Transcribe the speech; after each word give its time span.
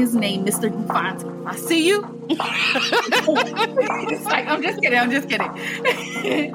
his 0.00 0.14
name, 0.14 0.46
Mr. 0.46 0.70
Font. 0.86 1.22
I 1.46 1.54
see 1.56 1.86
you. 1.86 2.02
it's 2.30 4.24
like, 4.24 4.46
I'm 4.46 4.62
just 4.62 4.80
kidding. 4.80 4.98
I'm 4.98 5.10
just 5.10 5.28
kidding. 5.28 5.54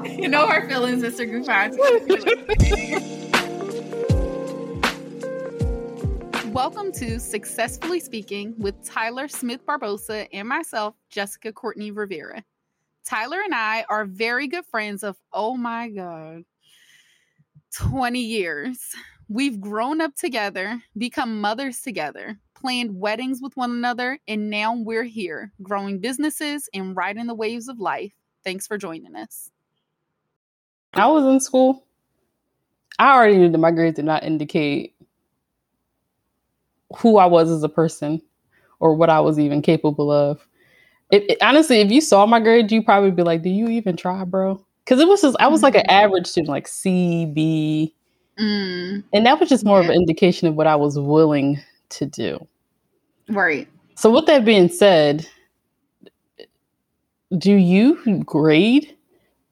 you 0.20 0.27
know 0.27 0.48
her 0.48 0.68
feelings, 0.68 1.04
Mr. 1.04 1.30
Gufant. 1.30 1.76
Welcome 6.52 6.91
to 6.94 7.20
Successfully 7.20 7.99
Speaking 7.99 8.55
with 8.58 8.84
Tyler 8.84 9.27
Smith 9.27 9.63
Barbosa 9.63 10.27
and 10.34 10.49
myself, 10.49 10.96
Jessica 11.12 11.54
Courtney 11.54 11.91
Rivera. 11.91 12.43
Tyler 13.05 13.41
and 13.46 13.54
I 13.54 13.85
are 13.90 14.05
very 14.05 14.48
good 14.48 14.66
friends 14.66 15.04
of, 15.04 15.18
oh 15.32 15.55
my 15.55 15.90
God, 15.90 16.46
20 17.76 18.20
years. 18.20 18.80
We've 19.30 19.62
grown 19.62 20.02
up 20.02 20.16
together, 20.16 20.82
become 20.98 21.41
mothers 21.41 21.82
together, 21.82 22.40
planned 22.66 23.00
weddings 23.00 23.42
with 23.44 23.55
one 23.55 23.70
another, 23.70 24.18
and 24.28 24.50
now 24.50 24.76
we're 24.76 25.04
here, 25.04 25.52
growing 25.62 25.99
businesses 25.99 26.68
and 26.74 26.96
riding 26.96 27.27
the 27.27 27.35
waves 27.35 27.68
of 27.68 27.80
life. 27.80 28.12
Thanks 28.44 28.66
for 28.66 28.80
joining 28.80 29.16
us. 29.16 29.52
I 30.96 31.05
was 31.05 31.26
in 31.26 31.40
school. 31.40 31.85
I 32.98 33.13
already 33.13 33.38
knew 33.38 33.49
that 33.49 33.57
my 33.60 33.70
grades 33.70 33.98
did 33.98 34.05
not 34.05 34.24
indicate 34.24 34.96
who 36.98 37.18
I 37.18 37.27
was 37.27 37.52
as 37.52 37.62
a 37.62 37.70
person 37.70 38.20
or 38.79 38.96
what 38.96 39.12
I 39.12 39.20
was 39.20 39.38
even 39.38 39.62
capable 39.62 40.12
of. 40.12 40.48
It, 41.12 41.29
it, 41.29 41.38
honestly, 41.44 41.82
if 41.82 41.91
you 41.91 42.02
saw 42.02 42.26
my 42.26 42.40
grades, 42.40 42.74
you'd 42.74 42.85
probably 42.85 43.12
be 43.12 43.22
like, 43.22 43.44
"Do 43.44 43.50
you 43.52 43.68
even 43.68 43.96
try, 43.96 44.24
bro?" 44.24 44.66
Because 44.84 45.00
it 45.00 45.07
was 45.07 45.22
just 45.22 45.38
I 45.40 45.50
was 45.50 45.62
like 45.62 45.76
an 45.76 45.82
mm-hmm. 45.82 46.05
average 46.05 46.26
student, 46.26 46.50
like 46.50 46.68
C, 46.68 47.27
B, 47.27 47.94
Mm. 48.40 49.04
And 49.13 49.26
that 49.26 49.40
was 49.40 49.50
just 49.50 49.66
more 49.66 49.79
yeah. 49.79 49.85
of 49.85 49.90
an 49.91 49.96
indication 49.96 50.48
of 50.48 50.55
what 50.55 50.68
I 50.68 50.76
was 50.76 51.00
willing 51.00 51.60
to 51.90 52.05
do. 52.05 52.46
Right. 53.29 53.68
So, 53.95 54.12
with 54.12 54.26
that 54.27 54.45
being 54.45 54.70
said, 54.70 55.27
do 57.37 57.54
you 57.54 58.23
grade? 58.26 58.95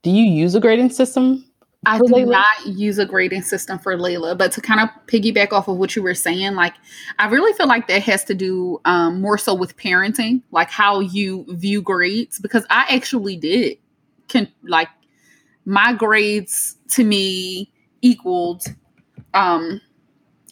Do 0.01 0.11
you 0.11 0.23
use 0.23 0.53
a 0.55 0.59
grading 0.59 0.89
system? 0.89 1.45
I 1.85 1.97
do 1.97 2.05
Layla? 2.05 2.31
not 2.31 2.65
use 2.65 2.97
a 2.97 3.05
grading 3.05 3.41
system 3.41 3.77
for 3.77 3.97
Layla, 3.97 4.37
but 4.37 4.51
to 4.53 4.61
kind 4.61 4.79
of 4.79 4.89
piggyback 5.07 5.51
off 5.51 5.67
of 5.67 5.77
what 5.77 5.95
you 5.95 6.03
were 6.03 6.13
saying, 6.13 6.55
like 6.55 6.73
I 7.19 7.27
really 7.27 7.51
feel 7.53 7.67
like 7.67 7.87
that 7.87 8.01
has 8.03 8.23
to 8.25 8.33
do 8.33 8.79
um, 8.85 9.19
more 9.19 9.37
so 9.37 9.53
with 9.53 9.75
parenting, 9.75 10.41
like 10.51 10.69
how 10.69 11.01
you 11.01 11.45
view 11.49 11.81
grades. 11.81 12.39
Because 12.39 12.65
I 12.69 12.85
actually 12.89 13.35
did, 13.35 13.77
can 14.29 14.47
like 14.63 14.89
my 15.65 15.93
grades 15.93 16.77
to 16.91 17.03
me 17.03 17.71
equaled 18.01 18.63
um 19.33 19.79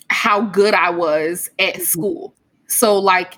how 0.10 0.42
good 0.42 0.74
I 0.74 0.90
was 0.90 1.50
at 1.60 1.76
mm-hmm. 1.76 1.84
school. 1.84 2.36
So 2.72 2.98
like, 2.98 3.38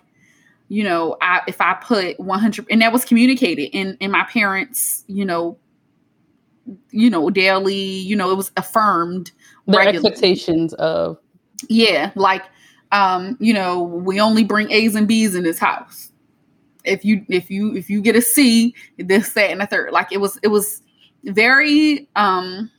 you 0.69 0.83
know, 0.83 1.17
I 1.21 1.41
if 1.47 1.59
I 1.61 1.73
put 1.75 2.19
100 2.19 2.67
and 2.69 2.81
that 2.81 2.93
was 2.93 3.05
communicated 3.05 3.69
in 3.75 3.97
in 3.99 4.11
my 4.11 4.23
parents, 4.25 5.03
you 5.07 5.25
know, 5.25 5.57
you 6.91 7.09
know, 7.09 7.29
daily, 7.29 7.75
you 7.75 8.15
know, 8.15 8.31
it 8.31 8.35
was 8.35 8.51
affirmed 8.57 9.31
the 9.67 9.77
regularly. 9.77 10.07
expectations 10.07 10.73
of 10.75 11.17
yeah, 11.69 12.11
like 12.15 12.43
um, 12.91 13.37
you 13.39 13.53
know, 13.53 13.81
we 13.81 14.21
only 14.21 14.43
bring 14.43 14.71
A's 14.71 14.95
and 14.95 15.07
B's 15.07 15.35
in 15.35 15.43
this 15.43 15.57
house. 15.59 16.11
If 16.85 17.03
you 17.03 17.25
if 17.27 17.49
you 17.49 17.75
if 17.75 17.89
you 17.89 18.01
get 18.01 18.15
a 18.15 18.21
C, 18.21 18.75
this, 18.97 19.33
that, 19.33 19.49
and 19.49 19.61
a 19.61 19.67
third. 19.67 19.91
Like 19.91 20.11
it 20.11 20.17
was 20.17 20.37
it 20.43 20.49
was 20.49 20.81
very 21.23 22.07
um 22.15 22.69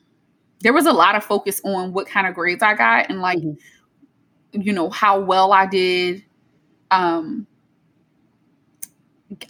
there 0.61 0.73
was 0.73 0.87
a 0.87 0.93
lot 0.93 1.15
of 1.15 1.25
focus 1.25 1.61
on 1.65 1.93
what 1.93 2.07
kind 2.07 2.27
of 2.27 2.35
grades 2.35 2.63
I 2.63 2.75
got 2.75 3.09
and 3.09 3.21
like 3.21 3.39
mm-hmm. 3.39 4.61
you 4.61 4.73
know 4.73 4.91
how 4.91 5.19
well 5.21 5.53
I 5.53 5.67
did 5.67 6.23
um 6.95 7.47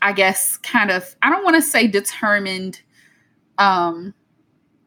I 0.00 0.12
guess 0.12 0.56
kind 0.59 0.91
of 0.91 1.15
I 1.22 1.31
don't 1.31 1.44
want 1.44 1.56
to 1.56 1.62
say 1.62 1.87
determined 1.87 2.81
um 3.59 4.15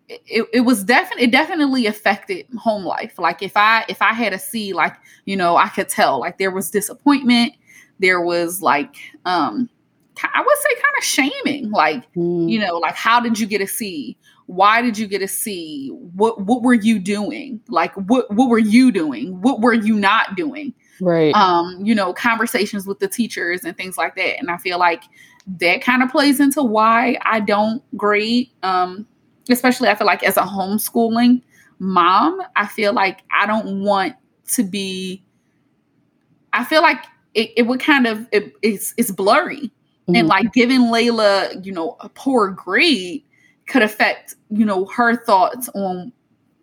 it, 0.09 0.47
it 0.53 0.61
was 0.61 0.83
definitely 0.83 1.25
it 1.25 1.31
definitely 1.31 1.85
affected 1.85 2.47
home 2.57 2.83
life 2.83 3.19
like 3.19 3.43
if 3.43 3.55
I 3.55 3.85
if 3.87 4.01
I 4.01 4.13
had 4.13 4.33
a 4.33 4.39
C 4.39 4.73
like 4.73 4.95
you 5.25 5.35
know 5.35 5.55
I 5.55 5.69
could 5.69 5.89
tell 5.89 6.19
like 6.19 6.37
there 6.37 6.51
was 6.51 6.71
disappointment 6.71 7.53
there 7.99 8.21
was 8.21 8.61
like 8.61 8.95
um 9.25 9.69
I 10.33 10.41
would 10.41 10.57
say 10.57 10.81
kind 10.81 10.97
of 10.97 11.03
shaming 11.03 11.71
like 11.71 12.11
mm. 12.13 12.49
you 12.49 12.59
know 12.59 12.77
like 12.77 12.95
how 12.95 13.19
did 13.19 13.39
you 13.39 13.45
get 13.45 13.61
a 13.61 13.67
C 13.67 14.17
why 14.47 14.81
did 14.81 14.97
you 14.97 15.07
get 15.07 15.21
a 15.21 15.27
C? 15.27 15.89
What 16.15 16.41
what 16.41 16.63
were 16.63 16.73
you 16.73 16.99
doing? 16.99 17.61
Like 17.67 17.93
what 17.95 18.33
what 18.33 18.49
were 18.49 18.57
you 18.57 18.91
doing? 18.91 19.41
What 19.41 19.61
were 19.61 19.73
you 19.73 19.95
not 19.95 20.35
doing? 20.35 20.73
Right. 21.01 21.33
Um, 21.35 21.79
you 21.83 21.93
know, 21.93 22.13
conversations 22.13 22.87
with 22.87 22.99
the 22.99 23.07
teachers 23.07 23.63
and 23.63 23.75
things 23.77 23.97
like 23.97 24.15
that. 24.15 24.39
And 24.39 24.49
I 24.49 24.57
feel 24.57 24.79
like 24.79 25.03
that 25.59 25.81
kind 25.81 26.03
of 26.03 26.11
plays 26.11 26.39
into 26.39 26.63
why 26.63 27.17
I 27.21 27.39
don't 27.39 27.81
grade. 27.97 28.49
Um, 28.63 29.07
especially 29.49 29.89
I 29.89 29.95
feel 29.95 30.07
like 30.07 30.23
as 30.23 30.37
a 30.37 30.41
homeschooling 30.41 31.41
mom, 31.79 32.41
I 32.55 32.67
feel 32.67 32.93
like 32.93 33.21
I 33.31 33.45
don't 33.45 33.81
want 33.81 34.15
to 34.53 34.63
be 34.63 35.23
I 36.53 36.63
feel 36.63 36.81
like 36.81 37.03
it, 37.33 37.51
it 37.55 37.61
would 37.63 37.79
kind 37.79 38.07
of 38.07 38.27
it, 38.31 38.53
it's 38.61 38.93
it's 38.97 39.11
blurry. 39.11 39.71
Mm-hmm. 40.07 40.15
And 40.15 40.27
like 40.27 40.53
giving 40.53 40.81
Layla, 40.83 41.65
you 41.65 41.71
know, 41.71 41.97
a 41.99 42.09
poor 42.09 42.49
grade 42.49 43.23
could 43.67 43.83
affect 43.83 44.35
you 44.49 44.65
know 44.65 44.85
her 44.85 45.15
thoughts 45.15 45.69
on 45.69 46.11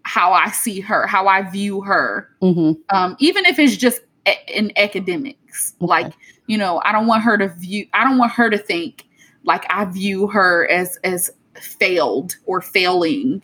how 0.03 0.33
I 0.33 0.50
see 0.50 0.81
her, 0.81 1.06
how 1.06 1.28
I 1.28 1.43
view 1.43 1.81
her, 1.83 2.28
mm-hmm. 2.43 2.73
um, 2.94 3.17
even 3.21 3.47
if 3.47 3.59
it's 3.59 3.77
just 3.77 4.00
in 4.49 4.73
academics. 4.77 5.75
Okay. 5.81 5.87
Like 5.87 6.12
you 6.47 6.59
know, 6.59 6.81
I 6.85 6.93
don't 6.93 7.07
want 7.07 7.23
her 7.23 7.39
to 7.39 7.49
view. 7.49 7.87
I 7.95 8.05
don't 8.05 8.19
want 8.19 8.33
her 8.33 8.51
to 8.51 8.59
think 8.59 9.07
like 9.45 9.65
I 9.71 9.85
view 9.87 10.27
her 10.29 10.69
as 10.71 10.99
as 11.05 11.31
failed 11.55 12.37
or 12.47 12.61
failing 12.61 13.43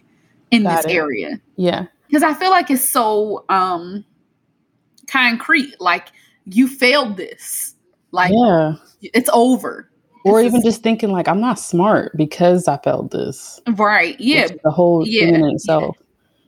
in 0.51 0.65
Got 0.65 0.83
this 0.83 0.93
it. 0.93 0.97
area. 0.97 1.41
Yeah, 1.57 1.87
because 2.09 2.23
I 2.23 2.35
feel 2.35 2.51
like 2.51 2.71
it's 2.71 2.87
so 2.87 3.45
um 3.49 4.05
concrete. 5.07 5.81
Like 5.81 6.09
you 6.47 6.69
failed 6.69 7.17
this. 7.17 7.75
Like 8.13 8.33
yeah. 8.35 8.75
it's 9.01 9.31
over 9.33 9.91
or 10.25 10.41
even 10.43 10.63
just 10.63 10.83
thinking 10.83 11.11
like 11.11 11.29
I'm 11.29 11.41
not 11.41 11.59
smart 11.59 12.17
because 12.17 12.69
I 12.69 12.79
failed 12.79 13.11
this. 13.11 13.61
Right. 13.69 14.19
Yeah. 14.21 14.49
The 14.63 14.71
whole 14.71 15.07
yeah. 15.07 15.27
thing 15.27 15.35
in 15.37 15.45
itself. 15.45 15.97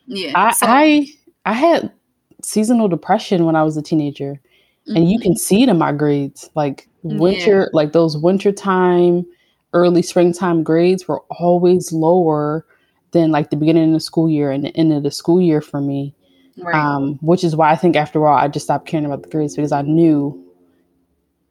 Yeah. 0.06 0.28
yeah. 0.28 0.32
I, 0.36 0.52
so, 0.52 0.66
I 0.68 1.06
I 1.46 1.52
had 1.52 1.92
seasonal 2.42 2.88
depression 2.88 3.44
when 3.44 3.56
I 3.56 3.62
was 3.62 3.76
a 3.76 3.82
teenager. 3.82 4.40
Mm-hmm. 4.88 4.96
And 4.96 5.10
you 5.10 5.18
can 5.18 5.32
mm-hmm. 5.32 5.38
see 5.38 5.62
it 5.62 5.68
in 5.68 5.78
my 5.78 5.92
grades. 5.92 6.50
Like 6.54 6.88
winter, 7.02 7.60
yeah. 7.60 7.66
like 7.72 7.92
those 7.92 8.16
wintertime, 8.16 9.24
early 9.72 10.02
springtime 10.02 10.62
grades 10.62 11.06
were 11.08 11.20
always 11.30 11.92
lower 11.92 12.66
than 13.12 13.30
like 13.30 13.50
the 13.50 13.56
beginning 13.56 13.88
of 13.88 13.92
the 13.94 14.00
school 14.00 14.28
year 14.28 14.50
and 14.50 14.64
the 14.64 14.76
end 14.76 14.92
of 14.92 15.02
the 15.02 15.10
school 15.10 15.40
year 15.40 15.60
for 15.60 15.80
me. 15.80 16.14
Right. 16.58 16.74
Um, 16.74 17.18
which 17.22 17.44
is 17.44 17.56
why 17.56 17.70
I 17.70 17.76
think 17.76 17.96
after 17.96 18.26
all 18.26 18.36
I 18.36 18.48
just 18.48 18.66
stopped 18.66 18.86
caring 18.86 19.06
about 19.06 19.22
the 19.22 19.28
grades 19.30 19.56
because 19.56 19.72
I 19.72 19.82
knew 19.82 20.38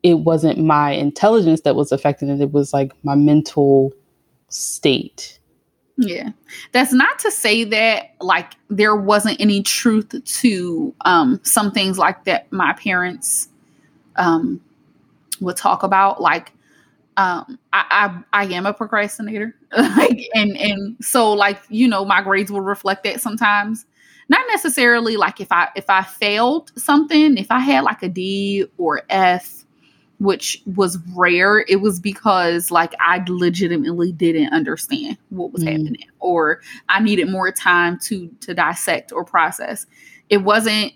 it 0.03 0.19
wasn't 0.19 0.59
my 0.59 0.91
intelligence 0.91 1.61
that 1.61 1.75
was 1.75 1.91
affecting 1.91 2.29
it, 2.29 2.41
it 2.41 2.51
was 2.51 2.73
like 2.73 2.91
my 3.03 3.15
mental 3.15 3.91
state. 4.49 5.39
Yeah. 6.01 6.31
That's 6.71 6.91
not 6.93 7.19
to 7.19 7.31
say 7.31 7.63
that 7.65 8.15
like 8.19 8.53
there 8.69 8.95
wasn't 8.95 9.39
any 9.39 9.61
truth 9.61 10.13
to 10.23 10.95
um 11.05 11.39
some 11.43 11.71
things 11.71 11.97
like 11.97 12.25
that 12.25 12.51
my 12.51 12.73
parents 12.73 13.49
um 14.15 14.59
would 15.39 15.57
talk 15.57 15.83
about 15.83 16.19
like 16.21 16.53
um 17.17 17.59
I 17.71 18.23
I, 18.33 18.43
I 18.43 18.45
am 18.53 18.65
a 18.65 18.73
procrastinator 18.73 19.55
like 19.77 20.27
and 20.33 20.57
and 20.57 20.97
so 21.01 21.31
like 21.33 21.61
you 21.69 21.87
know 21.87 22.03
my 22.03 22.21
grades 22.21 22.51
will 22.51 22.61
reflect 22.61 23.03
that 23.03 23.21
sometimes 23.21 23.85
not 24.27 24.41
necessarily 24.49 25.17
like 25.17 25.39
if 25.39 25.51
I 25.51 25.69
if 25.75 25.89
I 25.89 26.01
failed 26.01 26.71
something 26.77 27.37
if 27.37 27.51
I 27.51 27.59
had 27.59 27.83
like 27.83 28.01
a 28.01 28.09
D 28.09 28.65
or 28.77 29.03
F 29.09 29.60
which 30.21 30.61
was 30.75 30.99
rare, 31.15 31.65
it 31.67 31.81
was 31.81 31.99
because 31.99 32.69
like 32.69 32.93
I 32.99 33.25
legitimately 33.27 34.11
didn't 34.11 34.53
understand 34.53 35.17
what 35.29 35.51
was 35.51 35.63
mm. 35.63 35.71
happening 35.71 36.03
or 36.19 36.61
I 36.89 37.01
needed 37.01 37.27
more 37.27 37.51
time 37.51 37.97
to 38.03 38.27
to 38.41 38.53
dissect 38.53 39.11
or 39.11 39.25
process. 39.25 39.87
It 40.29 40.37
wasn't 40.37 40.93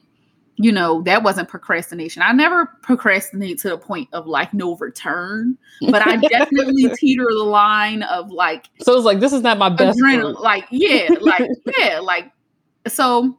you 0.57 0.72
know, 0.72 1.01
that 1.01 1.22
wasn't 1.22 1.50
procrastination. 1.50 2.22
I 2.22 2.31
never 2.31 2.68
procrastinate 2.81 3.60
to 3.60 3.69
the 3.69 3.77
point 3.77 4.07
of 4.13 4.25
like 4.25 4.54
no 4.54 4.77
return, 4.77 5.57
but 5.89 6.07
I 6.07 6.16
definitely 6.16 6.89
teeter 6.95 7.25
the 7.27 7.44
line 7.44 8.04
of 8.04 8.31
like 8.31 8.69
So 8.81 8.95
it's 8.95 9.04
like 9.04 9.19
this 9.19 9.33
is 9.33 9.42
not 9.42 9.57
my 9.57 9.69
best. 9.69 10.00
Adrenaline, 10.00 10.39
like 10.39 10.66
yeah, 10.69 11.10
like 11.19 11.50
yeah, 11.77 12.00
like 12.00 12.31
so 12.88 13.38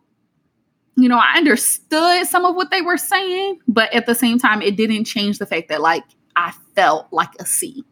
you 0.96 1.08
know, 1.08 1.18
I 1.18 1.36
understood 1.36 2.26
some 2.26 2.44
of 2.44 2.56
what 2.56 2.70
they 2.70 2.80
were 2.80 2.96
saying, 2.96 3.60
but 3.68 3.92
at 3.92 4.06
the 4.06 4.14
same 4.14 4.38
time, 4.38 4.62
it 4.62 4.76
didn't 4.76 5.04
change 5.04 5.38
the 5.38 5.46
fact 5.46 5.68
that 5.68 5.82
like 5.82 6.04
I 6.36 6.52
felt 6.74 7.06
like 7.12 7.30
a 7.38 7.46
C 7.46 7.84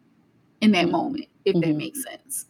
in 0.61 0.73
that 0.73 0.85
mm-hmm. 0.85 0.93
moment, 0.93 1.27
if 1.45 1.55
mm-hmm. 1.55 1.69
that 1.69 1.77
makes 1.77 2.03
sense. 2.03 2.47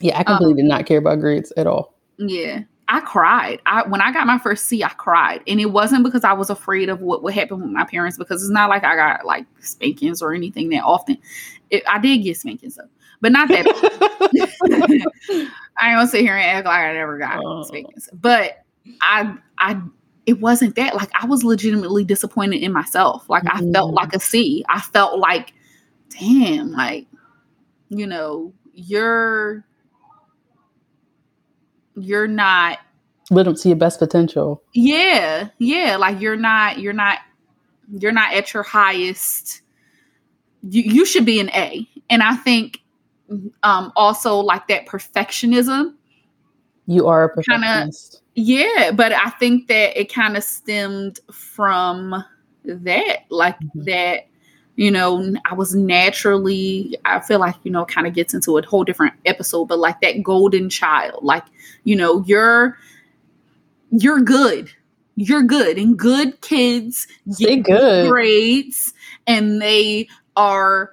Yeah, 0.00 0.18
I 0.18 0.24
completely 0.24 0.62
um, 0.62 0.68
did 0.68 0.68
not 0.68 0.86
care 0.86 0.98
about 0.98 1.20
grades 1.20 1.52
at 1.56 1.66
all. 1.66 1.94
Yeah. 2.16 2.62
I 2.90 3.00
cried. 3.00 3.60
I 3.66 3.86
when 3.86 4.00
I 4.00 4.12
got 4.12 4.26
my 4.26 4.38
first 4.38 4.64
C, 4.66 4.82
I 4.82 4.88
cried, 4.88 5.42
and 5.46 5.60
it 5.60 5.66
wasn't 5.66 6.04
because 6.04 6.24
I 6.24 6.32
was 6.32 6.48
afraid 6.48 6.88
of 6.88 7.02
what 7.02 7.22
would 7.22 7.34
happen 7.34 7.60
with 7.60 7.70
my 7.70 7.84
parents. 7.84 8.16
Because 8.16 8.42
it's 8.42 8.50
not 8.50 8.70
like 8.70 8.82
I 8.82 8.96
got 8.96 9.26
like 9.26 9.44
spankings 9.60 10.22
or 10.22 10.32
anything 10.32 10.70
that 10.70 10.84
often. 10.84 11.18
It, 11.68 11.82
I 11.86 11.98
did 11.98 12.18
get 12.18 12.38
spankings 12.38 12.76
though, 12.76 12.88
but 13.20 13.32
not 13.32 13.48
that. 13.48 13.66
I 15.78 15.90
ain't 15.90 15.98
gonna 15.98 16.08
sit 16.08 16.22
here 16.22 16.34
and 16.34 16.42
act 16.42 16.66
like 16.66 16.80
I 16.80 16.94
never 16.94 17.18
got 17.18 17.44
oh. 17.44 17.62
spankings, 17.64 18.08
but 18.14 18.64
I 19.02 19.36
I 19.58 19.82
it 20.28 20.40
wasn't 20.40 20.76
that. 20.76 20.94
Like 20.94 21.08
I 21.18 21.24
was 21.24 21.42
legitimately 21.42 22.04
disappointed 22.04 22.62
in 22.62 22.70
myself. 22.70 23.26
Like 23.30 23.44
I 23.46 23.62
felt 23.72 23.94
like 23.94 24.14
a 24.14 24.20
C. 24.20 24.62
I 24.68 24.78
felt 24.78 25.18
like, 25.18 25.54
damn, 26.10 26.70
like 26.70 27.06
you 27.88 28.06
know, 28.06 28.52
you're 28.74 29.64
you're 31.96 32.28
not 32.28 32.78
live 33.30 33.48
up 33.48 33.56
to 33.56 33.68
your 33.68 33.78
best 33.78 33.98
potential. 33.98 34.62
Yeah, 34.74 35.48
yeah. 35.56 35.96
Like 35.96 36.20
you're 36.20 36.36
not, 36.36 36.78
you're 36.78 36.92
not, 36.92 37.20
you're 37.98 38.12
not 38.12 38.34
at 38.34 38.52
your 38.52 38.62
highest. 38.62 39.62
You, 40.62 40.82
you 40.82 41.06
should 41.06 41.24
be 41.24 41.40
an 41.40 41.48
A, 41.54 41.88
and 42.10 42.22
I 42.22 42.36
think 42.36 42.80
um 43.62 43.94
also 43.96 44.36
like 44.36 44.68
that 44.68 44.84
perfectionism. 44.84 45.94
You 46.88 47.06
are 47.06 47.24
a 47.24 47.28
perfectionist. 47.28 48.22
Kinda, 48.34 48.50
yeah, 48.50 48.90
but 48.92 49.12
I 49.12 49.30
think 49.30 49.68
that 49.68 49.98
it 49.98 50.12
kind 50.12 50.36
of 50.36 50.42
stemmed 50.42 51.20
from 51.30 52.24
that, 52.64 53.26
like 53.30 53.60
mm-hmm. 53.60 53.84
that 53.84 54.28
you 54.78 54.92
know, 54.92 55.34
I 55.44 55.54
was 55.54 55.74
naturally, 55.74 56.96
I 57.04 57.18
feel 57.18 57.40
like, 57.40 57.56
you 57.64 57.70
know, 57.72 57.84
kind 57.84 58.06
of 58.06 58.14
gets 58.14 58.32
into 58.32 58.58
a 58.58 58.64
whole 58.64 58.84
different 58.84 59.12
episode, 59.26 59.64
but 59.64 59.80
like 59.80 60.00
that 60.02 60.22
golden 60.22 60.70
child, 60.70 61.24
like, 61.24 61.42
you 61.82 61.96
know, 61.96 62.22
you're, 62.28 62.78
you're 63.90 64.20
good. 64.20 64.70
You're 65.16 65.42
good. 65.42 65.78
And 65.78 65.98
good 65.98 66.40
kids 66.42 67.08
get 67.40 67.64
good 67.64 68.08
grades 68.08 68.94
and 69.26 69.60
they 69.60 70.08
are 70.36 70.92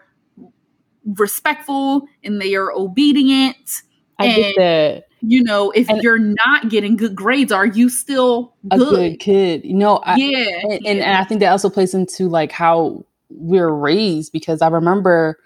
respectful 1.05 2.07
and 2.23 2.41
they 2.41 2.55
are 2.55 2.71
obedient. 2.71 3.83
I 4.17 4.25
and, 4.25 4.35
get 4.35 4.55
that. 4.55 5.07
You 5.27 5.43
know, 5.43 5.71
if 5.71 5.89
and 5.89 6.01
you're 6.03 6.19
not 6.19 6.69
getting 6.69 6.95
good 6.95 7.15
grades, 7.15 7.51
are 7.51 7.65
you 7.65 7.89
still 7.89 8.53
good? 8.69 8.81
a 8.81 8.85
good 8.85 9.19
kid? 9.19 9.65
You 9.65 9.75
know, 9.75 9.97
I, 9.97 10.15
yeah, 10.15 10.37
and, 10.37 10.71
yeah. 10.71 10.91
And, 10.91 10.99
and 11.01 11.17
I 11.17 11.23
think 11.23 11.39
that 11.39 11.51
also 11.51 11.69
plays 11.69 11.93
into 11.93 12.27
like 12.29 12.51
how 12.51 13.05
we're 13.29 13.71
raised 13.71 14.31
because 14.31 14.61
I 14.61 14.67
remember 14.67 15.39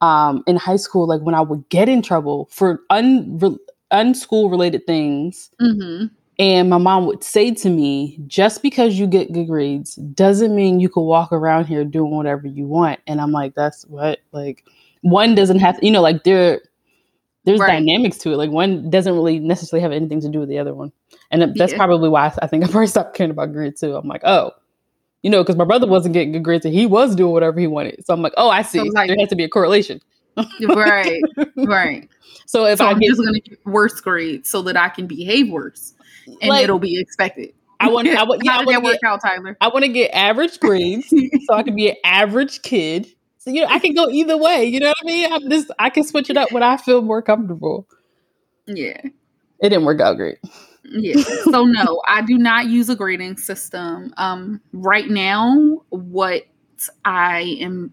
um, 0.00 0.42
in 0.46 0.56
high 0.56 0.76
school, 0.76 1.06
like 1.06 1.22
when 1.22 1.34
I 1.34 1.40
would 1.40 1.68
get 1.68 1.88
in 1.88 2.02
trouble 2.02 2.48
for 2.50 2.80
un 2.90 3.58
unschool 3.92 4.50
related 4.50 4.86
things, 4.86 5.50
mm-hmm. 5.60 6.06
and 6.38 6.70
my 6.70 6.78
mom 6.78 7.06
would 7.06 7.24
say 7.24 7.52
to 7.52 7.70
me, 7.70 8.18
"Just 8.26 8.62
because 8.62 8.98
you 8.98 9.06
get 9.06 9.32
good 9.32 9.46
grades 9.46 9.94
doesn't 9.96 10.54
mean 10.54 10.80
you 10.80 10.88
can 10.88 11.04
walk 11.04 11.32
around 11.32 11.66
here 11.66 11.84
doing 11.84 12.10
whatever 12.10 12.46
you 12.46 12.66
want." 12.66 13.00
And 13.06 13.20
I'm 13.20 13.32
like, 13.32 13.54
"That's 13.54 13.84
what 13.86 14.20
like 14.32 14.64
one 15.02 15.34
doesn't 15.34 15.60
have 15.60 15.80
to, 15.80 15.86
you 15.86 15.92
know, 15.92 16.02
like 16.02 16.24
there." 16.24 16.60
There's 17.44 17.60
right. 17.60 17.72
dynamics 17.72 18.18
to 18.18 18.32
it. 18.32 18.36
Like 18.36 18.50
one 18.50 18.88
doesn't 18.90 19.12
really 19.12 19.38
necessarily 19.38 19.82
have 19.82 19.92
anything 19.92 20.20
to 20.20 20.28
do 20.28 20.40
with 20.40 20.48
the 20.48 20.58
other 20.58 20.74
one, 20.74 20.92
and 21.30 21.54
that's 21.54 21.72
yeah. 21.72 21.78
probably 21.78 22.08
why 22.08 22.32
I 22.40 22.46
think 22.46 22.64
I 22.64 22.68
first 22.68 22.92
stopped 22.92 23.14
caring 23.14 23.30
about 23.30 23.52
grades 23.52 23.80
too. 23.80 23.94
I'm 23.96 24.08
like, 24.08 24.22
oh, 24.24 24.52
you 25.22 25.30
know, 25.30 25.42
because 25.42 25.56
my 25.56 25.64
brother 25.64 25.86
wasn't 25.86 26.14
getting 26.14 26.32
good 26.32 26.42
grades 26.42 26.64
and 26.64 26.74
he 26.74 26.86
was 26.86 27.14
doing 27.16 27.32
whatever 27.32 27.60
he 27.60 27.66
wanted. 27.66 28.04
So 28.06 28.14
I'm 28.14 28.22
like, 28.22 28.34
oh, 28.36 28.50
I 28.50 28.62
see. 28.62 28.78
So 28.78 28.84
like, 28.84 29.08
there 29.08 29.16
has 29.18 29.28
to 29.30 29.36
be 29.36 29.44
a 29.44 29.48
correlation. 29.48 30.00
right, 30.68 31.22
right. 31.56 32.08
So 32.46 32.66
if 32.66 32.78
so 32.78 32.86
I 32.86 32.90
am 32.90 33.00
just 33.00 33.20
going 33.20 33.34
to 33.34 33.40
get 33.40 33.64
worse 33.66 34.00
grades 34.00 34.50
so 34.50 34.62
that 34.62 34.76
I 34.76 34.88
can 34.88 35.06
behave 35.06 35.50
worse, 35.50 35.94
and 36.26 36.48
like, 36.48 36.64
it'll 36.64 36.78
be 36.78 37.00
expected. 37.00 37.54
I 37.80 37.88
want. 37.88 38.08
I 38.08 38.22
want. 38.24 38.42
Yeah, 38.44 38.52
How 38.52 38.60
I 38.60 38.64
want 38.64 38.84
to 38.84 38.84
work 38.84 38.98
out, 39.04 39.20
Tyler. 39.22 39.56
I 39.60 39.68
want 39.68 39.84
to 39.84 39.92
get 39.92 40.10
average 40.12 40.60
grades 40.60 41.08
so 41.46 41.54
I 41.54 41.62
can 41.62 41.76
be 41.76 41.90
an 41.90 41.96
average 42.04 42.62
kid. 42.62 43.08
You 43.46 43.62
know, 43.62 43.68
I 43.68 43.78
can 43.78 43.94
go 43.94 44.08
either 44.08 44.36
way. 44.36 44.64
You 44.64 44.80
know 44.80 44.88
what 44.88 44.96
I 45.02 45.06
mean? 45.06 45.32
I'm 45.32 45.50
just. 45.50 45.70
I 45.78 45.90
can 45.90 46.04
switch 46.04 46.30
it 46.30 46.36
up 46.36 46.52
when 46.52 46.62
I 46.62 46.76
feel 46.76 47.02
more 47.02 47.22
comfortable. 47.22 47.86
Yeah. 48.66 49.00
It 49.60 49.68
didn't 49.68 49.84
work 49.84 50.00
out 50.00 50.16
great 50.16 50.38
yeah. 50.84 51.22
So 51.44 51.64
no, 51.64 52.02
I 52.06 52.22
do 52.22 52.38
not 52.38 52.66
use 52.66 52.88
a 52.88 52.96
grading 52.96 53.38
system. 53.38 54.12
Um, 54.16 54.60
right 54.72 55.08
now, 55.08 55.82
what 55.90 56.44
I 57.04 57.56
am 57.60 57.92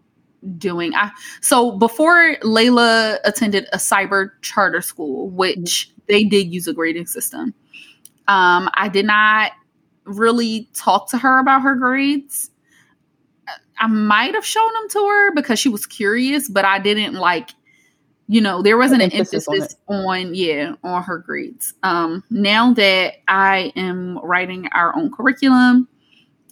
doing, 0.57 0.93
I 0.95 1.11
so 1.41 1.71
before 1.71 2.35
Layla 2.41 3.17
attended 3.23 3.67
a 3.73 3.77
cyber 3.77 4.31
charter 4.41 4.81
school, 4.81 5.29
which 5.29 5.91
they 6.07 6.23
did 6.23 6.53
use 6.53 6.67
a 6.67 6.73
grading 6.73 7.07
system. 7.07 7.53
Um, 8.27 8.69
I 8.75 8.87
did 8.87 9.05
not 9.05 9.51
really 10.05 10.69
talk 10.73 11.09
to 11.09 11.17
her 11.17 11.39
about 11.39 11.61
her 11.61 11.75
grades. 11.75 12.50
I 13.81 13.87
might 13.87 14.35
have 14.35 14.45
shown 14.45 14.71
them 14.73 14.89
to 14.89 14.99
her 14.99 15.33
because 15.33 15.59
she 15.59 15.67
was 15.67 15.85
curious, 15.85 16.47
but 16.47 16.63
I 16.63 16.79
didn't 16.79 17.15
like 17.15 17.49
you 18.31 18.39
know 18.39 18.61
there 18.61 18.77
wasn't 18.77 19.01
an 19.01 19.11
emphasis, 19.11 19.45
emphasis 19.49 19.75
on, 19.89 20.05
on, 20.05 20.33
yeah 20.33 20.75
on 20.85 21.03
her 21.03 21.17
grades. 21.17 21.73
Um 21.83 22.23
now 22.29 22.73
that 22.73 23.15
i 23.27 23.73
am 23.75 24.17
writing 24.19 24.69
our 24.71 24.95
own 24.95 25.11
curriculum 25.11 25.87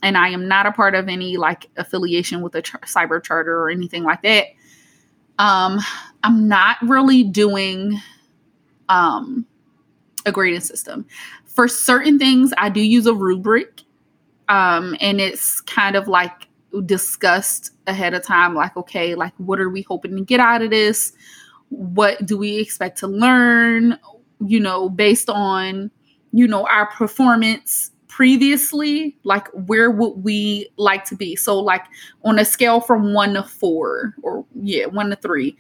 and 0.03 0.17
i 0.17 0.27
am 0.27 0.45
not 0.45 0.65
a 0.65 0.73
part 0.73 0.93
of 0.93 1.07
any 1.07 1.37
like 1.37 1.69
affiliation 1.77 2.41
with 2.41 2.53
a 2.55 2.61
ch- 2.61 2.73
cyber 2.81 3.23
charter 3.23 3.57
or 3.57 3.69
anything 3.69 4.03
like 4.03 4.21
that 4.23 4.47
um 5.37 5.79
i'm 6.23 6.49
not 6.49 6.75
really 6.81 7.23
doing 7.23 7.97
um 8.89 9.45
a 10.25 10.33
grading 10.33 10.59
system. 10.59 11.05
For 11.45 11.69
certain 11.69 12.19
things 12.19 12.51
i 12.57 12.67
do 12.67 12.81
use 12.81 13.05
a 13.05 13.13
rubric 13.13 13.83
um 14.49 14.97
and 14.99 15.21
it's 15.21 15.61
kind 15.61 15.95
of 15.95 16.09
like 16.09 16.48
discussed 16.85 17.71
ahead 17.87 18.13
of 18.13 18.23
time 18.23 18.53
like 18.53 18.75
okay 18.77 19.15
like 19.15 19.33
what 19.37 19.59
are 19.59 19.69
we 19.69 19.81
hoping 19.83 20.15
to 20.15 20.21
get 20.23 20.39
out 20.39 20.61
of 20.61 20.69
this? 20.69 21.13
What 21.69 22.25
do 22.25 22.37
we 22.37 22.57
expect 22.57 22.97
to 22.99 23.07
learn 23.07 23.97
you 24.45 24.59
know 24.59 24.89
based 24.89 25.29
on 25.29 25.91
you 26.31 26.47
know 26.47 26.65
our 26.67 26.87
performance 26.91 27.91
previously 28.07 29.15
like 29.23 29.47
where 29.53 29.89
would 29.89 30.23
we 30.23 30.69
like 30.77 31.05
to 31.05 31.15
be? 31.15 31.35
So 31.35 31.59
like 31.59 31.85
on 32.23 32.39
a 32.39 32.45
scale 32.45 32.81
from 32.81 33.13
1 33.13 33.35
to 33.35 33.43
4 33.43 34.15
or 34.23 34.45
yeah 34.61 34.85
1 34.87 35.09
to 35.09 35.15
3 35.15 35.57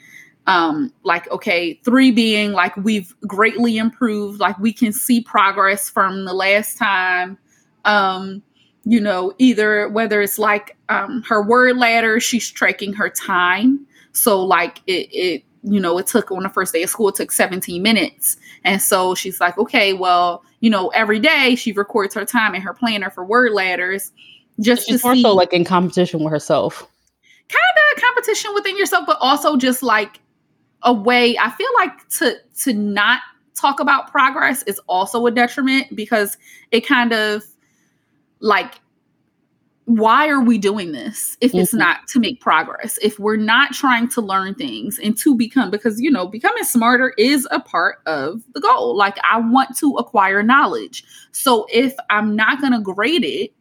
um 0.47 0.91
like 1.03 1.29
okay 1.31 1.79
3 1.85 2.11
being 2.11 2.51
like 2.51 2.75
we've 2.77 3.15
greatly 3.27 3.77
improved 3.77 4.39
like 4.39 4.57
we 4.59 4.73
can 4.73 4.91
see 4.91 5.21
progress 5.21 5.89
from 5.89 6.25
the 6.25 6.33
last 6.33 6.77
time 6.77 7.37
um 7.85 8.41
you 8.85 8.99
know 8.99 9.33
either 9.37 9.89
whether 9.89 10.21
it's 10.21 10.39
like 10.39 10.77
um 10.89 11.21
her 11.23 11.43
word 11.43 11.77
ladder 11.77 12.19
she's 12.19 12.49
tracking 12.49 12.93
her 12.93 13.09
time 13.09 13.85
so 14.13 14.43
like 14.43 14.81
it 14.87 15.09
it 15.11 15.43
you 15.63 15.79
know, 15.79 15.97
it 15.97 16.07
took 16.07 16.31
on 16.31 16.43
the 16.43 16.49
first 16.49 16.73
day 16.73 16.83
of 16.83 16.89
school, 16.89 17.09
it 17.09 17.15
took 17.15 17.31
17 17.31 17.81
minutes. 17.81 18.37
And 18.63 18.81
so 18.81 19.15
she's 19.15 19.39
like, 19.39 19.57
okay, 19.57 19.93
well, 19.93 20.43
you 20.61 20.69
know, 20.69 20.89
every 20.89 21.19
day 21.19 21.55
she 21.55 21.71
records 21.71 22.13
her 22.15 22.25
time 22.25 22.55
in 22.55 22.61
her 22.61 22.73
planner 22.73 23.09
for 23.09 23.25
word 23.25 23.51
ladders. 23.51 24.11
Just 24.59 24.87
she's 24.87 25.01
to 25.01 25.07
also 25.07 25.21
see, 25.21 25.27
like 25.27 25.53
in 25.53 25.63
competition 25.63 26.23
with 26.23 26.31
herself. 26.31 26.87
Kind 27.47 27.95
of 27.95 28.01
competition 28.01 28.51
within 28.53 28.77
yourself, 28.77 29.05
but 29.05 29.17
also 29.21 29.57
just 29.57 29.81
like 29.81 30.19
a 30.83 30.93
way 30.93 31.37
I 31.37 31.49
feel 31.51 31.69
like 31.75 32.09
to 32.19 32.35
to 32.63 32.73
not 32.73 33.21
talk 33.55 33.79
about 33.79 34.11
progress 34.11 34.63
is 34.63 34.79
also 34.87 35.25
a 35.25 35.31
detriment 35.31 35.93
because 35.95 36.37
it 36.71 36.85
kind 36.85 37.13
of 37.13 37.43
like 38.39 38.75
why 39.89 40.27
are 40.27 40.41
we 40.41 40.59
doing 40.59 40.91
this 40.91 41.35
if 41.41 41.55
it's 41.55 41.71
mm-hmm. 41.71 41.79
not 41.79 42.07
to 42.07 42.19
make 42.19 42.39
progress? 42.39 42.99
If 43.01 43.17
we're 43.17 43.37
not 43.37 43.73
trying 43.73 44.07
to 44.09 44.21
learn 44.21 44.53
things 44.53 44.99
and 44.99 45.17
to 45.17 45.35
become 45.35 45.71
because 45.71 45.99
you 45.99 46.11
know 46.11 46.27
becoming 46.27 46.63
smarter 46.63 47.11
is 47.17 47.47
a 47.49 47.59
part 47.59 47.97
of 48.05 48.43
the 48.53 48.61
goal. 48.61 48.95
Like 48.95 49.17
i 49.23 49.39
want 49.39 49.75
to 49.77 49.95
acquire 49.95 50.43
knowledge. 50.43 51.03
So 51.31 51.65
if 51.73 51.95
i'm 52.11 52.35
not 52.35 52.61
going 52.61 52.73
to 52.73 52.81
grade 52.81 53.25
it 53.25 53.51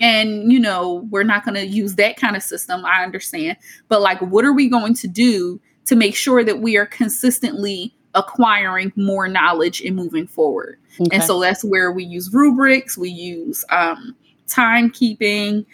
and 0.00 0.52
you 0.52 0.60
know 0.60 1.08
we're 1.10 1.22
not 1.22 1.46
going 1.46 1.54
to 1.54 1.66
use 1.66 1.94
that 1.94 2.18
kind 2.18 2.36
of 2.36 2.42
system 2.42 2.84
i 2.84 3.02
understand. 3.02 3.56
But 3.88 4.02
like 4.02 4.20
what 4.20 4.44
are 4.44 4.52
we 4.52 4.68
going 4.68 4.92
to 4.96 5.08
do 5.08 5.62
to 5.86 5.96
make 5.96 6.14
sure 6.14 6.44
that 6.44 6.60
we 6.60 6.76
are 6.76 6.86
consistently 6.86 7.96
acquiring 8.14 8.92
more 8.96 9.28
knowledge 9.28 9.80
and 9.82 9.94
moving 9.94 10.26
forward 10.26 10.78
okay. 11.00 11.16
and 11.16 11.24
so 11.24 11.40
that's 11.40 11.64
where 11.64 11.92
we 11.92 12.04
use 12.04 12.32
rubrics 12.32 12.98
we 12.98 13.08
use 13.08 13.64
um 13.70 14.16
timekeeping. 14.50 15.64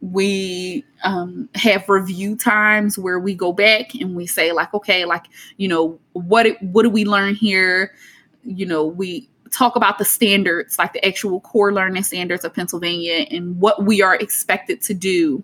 We 0.00 0.84
um, 1.02 1.48
have 1.54 1.88
review 1.88 2.36
times 2.36 2.98
where 2.98 3.18
we 3.18 3.34
go 3.34 3.52
back 3.52 3.94
and 3.94 4.14
we 4.14 4.26
say, 4.26 4.52
like, 4.52 4.74
okay, 4.74 5.04
like, 5.06 5.24
you 5.56 5.68
know, 5.68 5.98
what 6.12 6.60
what 6.60 6.82
do 6.82 6.90
we 6.90 7.04
learn 7.04 7.34
here? 7.34 7.94
You 8.42 8.66
know, 8.66 8.84
we 8.84 9.30
talk 9.50 9.76
about 9.76 9.98
the 9.98 10.04
standards, 10.04 10.78
like 10.78 10.92
the 10.92 11.06
actual 11.06 11.40
core 11.40 11.72
learning 11.72 12.02
standards 12.02 12.44
of 12.44 12.52
Pennsylvania, 12.52 13.26
and 13.30 13.58
what 13.60 13.84
we 13.84 14.02
are 14.02 14.16
expected 14.16 14.82
to 14.82 14.94
do. 14.94 15.42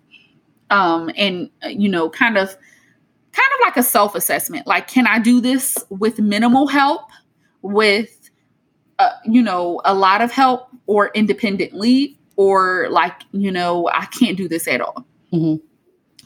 Um, 0.68 1.10
and 1.16 1.48
you 1.68 1.88
know, 1.88 2.10
kind 2.10 2.36
of, 2.36 2.54
kind 3.32 3.48
of 3.54 3.60
like 3.66 3.76
a 3.76 3.82
self 3.82 4.14
assessment. 4.14 4.66
Like, 4.66 4.88
can 4.88 5.06
I 5.06 5.18
do 5.18 5.40
this 5.40 5.76
with 5.88 6.18
minimal 6.18 6.66
help? 6.66 7.02
With 7.62 8.20
uh, 9.00 9.12
you 9.24 9.42
know, 9.42 9.80
a 9.86 9.94
lot 9.94 10.20
of 10.20 10.30
help 10.30 10.68
or 10.86 11.10
independently, 11.14 12.18
or 12.36 12.86
like, 12.90 13.14
you 13.32 13.50
know, 13.50 13.88
I 13.88 14.04
can't 14.06 14.36
do 14.36 14.46
this 14.46 14.68
at 14.68 14.82
all. 14.82 15.06
Mm-hmm. 15.32 15.64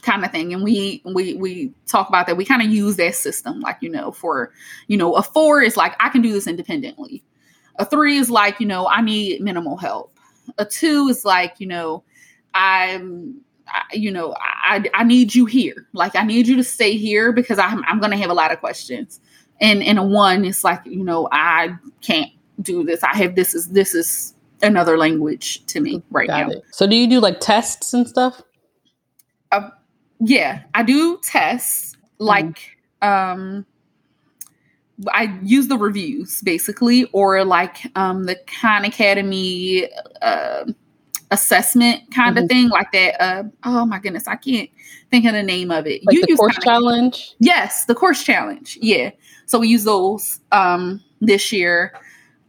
Kind 0.01 0.25
of 0.25 0.31
thing, 0.31 0.53
and 0.53 0.61
we 0.61 1.01
we 1.05 1.33
we 1.35 1.73
talk 1.87 2.09
about 2.09 2.27
that. 2.27 2.37
We 2.37 2.45
kind 2.45 2.61
of 2.61 2.67
use 2.67 2.97
that 2.97 3.15
system, 3.15 3.61
like 3.61 3.77
you 3.79 3.89
know, 3.89 4.11
for 4.11 4.51
you 4.87 4.97
know, 4.97 5.15
a 5.15 5.23
four 5.23 5.61
is 5.61 5.77
like 5.77 5.95
I 5.99 6.09
can 6.09 6.21
do 6.21 6.31
this 6.31 6.47
independently. 6.47 7.23
A 7.77 7.85
three 7.85 8.17
is 8.17 8.29
like 8.29 8.59
you 8.59 8.67
know, 8.67 8.87
I 8.87 9.01
need 9.01 9.41
minimal 9.41 9.77
help. 9.77 10.19
A 10.57 10.65
two 10.65 11.07
is 11.07 11.25
like 11.25 11.55
you 11.59 11.65
know, 11.65 12.03
I'm 12.53 13.41
I, 13.67 13.83
you 13.93 14.11
know, 14.11 14.35
I, 14.65 14.83
I 14.93 15.03
need 15.03 15.35
you 15.35 15.45
here. 15.45 15.87
Like 15.93 16.15
I 16.15 16.23
need 16.23 16.47
you 16.47 16.55
to 16.57 16.63
stay 16.63 16.97
here 16.97 17.31
because 17.31 17.59
I'm 17.59 17.83
I'm 17.85 17.99
gonna 17.99 18.17
have 18.17 18.29
a 18.29 18.33
lot 18.33 18.51
of 18.51 18.59
questions. 18.59 19.19
And 19.61 19.81
in 19.81 19.97
a 19.97 20.03
one, 20.03 20.43
it's 20.43 20.63
like, 20.63 20.81
you 20.85 21.03
know, 21.03 21.29
I 21.31 21.75
can't 22.01 22.31
do 22.61 22.83
this. 22.83 23.03
I 23.03 23.15
have 23.15 23.35
this 23.35 23.55
is 23.55 23.69
this 23.69 23.93
is 23.93 24.33
another 24.61 24.97
language 24.97 25.65
to 25.67 25.79
me 25.79 26.01
right 26.11 26.27
Got 26.27 26.47
now. 26.47 26.53
It. 26.53 26.63
So 26.71 26.87
do 26.87 26.95
you 26.95 27.07
do 27.07 27.19
like 27.19 27.39
tests 27.39 27.93
and 27.93 28.07
stuff? 28.07 28.41
Uh, 29.51 29.69
yeah, 30.19 30.63
I 30.73 30.83
do 30.83 31.19
tests 31.23 31.95
mm-hmm. 31.95 32.25
like 32.25 32.77
um 33.01 33.65
I 35.09 35.37
use 35.43 35.67
the 35.67 35.77
reviews 35.77 36.41
basically 36.41 37.05
or 37.11 37.43
like 37.45 37.77
um 37.95 38.23
the 38.23 38.37
Khan 38.47 38.83
Academy 38.83 39.87
uh 40.21 40.65
assessment 41.31 42.01
kind 42.13 42.35
mm-hmm. 42.35 42.43
of 42.43 42.49
thing, 42.49 42.69
like 42.69 42.91
that. 42.91 43.21
Uh, 43.21 43.43
oh 43.63 43.85
my 43.85 43.99
goodness, 43.99 44.27
I 44.27 44.35
can't 44.35 44.69
think 45.11 45.25
of 45.25 45.33
the 45.33 45.43
name 45.43 45.71
of 45.71 45.87
it. 45.87 46.05
Like 46.05 46.15
you 46.15 46.25
the 46.25 46.35
course 46.35 46.57
challenge. 46.59 47.35
Yes, 47.39 47.85
the 47.85 47.95
course 47.95 48.23
challenge. 48.23 48.77
Yeah, 48.81 49.11
so 49.45 49.59
we 49.59 49.67
use 49.67 49.83
those 49.83 50.39
um, 50.51 51.01
this 51.21 51.51
year. 51.51 51.93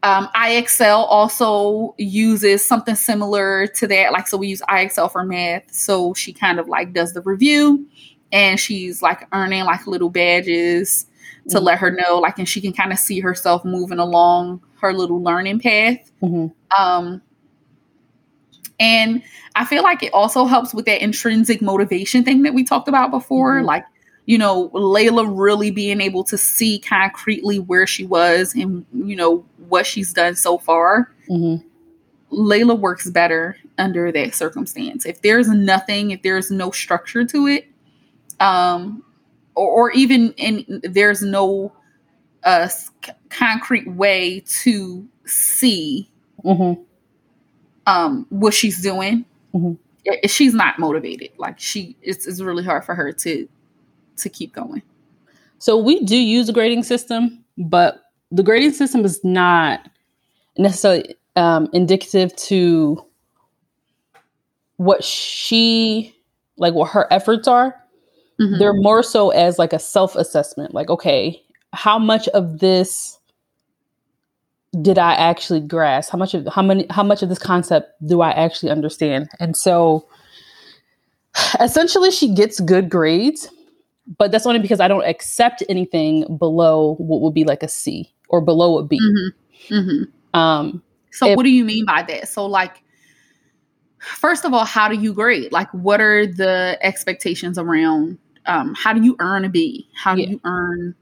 Um, 0.02 0.28
IXL 0.36 1.04
also 1.08 1.94
uses 1.98 2.64
something 2.64 2.94
similar 2.94 3.66
to 3.68 3.86
that. 3.88 4.12
Like, 4.12 4.28
so 4.28 4.36
we 4.36 4.46
use 4.48 4.62
IXL 4.68 5.10
for 5.10 5.24
math. 5.24 5.72
So 5.72 6.14
she 6.14 6.32
kind 6.32 6.60
of 6.60 6.68
like 6.68 6.92
does 6.92 7.12
the 7.12 7.22
review 7.22 7.84
and 8.30 8.60
she's 8.60 9.02
like 9.02 9.26
earning 9.32 9.64
like 9.64 9.86
little 9.86 10.10
badges 10.10 11.06
to 11.48 11.56
mm-hmm. 11.56 11.64
let 11.64 11.78
her 11.78 11.90
know, 11.90 12.18
like, 12.18 12.38
and 12.38 12.48
she 12.48 12.60
can 12.60 12.72
kind 12.72 12.92
of 12.92 12.98
see 12.98 13.20
herself 13.20 13.64
moving 13.64 13.98
along 13.98 14.62
her 14.80 14.92
little 14.92 15.22
learning 15.22 15.58
path. 15.60 16.10
Mm-hmm. 16.22 16.48
Um, 16.80 17.22
and 18.78 19.22
I 19.54 19.64
feel 19.64 19.82
like 19.82 20.02
it 20.02 20.12
also 20.12 20.44
helps 20.44 20.74
with 20.74 20.84
that 20.86 21.02
intrinsic 21.02 21.62
motivation 21.62 22.24
thing 22.24 22.42
that 22.42 22.54
we 22.54 22.64
talked 22.64 22.88
about 22.88 23.10
before. 23.10 23.56
Mm-hmm. 23.56 23.66
Like, 23.66 23.84
you 24.26 24.38
know, 24.38 24.68
Layla 24.70 25.26
really 25.34 25.70
being 25.70 26.00
able 26.00 26.24
to 26.24 26.36
see 26.36 26.78
concretely 26.78 27.58
where 27.58 27.86
she 27.86 28.04
was 28.04 28.54
and, 28.54 28.84
you 28.92 29.16
know, 29.16 29.44
what 29.68 29.86
she's 29.86 30.12
done 30.12 30.34
so 30.34 30.58
far. 30.58 31.12
Mm-hmm. 31.30 31.66
Layla 32.36 32.78
works 32.78 33.08
better 33.08 33.56
under 33.78 34.12
that 34.12 34.34
circumstance. 34.34 35.06
If 35.06 35.22
there's 35.22 35.48
nothing, 35.48 36.10
if 36.10 36.22
there's 36.22 36.50
no 36.50 36.70
structure 36.70 37.24
to 37.24 37.46
it, 37.46 37.68
um, 38.40 39.02
or, 39.54 39.70
or 39.70 39.90
even 39.92 40.32
in 40.32 40.82
there's 40.82 41.22
no 41.22 41.72
uh, 42.42 42.68
concrete 43.30 43.88
way 43.88 44.40
to 44.40 45.08
see 45.24 46.10
mm-hmm 46.44 46.82
um, 47.86 48.26
what 48.30 48.54
she's 48.54 48.82
doing, 48.82 49.24
mm-hmm. 49.54 49.74
it, 50.04 50.30
she's 50.30 50.54
not 50.54 50.78
motivated. 50.78 51.30
Like 51.38 51.58
she, 51.58 51.96
it's, 52.02 52.26
it's 52.26 52.40
really 52.40 52.64
hard 52.64 52.84
for 52.84 52.94
her 52.94 53.12
to 53.12 53.48
to 54.16 54.28
keep 54.28 54.54
going. 54.54 54.82
So 55.58 55.76
we 55.76 56.04
do 56.04 56.16
use 56.16 56.48
a 56.48 56.52
grading 56.52 56.84
system, 56.84 57.44
but 57.58 58.02
the 58.30 58.42
grading 58.42 58.72
system 58.72 59.04
is 59.04 59.22
not 59.24 59.88
necessarily 60.58 61.14
um, 61.36 61.68
indicative 61.72 62.34
to 62.36 63.04
what 64.76 65.04
she 65.04 66.14
like 66.56 66.74
what 66.74 66.90
her 66.90 67.06
efforts 67.12 67.46
are. 67.48 67.74
Mm-hmm. 68.40 68.58
They're 68.58 68.74
more 68.74 69.02
so 69.02 69.30
as 69.30 69.58
like 69.58 69.72
a 69.72 69.78
self 69.78 70.16
assessment. 70.16 70.74
Like, 70.74 70.90
okay, 70.90 71.42
how 71.72 71.98
much 71.98 72.28
of 72.28 72.58
this 72.58 73.18
did 74.82 74.98
I 74.98 75.14
actually 75.14 75.60
grasp? 75.60 76.12
How 76.12 76.18
much 76.18 76.34
of 76.34 76.46
how 76.48 76.62
many 76.62 76.86
how 76.90 77.02
much 77.02 77.22
of 77.22 77.28
this 77.28 77.38
concept 77.38 77.92
do 78.06 78.20
I 78.20 78.30
actually 78.30 78.70
understand? 78.70 79.28
And 79.38 79.56
so 79.56 80.06
essentially 81.60 82.10
she 82.10 82.34
gets 82.34 82.60
good 82.60 82.88
grades, 82.88 83.48
but 84.18 84.32
that's 84.32 84.46
only 84.46 84.60
because 84.60 84.80
I 84.80 84.88
don't 84.88 85.04
accept 85.04 85.62
anything 85.68 86.36
below 86.38 86.96
what 86.98 87.20
would 87.20 87.34
be 87.34 87.44
like 87.44 87.62
a 87.62 87.68
C 87.68 88.12
or 88.28 88.40
below 88.40 88.78
a 88.78 88.84
B. 88.84 88.98
Mm-hmm. 88.98 89.74
Mm-hmm. 89.74 90.38
Um, 90.38 90.82
so 91.12 91.28
if, 91.28 91.36
what 91.36 91.44
do 91.44 91.50
you 91.50 91.64
mean 91.64 91.84
by 91.84 92.02
that? 92.02 92.28
So 92.28 92.46
like 92.46 92.82
first 93.98 94.44
of 94.44 94.52
all, 94.52 94.64
how 94.64 94.88
do 94.88 94.96
you 94.96 95.12
grade? 95.12 95.52
Like 95.52 95.70
what 95.72 96.00
are 96.00 96.26
the 96.26 96.78
expectations 96.82 97.58
around 97.58 98.18
um, 98.46 98.74
how 98.76 98.92
do 98.92 99.02
you 99.02 99.16
earn 99.20 99.44
a 99.44 99.48
B? 99.48 99.88
How 99.94 100.14
do 100.14 100.22
yeah. 100.22 100.28
you 100.30 100.40
earn 100.44 100.94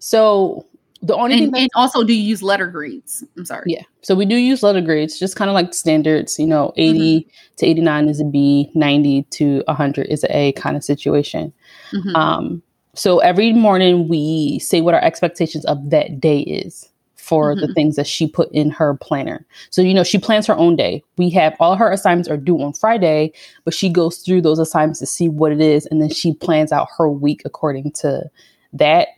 so 0.00 0.66
the 1.02 1.16
only 1.16 1.44
and, 1.44 1.56
and, 1.56 1.70
also, 1.74 2.04
do 2.04 2.12
you 2.12 2.22
use 2.22 2.42
letter 2.42 2.66
grades? 2.66 3.24
I'm 3.36 3.46
sorry. 3.46 3.64
Yeah. 3.66 3.82
So 4.02 4.14
we 4.14 4.26
do 4.26 4.36
use 4.36 4.62
letter 4.62 4.82
grades, 4.82 5.18
just 5.18 5.34
kind 5.34 5.48
of 5.48 5.54
like 5.54 5.72
standards. 5.72 6.38
You 6.38 6.46
know, 6.46 6.72
80 6.76 7.20
mm-hmm. 7.20 7.30
to 7.56 7.66
89 7.66 8.08
is 8.08 8.20
a 8.20 8.24
B, 8.24 8.70
90 8.74 9.22
to 9.22 9.62
100 9.66 10.06
is 10.08 10.24
an 10.24 10.32
A 10.32 10.52
kind 10.52 10.76
of 10.76 10.84
situation. 10.84 11.52
Mm-hmm. 11.92 12.16
Um, 12.16 12.62
so 12.94 13.20
every 13.20 13.52
morning 13.52 14.08
we 14.08 14.58
say 14.58 14.82
what 14.82 14.94
our 14.94 15.02
expectations 15.02 15.64
of 15.64 15.90
that 15.90 16.20
day 16.20 16.40
is 16.40 16.90
for 17.14 17.54
mm-hmm. 17.54 17.60
the 17.64 17.72
things 17.74 17.96
that 17.96 18.06
she 18.06 18.26
put 18.26 18.50
in 18.52 18.70
her 18.70 18.94
planner. 18.94 19.46
So, 19.70 19.80
you 19.80 19.94
know, 19.94 20.04
she 20.04 20.18
plans 20.18 20.46
her 20.48 20.56
own 20.56 20.76
day. 20.76 21.02
We 21.16 21.30
have 21.30 21.54
all 21.60 21.76
her 21.76 21.90
assignments 21.90 22.28
are 22.28 22.36
due 22.36 22.60
on 22.60 22.74
Friday, 22.74 23.32
but 23.64 23.72
she 23.72 23.88
goes 23.88 24.18
through 24.18 24.42
those 24.42 24.58
assignments 24.58 24.98
to 24.98 25.06
see 25.06 25.28
what 25.28 25.52
it 25.52 25.60
is. 25.60 25.86
And 25.86 26.02
then 26.02 26.10
she 26.10 26.34
plans 26.34 26.72
out 26.72 26.88
her 26.98 27.08
week 27.08 27.42
according 27.44 27.92
to 27.92 28.28
that 28.72 29.08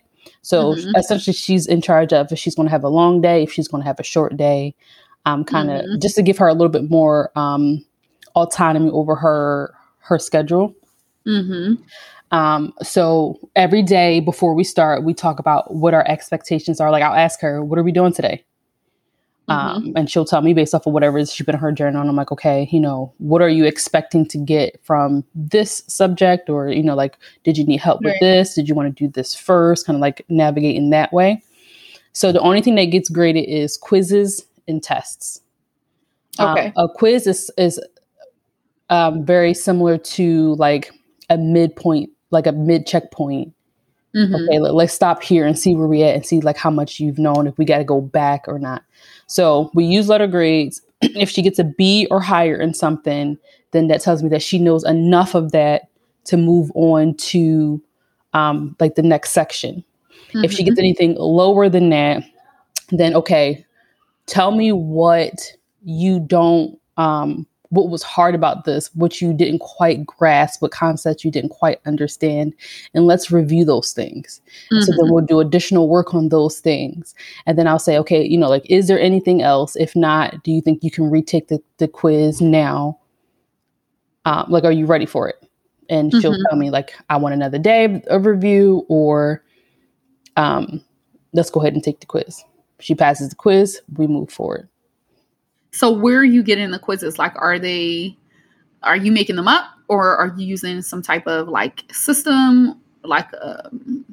so 0.43 0.75
mm-hmm. 0.75 0.95
essentially, 0.97 1.33
she's 1.33 1.67
in 1.67 1.81
charge 1.81 2.13
of 2.13 2.31
if 2.33 2.39
she's 2.39 2.55
going 2.55 2.67
to 2.67 2.71
have 2.71 2.85
a 2.85 2.89
long 2.89 3.21
day, 3.21 3.43
if 3.43 3.53
she's 3.53 3.69
going 3.69 3.83
to 3.83 3.87
have 3.87 4.01
a 4.01 4.05
short 4.05 4.37
day, 4.37 4.75
um, 5.25 5.45
kind 5.45 5.71
of 5.71 5.83
mm-hmm. 5.83 6.01
just 6.01 6.17
to 6.17 6.23
give 6.23 6.37
her 6.39 6.49
a 6.49 6.53
little 6.53 6.69
bit 6.69 6.91
more 6.91 7.31
um, 7.37 7.85
autonomy 8.35 8.91
over 8.91 9.15
her 9.15 9.75
her 9.99 10.19
schedule. 10.19 10.75
Mm-hmm. 11.27 11.75
Um, 12.37 12.73
so 12.83 13.39
every 13.55 13.83
day 13.83 14.19
before 14.19 14.55
we 14.55 14.65
start, 14.65 15.05
we 15.05 15.15
talk 15.15 15.39
about 15.39 15.75
what 15.75 15.95
our 15.95 16.07
expectations 16.09 16.81
are. 16.81 16.91
Like 16.91 17.05
I'll 17.05 17.15
ask 17.15 17.41
her, 17.41 17.65
"What 17.65 17.79
are 17.79 17.85
we 17.85 17.93
doing 17.93 18.13
today?" 18.13 18.45
Mm-hmm. 19.53 19.87
Um, 19.89 19.93
and 19.97 20.11
she'll 20.11 20.25
tell 20.25 20.41
me 20.41 20.55
based 20.55 20.75
off 20.75 20.87
of 20.87 20.93
whatever 20.93 21.25
she's 21.25 21.45
been 21.45 21.55
in 21.55 21.61
her 21.61 21.73
journal. 21.73 22.01
And 22.01 22.09
I'm 22.11 22.17
like, 22.17 22.33
okay, 22.33 22.69
you 22.71 22.81
know, 22.81 23.13
what 23.19 23.43
are 23.43 23.49
you 23.49 23.65
expecting 23.65 24.27
to 24.27 24.39
get 24.39 24.81
from 24.83 25.25
this 25.35 25.83
subject? 25.89 26.49
Or, 26.49 26.69
you 26.69 26.83
know, 26.83 26.95
like, 26.95 27.19
did 27.45 27.59
you 27.59 27.65
need 27.65 27.81
help 27.81 28.01
right. 28.03 28.13
with 28.13 28.21
this? 28.21 28.55
Did 28.55 28.69
you 28.69 28.75
want 28.75 28.97
to 28.97 29.05
do 29.05 29.11
this 29.11 29.35
first? 29.35 29.87
Kind 29.87 29.97
of 29.97 30.01
like 30.01 30.25
navigate 30.29 30.77
in 30.77 30.91
that 30.91 31.13
way. 31.13 31.43
So 32.13 32.33
the 32.33 32.41
only 32.41 32.61
thing 32.61 32.75
that 32.77 32.87
gets 32.87 33.09
graded 33.09 33.49
is 33.49 33.77
quizzes 33.77 34.45
and 34.69 34.83
tests. 34.83 35.41
Okay. 36.39 36.73
Um, 36.77 36.85
a 36.85 36.89
quiz 36.89 37.27
is, 37.27 37.51
is 37.59 37.81
um, 38.91 39.25
very 39.25 39.55
similar 39.55 39.99
to 39.99 40.55
like 40.55 40.91
a 41.31 41.39
midpoint, 41.39 42.11
like 42.31 42.47
a 42.47 42.53
mid 42.53 42.87
checkpoint 42.87 43.53
Mm-hmm. 44.15 44.35
Okay, 44.35 44.59
let, 44.59 44.85
us 44.85 44.93
stop 44.93 45.23
here 45.23 45.47
and 45.47 45.59
see 45.59 45.75
where 45.75 45.89
we 45.89 46.03
at 46.03 46.15
and 46.15 46.27
see 46.27 46.41
like 46.41 46.59
how 46.59 46.71
much 46.71 47.01
you've 47.01 47.19
known 47.19 47.47
if 47.47 47.57
we 47.57 47.65
got 47.65 47.79
to 47.79 47.85
go 47.85 48.01
back 48.01 48.45
or 48.47 48.59
not. 48.59 48.83
So 49.27 49.71
we 49.75 49.85
use 49.85 50.09
letter 50.09 50.27
grades. 50.27 50.83
if 51.01 51.31
she 51.31 51.41
gets 51.41 51.59
a 51.59 51.65
B 51.65 52.07
or 52.11 52.21
higher 52.21 52.57
in 52.57 52.75
something, 52.75 53.39
then 53.71 53.89
that 53.89 54.03
tells 54.03 54.23
me 54.23 54.29
that 54.29 54.43
she 54.43 54.59
knows 54.59 54.85
enough 54.85 55.35
of 55.35 55.53
that 55.53 55.89
to 56.25 56.37
move 56.37 56.71
on 56.75 57.15
to 57.15 57.83
um, 58.35 58.77
like 58.81 58.95
the 58.95 59.03
next 59.03 59.31
section. 59.31 59.83
Mm-hmm. 60.29 60.45
If 60.45 60.53
she 60.53 60.63
gets 60.63 60.75
mm-hmm. 60.75 60.81
anything 60.81 61.15
lower 61.17 61.69
than 61.69 61.89
that, 61.91 62.23
then 62.91 63.15
okay, 63.15 63.65
tell 64.27 64.51
me 64.51 64.73
what 64.73 65.53
you 65.85 66.21
don't 66.21 66.79
um, 66.97 67.47
what 67.73 67.89
was 67.89 68.03
hard 68.03 68.35
about 68.35 68.67
this, 68.67 68.95
what 68.95 69.23
you 69.23 69.33
didn't 69.33 69.61
quite 69.61 70.05
grasp, 70.05 70.61
what 70.61 70.73
concepts 70.73 71.25
you 71.25 71.31
didn't 71.31 71.49
quite 71.49 71.81
understand, 71.87 72.53
and 72.93 73.07
let's 73.07 73.31
review 73.31 73.65
those 73.65 73.93
things. 73.93 74.43
Mm-hmm. 74.71 74.81
So 74.81 74.93
then 74.93 75.07
mm-hmm. 75.07 75.15
we'll 75.15 75.25
do 75.25 75.41
additional 75.41 75.89
work 75.89 76.13
on 76.13 76.29
those 76.29 76.61
things. 76.61 77.15
And 77.47 77.59
then 77.59 77.67
I'll 77.67 77.79
say, 77.79 77.97
okay, 77.97 78.23
you 78.23 78.37
know, 78.37 78.51
like, 78.51 78.67
is 78.69 78.89
there 78.89 79.01
anything 79.01 79.41
else? 79.41 79.75
If 79.77 79.97
not, 79.97 80.45
do 80.45 80.53
you 80.53 80.61
think 80.61 80.85
you 80.85 80.91
can 80.91 81.11
retake 81.11 81.49
the, 81.49 81.63
the 81.79 81.89
quiz 81.89 82.43
now? 82.43 82.99
Um, 84.27 84.45
like, 84.51 84.65
are 84.65 84.73
you 84.73 84.85
ready 84.85 85.07
for 85.07 85.27
it? 85.27 85.43
And 85.89 86.13
she'll 86.13 86.33
mm-hmm. 86.33 86.43
tell 86.51 86.59
me, 86.59 86.69
like, 86.69 86.95
I 87.09 87.17
want 87.17 87.35
another 87.35 87.59
day 87.59 88.03
of 88.09 88.27
review, 88.27 88.85
or 88.91 89.43
um, 90.37 90.85
let's 91.33 91.49
go 91.49 91.61
ahead 91.61 91.73
and 91.73 91.83
take 91.83 92.01
the 92.01 92.07
quiz. 92.07 92.45
She 92.81 92.95
passes 92.95 93.31
the 93.31 93.37
quiz, 93.37 93.81
we 93.97 94.07
move 94.07 94.31
forward. 94.31 94.69
So 95.73 95.91
where 95.91 96.19
are 96.19 96.25
you 96.25 96.43
getting 96.43 96.71
the 96.71 96.79
quizzes? 96.79 97.19
Like, 97.19 97.33
are 97.37 97.59
they, 97.59 98.17
are 98.83 98.97
you 98.97 99.11
making 99.11 99.37
them 99.37 99.49
up 99.49 99.67
or 99.89 100.17
are 100.17 100.35
you 100.37 100.47
using 100.47 100.83
some 100.83 101.03
type 101.03 101.27
of 101.27 101.49
like 101.49 101.85
system, 101.93 102.81
like, 103.05 103.29
um, 103.41 104.05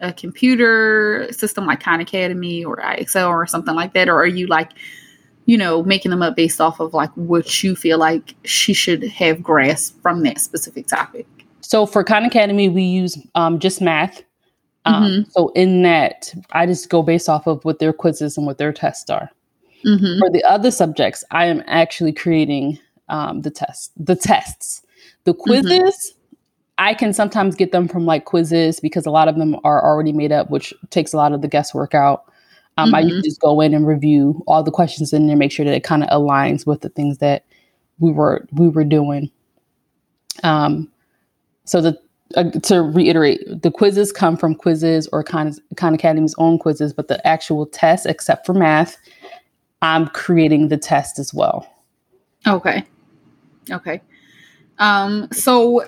a 0.00 0.12
computer 0.12 1.28
system 1.32 1.66
like 1.66 1.80
Khan 1.80 2.00
Academy 2.00 2.64
or 2.64 2.76
IXL 2.76 3.28
or 3.28 3.46
something 3.46 3.74
like 3.74 3.94
that, 3.94 4.08
or 4.08 4.16
are 4.16 4.26
you 4.26 4.46
like, 4.46 4.70
you 5.46 5.56
know, 5.56 5.82
making 5.82 6.10
them 6.10 6.22
up 6.22 6.36
based 6.36 6.60
off 6.60 6.80
of 6.80 6.94
like 6.94 7.10
what 7.14 7.62
you 7.62 7.74
feel 7.74 7.98
like 7.98 8.34
she 8.44 8.72
should 8.72 9.02
have 9.02 9.42
grasped 9.42 10.00
from 10.02 10.22
that 10.22 10.40
specific 10.40 10.86
topic? 10.86 11.26
So 11.60 11.86
for 11.86 12.04
Khan 12.04 12.24
Academy, 12.24 12.68
we 12.68 12.82
use 12.82 13.18
um, 13.34 13.58
just 13.58 13.80
math. 13.80 14.22
Um, 14.84 15.04
mm-hmm. 15.04 15.30
So 15.30 15.48
in 15.50 15.82
that, 15.82 16.32
I 16.52 16.66
just 16.66 16.88
go 16.88 17.02
based 17.02 17.28
off 17.28 17.46
of 17.46 17.64
what 17.64 17.78
their 17.78 17.92
quizzes 17.92 18.36
and 18.36 18.46
what 18.46 18.58
their 18.58 18.72
tests 18.72 19.10
are. 19.10 19.30
Mm-hmm. 19.84 20.18
For 20.18 20.30
the 20.30 20.44
other 20.44 20.70
subjects, 20.70 21.24
I 21.30 21.46
am 21.46 21.62
actually 21.66 22.12
creating 22.12 22.78
um, 23.08 23.42
the 23.42 23.50
tests. 23.50 23.90
The 23.96 24.16
tests, 24.16 24.82
the 25.24 25.32
mm-hmm. 25.32 25.42
quizzes. 25.42 25.70
Mm-hmm. 25.70 26.14
I 26.80 26.94
can 26.94 27.12
sometimes 27.12 27.56
get 27.56 27.72
them 27.72 27.88
from 27.88 28.06
like 28.06 28.24
Quizizz 28.24 28.80
because 28.80 29.04
a 29.04 29.10
lot 29.10 29.26
of 29.26 29.36
them 29.36 29.56
are 29.64 29.84
already 29.84 30.12
made 30.12 30.30
up, 30.30 30.48
which 30.48 30.72
takes 30.90 31.12
a 31.12 31.16
lot 31.16 31.32
of 31.32 31.42
the 31.42 31.48
guesswork 31.48 31.92
out. 31.92 32.32
Um, 32.76 32.88
mm-hmm. 32.88 32.94
I 32.94 33.00
usually 33.00 33.22
just 33.22 33.40
go 33.40 33.60
in 33.60 33.74
and 33.74 33.86
review 33.86 34.42
all 34.46 34.62
the 34.62 34.70
questions 34.70 35.12
in 35.12 35.26
there, 35.26 35.36
make 35.36 35.50
sure 35.50 35.64
that 35.64 35.74
it 35.74 35.82
kind 35.82 36.04
of 36.04 36.08
aligns 36.10 36.66
with 36.66 36.82
the 36.82 36.88
things 36.88 37.18
that 37.18 37.44
we 37.98 38.12
were 38.12 38.46
we 38.52 38.68
were 38.68 38.84
doing. 38.84 39.30
Um, 40.44 40.88
so 41.64 41.80
the 41.80 41.98
uh, 42.36 42.50
to 42.62 42.82
reiterate, 42.82 43.62
the 43.62 43.70
quizzes 43.70 44.12
come 44.12 44.36
from 44.36 44.54
Quizizz 44.54 45.08
or 45.12 45.24
Khan, 45.24 45.54
Khan 45.76 45.94
Academy's 45.94 46.34
own 46.36 46.58
quizzes, 46.58 46.92
but 46.92 47.08
the 47.08 47.26
actual 47.26 47.66
tests, 47.66 48.06
except 48.06 48.44
for 48.44 48.52
math, 48.52 48.98
I'm 49.82 50.08
creating 50.08 50.68
the 50.68 50.76
test 50.76 51.18
as 51.18 51.32
well. 51.32 51.72
Okay. 52.46 52.84
Okay. 53.70 54.00
Um, 54.78 55.28
so 55.32 55.84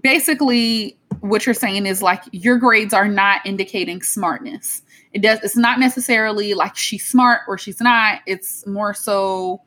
basically 0.00 0.96
what 1.20 1.46
you're 1.46 1.54
saying 1.54 1.86
is 1.86 2.02
like 2.02 2.22
your 2.32 2.58
grades 2.58 2.92
are 2.92 3.08
not 3.08 3.44
indicating 3.44 4.02
smartness. 4.02 4.82
It 5.12 5.22
does 5.22 5.40
it's 5.42 5.56
not 5.56 5.78
necessarily 5.78 6.54
like 6.54 6.76
she's 6.76 7.06
smart 7.06 7.42
or 7.48 7.56
she's 7.58 7.80
not. 7.80 8.20
It's 8.26 8.66
more 8.66 8.94
so 8.94 9.62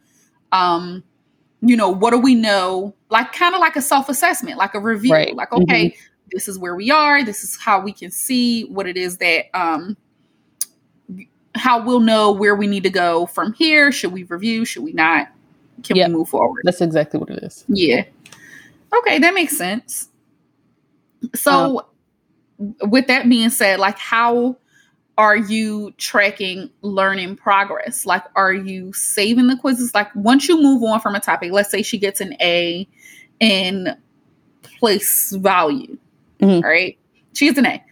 um 0.51 1.03
you 1.62 1.75
know, 1.75 1.89
what 1.89 2.12
do 2.12 2.17
we 2.17 2.34
know? 2.34 2.96
Like 3.10 3.34
kind 3.34 3.53
of 3.53 3.62
like 3.62 3.75
a 3.75 3.81
self-assessment, 3.84 4.58
like 4.58 4.74
a 4.74 4.79
review. 4.79 5.13
Right. 5.13 5.36
Like, 5.36 5.51
okay, 5.53 5.89
mm-hmm. 5.89 6.01
this 6.31 6.48
is 6.48 6.58
where 6.58 6.75
we 6.75 6.89
are, 6.89 7.24
this 7.24 7.43
is 7.43 7.55
how 7.55 7.79
we 7.79 7.93
can 7.93 8.10
see 8.10 8.63
what 8.65 8.88
it 8.88 8.98
is 8.98 9.17
that 9.17 9.46
um 9.53 9.98
how 11.55 11.84
we'll 11.84 12.00
know 12.00 12.31
where 12.31 12.55
we 12.55 12.67
need 12.67 12.84
to 12.84 12.89
go 12.89 13.25
from 13.25 13.53
here. 13.53 13.91
Should 13.91 14.13
we 14.13 14.24
review? 14.24 14.65
Should 14.65 14.84
we 14.84 14.93
not? 14.93 15.27
Can 15.84 15.98
yep. 15.98 16.10
we 16.10 16.15
move 16.15 16.29
forward? 16.29 16.62
That's 16.63 16.81
exactly 16.81 17.20
what 17.20 17.29
it 17.29 17.43
is. 17.43 17.65
Yeah. 17.67 18.05
Okay, 18.98 19.20
that 19.20 19.34
makes 19.34 19.58
sense. 19.58 20.10
So, 21.36 21.79
um, 22.60 22.75
with 22.89 23.08
that 23.08 23.27
being 23.29 23.50
said, 23.50 23.79
like, 23.79 23.98
how 23.98 24.58
are 25.17 25.38
you 25.38 25.91
tracking 25.98 26.70
learning 26.81 27.36
progress? 27.36 28.05
Like, 28.05 28.24
are 28.36 28.53
you 28.53 28.93
saving 28.93 29.48
the 29.48 29.58
quizzes? 29.58 29.93
Like, 29.93 30.13
once 30.15 30.48
you 30.48 30.62
move 30.62 30.84
on 30.84 31.00
from 31.00 31.15
a 31.15 31.20
topic, 31.20 31.51
let's 31.51 31.70
say 31.70 31.81
she 31.81 31.98
gets 31.98 32.22
an 32.22 32.36
A 32.41 32.88
in 33.39 33.96
place 34.79 35.31
value, 35.31 35.98
mm-hmm. 36.39 36.65
right? 36.65 36.98
She 37.34 37.46
gets 37.46 37.58
an 37.58 37.65
A. 37.65 37.84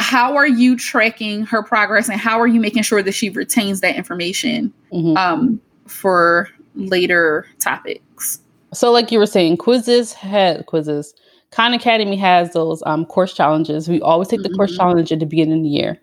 How 0.00 0.36
are 0.36 0.46
you 0.46 0.76
tracking 0.76 1.44
her 1.46 1.62
progress 1.62 2.08
and 2.08 2.20
how 2.20 2.40
are 2.40 2.46
you 2.46 2.60
making 2.60 2.82
sure 2.82 3.02
that 3.02 3.12
she 3.12 3.30
retains 3.30 3.80
that 3.80 3.96
information 3.96 4.72
mm-hmm. 4.92 5.16
um, 5.16 5.60
for 5.86 6.48
later 6.74 7.46
topics? 7.58 8.40
So, 8.72 8.90
like 8.92 9.12
you 9.12 9.18
were 9.18 9.26
saying, 9.26 9.58
Quizizz 9.58 10.12
had 10.12 10.66
quizzes. 10.66 11.14
Khan 11.50 11.74
Academy 11.74 12.16
has 12.16 12.52
those 12.52 12.82
um, 12.86 13.04
course 13.04 13.34
challenges. 13.34 13.88
We 13.88 14.00
always 14.00 14.28
take 14.28 14.42
the 14.42 14.48
mm-hmm. 14.48 14.56
course 14.56 14.76
challenge 14.76 15.10
at 15.12 15.18
the 15.18 15.26
beginning 15.26 15.58
of 15.58 15.62
the 15.64 15.68
year. 15.68 15.98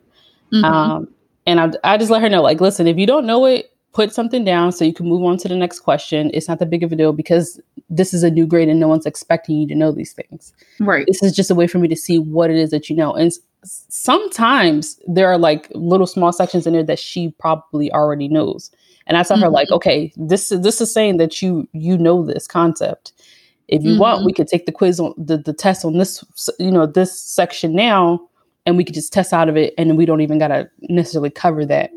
Mm-hmm. 0.54 0.66
Um, 0.66 1.08
and 1.46 1.60
I, 1.60 1.72
I 1.84 1.98
just 1.98 2.12
let 2.12 2.22
her 2.22 2.30
know, 2.30 2.42
like, 2.42 2.60
listen, 2.60 2.88
if 2.88 2.98
you 2.98 3.08
don't 3.08 3.26
know 3.26 3.46
it, 3.46 3.72
put 3.94 4.14
something 4.14 4.44
down 4.44 4.72
so 4.72 4.86
you 4.86 4.94
can 4.94 5.08
move 5.08 5.24
on 5.24 5.38
to 5.38 5.48
the 5.48 5.56
next 5.56 5.80
question. 5.80 6.30
It's 6.34 6.48
not 6.48 6.60
that 6.60 6.70
big 6.70 6.84
of 6.84 6.92
a 6.92 6.96
deal 6.96 7.14
because 7.14 7.60
this 7.90 8.14
is 8.14 8.22
a 8.22 8.30
new 8.30 8.46
grade 8.46 8.70
and 8.70 8.80
no 8.80 8.88
one's 8.88 9.06
expecting 9.06 9.58
you 9.58 9.68
to 9.70 9.76
know 9.76 9.92
these 9.92 10.14
things. 10.14 10.54
Right. 10.80 11.06
This 11.08 11.24
is 11.24 11.36
just 11.36 11.50
a 11.50 11.56
way 11.56 11.68
for 11.68 11.80
me 11.80 11.88
to 11.88 11.96
see 11.96 12.20
what 12.20 12.52
it 12.52 12.58
is 12.58 12.70
that 12.72 12.90
you 12.90 12.96
know. 12.96 13.14
And 13.14 13.32
sometimes 13.90 15.00
there 15.08 15.28
are 15.28 15.38
like 15.38 15.70
little 15.74 16.08
small 16.08 16.32
sections 16.32 16.68
in 16.68 16.74
there 16.74 16.84
that 16.84 17.00
she 17.00 17.32
probably 17.40 17.92
already 17.92 18.28
knows. 18.28 18.72
And 19.08 19.18
I 19.18 19.24
tell 19.24 19.38
mm-hmm. 19.38 19.46
her 19.46 19.50
like, 19.50 19.70
okay, 19.72 20.12
this 20.18 20.52
is 20.52 20.62
this 20.62 20.82
is 20.82 20.94
saying 20.94 21.18
that 21.18 21.42
you 21.42 21.68
you 21.72 21.98
know 21.98 22.26
this 22.26 22.48
concept. 22.48 23.14
If 23.68 23.84
you 23.84 23.92
mm-hmm. 23.92 24.02
want, 24.02 24.26
we 24.26 24.34
could 24.34 24.48
take 24.48 24.66
the 24.66 24.72
quiz 24.72 25.00
on 25.00 25.14
the, 25.18 25.38
the 25.38 25.54
test 25.54 25.84
on 25.84 25.98
this, 25.98 26.24
you 26.58 26.72
know, 26.72 26.86
this 26.86 27.20
section 27.20 27.76
now, 27.76 28.22
and 28.66 28.78
we 28.78 28.84
could 28.86 28.96
just 28.96 29.12
test 29.12 29.34
out 29.34 29.50
of 29.50 29.58
it, 29.58 29.74
and 29.78 29.98
we 29.98 30.06
don't 30.06 30.22
even 30.22 30.40
gotta 30.40 30.70
necessarily 30.82 31.30
cover 31.30 31.66
that. 31.66 31.92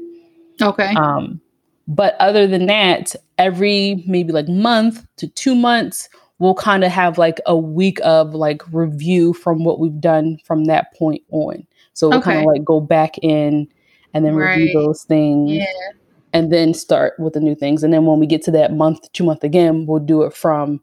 Okay. 0.60 0.92
Um, 0.96 1.40
but 1.86 2.14
other 2.20 2.46
than 2.46 2.66
that, 2.66 3.14
every 3.38 4.04
maybe 4.06 4.32
like 4.32 4.48
month 4.48 5.04
to 5.16 5.28
two 5.28 5.54
months, 5.54 6.08
we'll 6.40 6.54
kind 6.54 6.82
of 6.82 6.90
have 6.90 7.18
like 7.18 7.38
a 7.46 7.56
week 7.56 8.00
of 8.02 8.34
like 8.34 8.62
review 8.72 9.32
from 9.32 9.62
what 9.62 9.78
we've 9.78 10.00
done 10.00 10.38
from 10.44 10.64
that 10.64 10.92
point 10.94 11.22
on. 11.30 11.64
So 11.92 12.08
we'll 12.08 12.18
okay. 12.18 12.32
kind 12.32 12.40
of 12.40 12.46
like 12.46 12.64
go 12.64 12.80
back 12.80 13.18
in 13.18 13.68
and 14.12 14.24
then 14.24 14.34
right. 14.34 14.56
review 14.56 14.72
those 14.72 15.04
things. 15.04 15.52
Yeah. 15.52 15.64
And 16.32 16.52
then 16.52 16.74
start 16.74 17.18
with 17.18 17.34
the 17.34 17.40
new 17.40 17.54
things. 17.54 17.82
And 17.82 17.92
then 17.92 18.06
when 18.06 18.20
we 18.20 18.26
get 18.26 18.42
to 18.42 18.52
that 18.52 18.72
month, 18.72 19.12
two 19.12 19.24
month 19.24 19.44
again, 19.44 19.84
we'll 19.86 19.98
do 19.98 20.22
it 20.22 20.32
from 20.32 20.80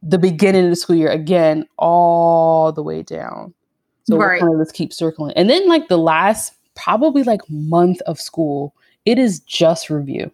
the 0.00 0.18
beginning 0.18 0.64
of 0.64 0.70
the 0.70 0.76
school 0.76 0.96
year 0.96 1.10
again, 1.10 1.66
all 1.76 2.72
the 2.72 2.82
way 2.82 3.02
down. 3.02 3.52
So 4.04 4.16
right. 4.16 4.40
we'll 4.40 4.48
kind 4.48 4.60
of 4.60 4.66
just 4.66 4.76
keep 4.76 4.92
circling. 4.92 5.32
And 5.36 5.50
then 5.50 5.68
like 5.68 5.88
the 5.88 5.98
last 5.98 6.54
probably 6.76 7.24
like 7.24 7.40
month 7.50 8.00
of 8.02 8.20
school, 8.20 8.74
it 9.04 9.18
is 9.18 9.40
just 9.40 9.90
review. 9.90 10.30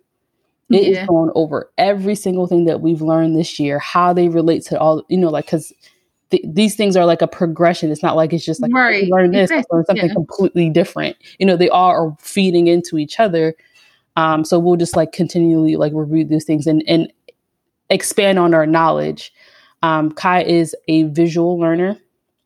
It 0.73 0.85
yeah. 0.85 1.03
is 1.03 1.09
going 1.09 1.31
over 1.35 1.71
every 1.79 2.15
single 2.15 2.47
thing 2.47 2.65
that 2.65 2.81
we've 2.81 3.03
learned 3.03 3.37
this 3.37 3.59
year, 3.59 3.79
how 3.79 4.13
they 4.13 4.29
relate 4.29 4.65
to 4.67 4.79
all, 4.79 5.05
you 5.09 5.19
know, 5.19 5.29
like 5.29 5.47
because 5.47 5.73
th- 6.31 6.45
these 6.47 6.75
things 6.75 6.97
are 6.97 7.07
like 7.07 7.23
a 7.23 7.29
progression. 7.29 7.91
It's 7.91 8.03
not 8.03 8.17
like 8.17 8.33
it's 8.33 8.45
just 8.45 8.63
like 8.63 8.73
right. 8.73 9.09
learn 9.09 9.33
this, 9.33 9.51
exactly. 9.51 9.77
learn 9.77 9.85
something 9.85 10.09
yeah. 10.09 10.15
completely 10.15 10.71
different. 10.71 11.17
You 11.39 11.47
know, 11.47 11.57
they 11.57 11.69
all 11.69 11.91
are 11.91 12.17
feeding 12.21 12.67
into 12.67 12.99
each 12.99 13.21
other. 13.21 13.55
Um, 14.17 14.45
so 14.45 14.59
we'll 14.59 14.77
just 14.77 14.97
like 14.97 15.13
continually 15.13 15.77
like 15.77 15.93
review 15.95 16.25
these 16.25 16.45
things 16.45 16.67
and 16.67 16.83
and 16.87 17.13
expand 17.91 18.39
on 18.39 18.55
our 18.55 18.67
knowledge 18.67 19.33
um, 19.83 20.13
Kai 20.13 20.43
is 20.45 20.75
a 20.89 21.05
visual 21.05 21.59
learner. 21.59 21.99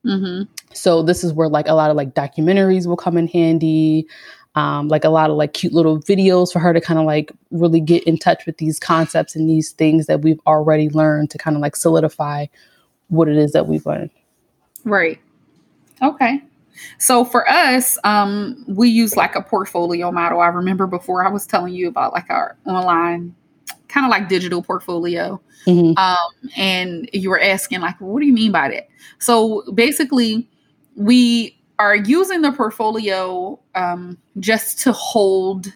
Mm-hmm. 0.04 0.50
So 0.72 1.02
this 1.02 1.24
is 1.24 1.32
where 1.32 1.48
like 1.48 1.68
a 1.68 1.74
lot 1.74 1.90
of 1.90 1.96
like 1.96 2.14
documentaries 2.14 2.86
will 2.86 2.96
come 2.96 3.16
in 3.16 3.28
handy. 3.28 4.06
Um, 4.56 4.88
like 4.88 5.04
a 5.04 5.10
lot 5.10 5.28
of 5.30 5.36
like 5.36 5.52
cute 5.52 5.74
little 5.74 6.00
videos 6.00 6.50
for 6.50 6.60
her 6.60 6.72
to 6.72 6.80
kind 6.80 6.98
of 6.98 7.04
like 7.04 7.30
really 7.50 7.80
get 7.80 8.02
in 8.04 8.16
touch 8.16 8.46
with 8.46 8.56
these 8.56 8.80
concepts 8.80 9.36
and 9.36 9.48
these 9.48 9.72
things 9.72 10.06
that 10.06 10.22
we've 10.22 10.40
already 10.46 10.88
learned 10.88 11.30
to 11.30 11.38
kind 11.38 11.56
of 11.56 11.60
like 11.60 11.76
solidify 11.76 12.46
what 13.08 13.28
it 13.28 13.36
is 13.36 13.52
that 13.52 13.68
we've 13.68 13.84
learned. 13.84 14.10
Right. 14.84 15.20
Okay. 16.02 16.42
So 16.98 17.24
for 17.24 17.48
us, 17.48 17.98
um, 18.04 18.64
we 18.66 18.88
use 18.88 19.16
like 19.16 19.34
a 19.34 19.42
portfolio 19.42 20.10
model. 20.10 20.40
I 20.40 20.48
remember 20.48 20.86
before 20.86 21.24
I 21.24 21.30
was 21.30 21.46
telling 21.46 21.74
you 21.74 21.88
about 21.88 22.12
like 22.12 22.30
our 22.30 22.56
online 22.66 23.34
kind 23.88 24.04
of 24.04 24.10
like 24.10 24.28
digital 24.28 24.62
portfolio. 24.62 25.40
Mm-hmm. 25.66 25.96
Um, 25.98 26.50
and 26.56 27.08
you 27.12 27.30
were 27.30 27.40
asking, 27.40 27.80
like, 27.80 28.00
what 28.00 28.20
do 28.20 28.26
you 28.26 28.32
mean 28.32 28.52
by 28.52 28.68
that? 28.68 28.88
So 29.18 29.62
basically, 29.72 30.48
we 30.94 31.55
are 31.78 31.96
using 31.96 32.42
the 32.42 32.52
portfolio 32.52 33.58
um, 33.74 34.18
just 34.40 34.80
to 34.80 34.92
hold 34.92 35.72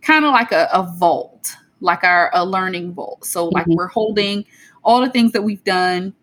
kind 0.00 0.24
of 0.24 0.32
like 0.32 0.52
a, 0.52 0.68
a, 0.72 0.82
vault, 0.98 1.56
like 1.80 2.04
our 2.04 2.30
a 2.34 2.44
learning 2.44 2.92
vault. 2.92 3.24
So 3.24 3.48
like 3.48 3.64
mm-hmm. 3.64 3.74
we're 3.74 3.88
holding 3.88 4.44
all 4.84 5.00
the 5.00 5.10
things 5.10 5.32
that 5.32 5.42
we've 5.42 5.62
done. 5.64 6.14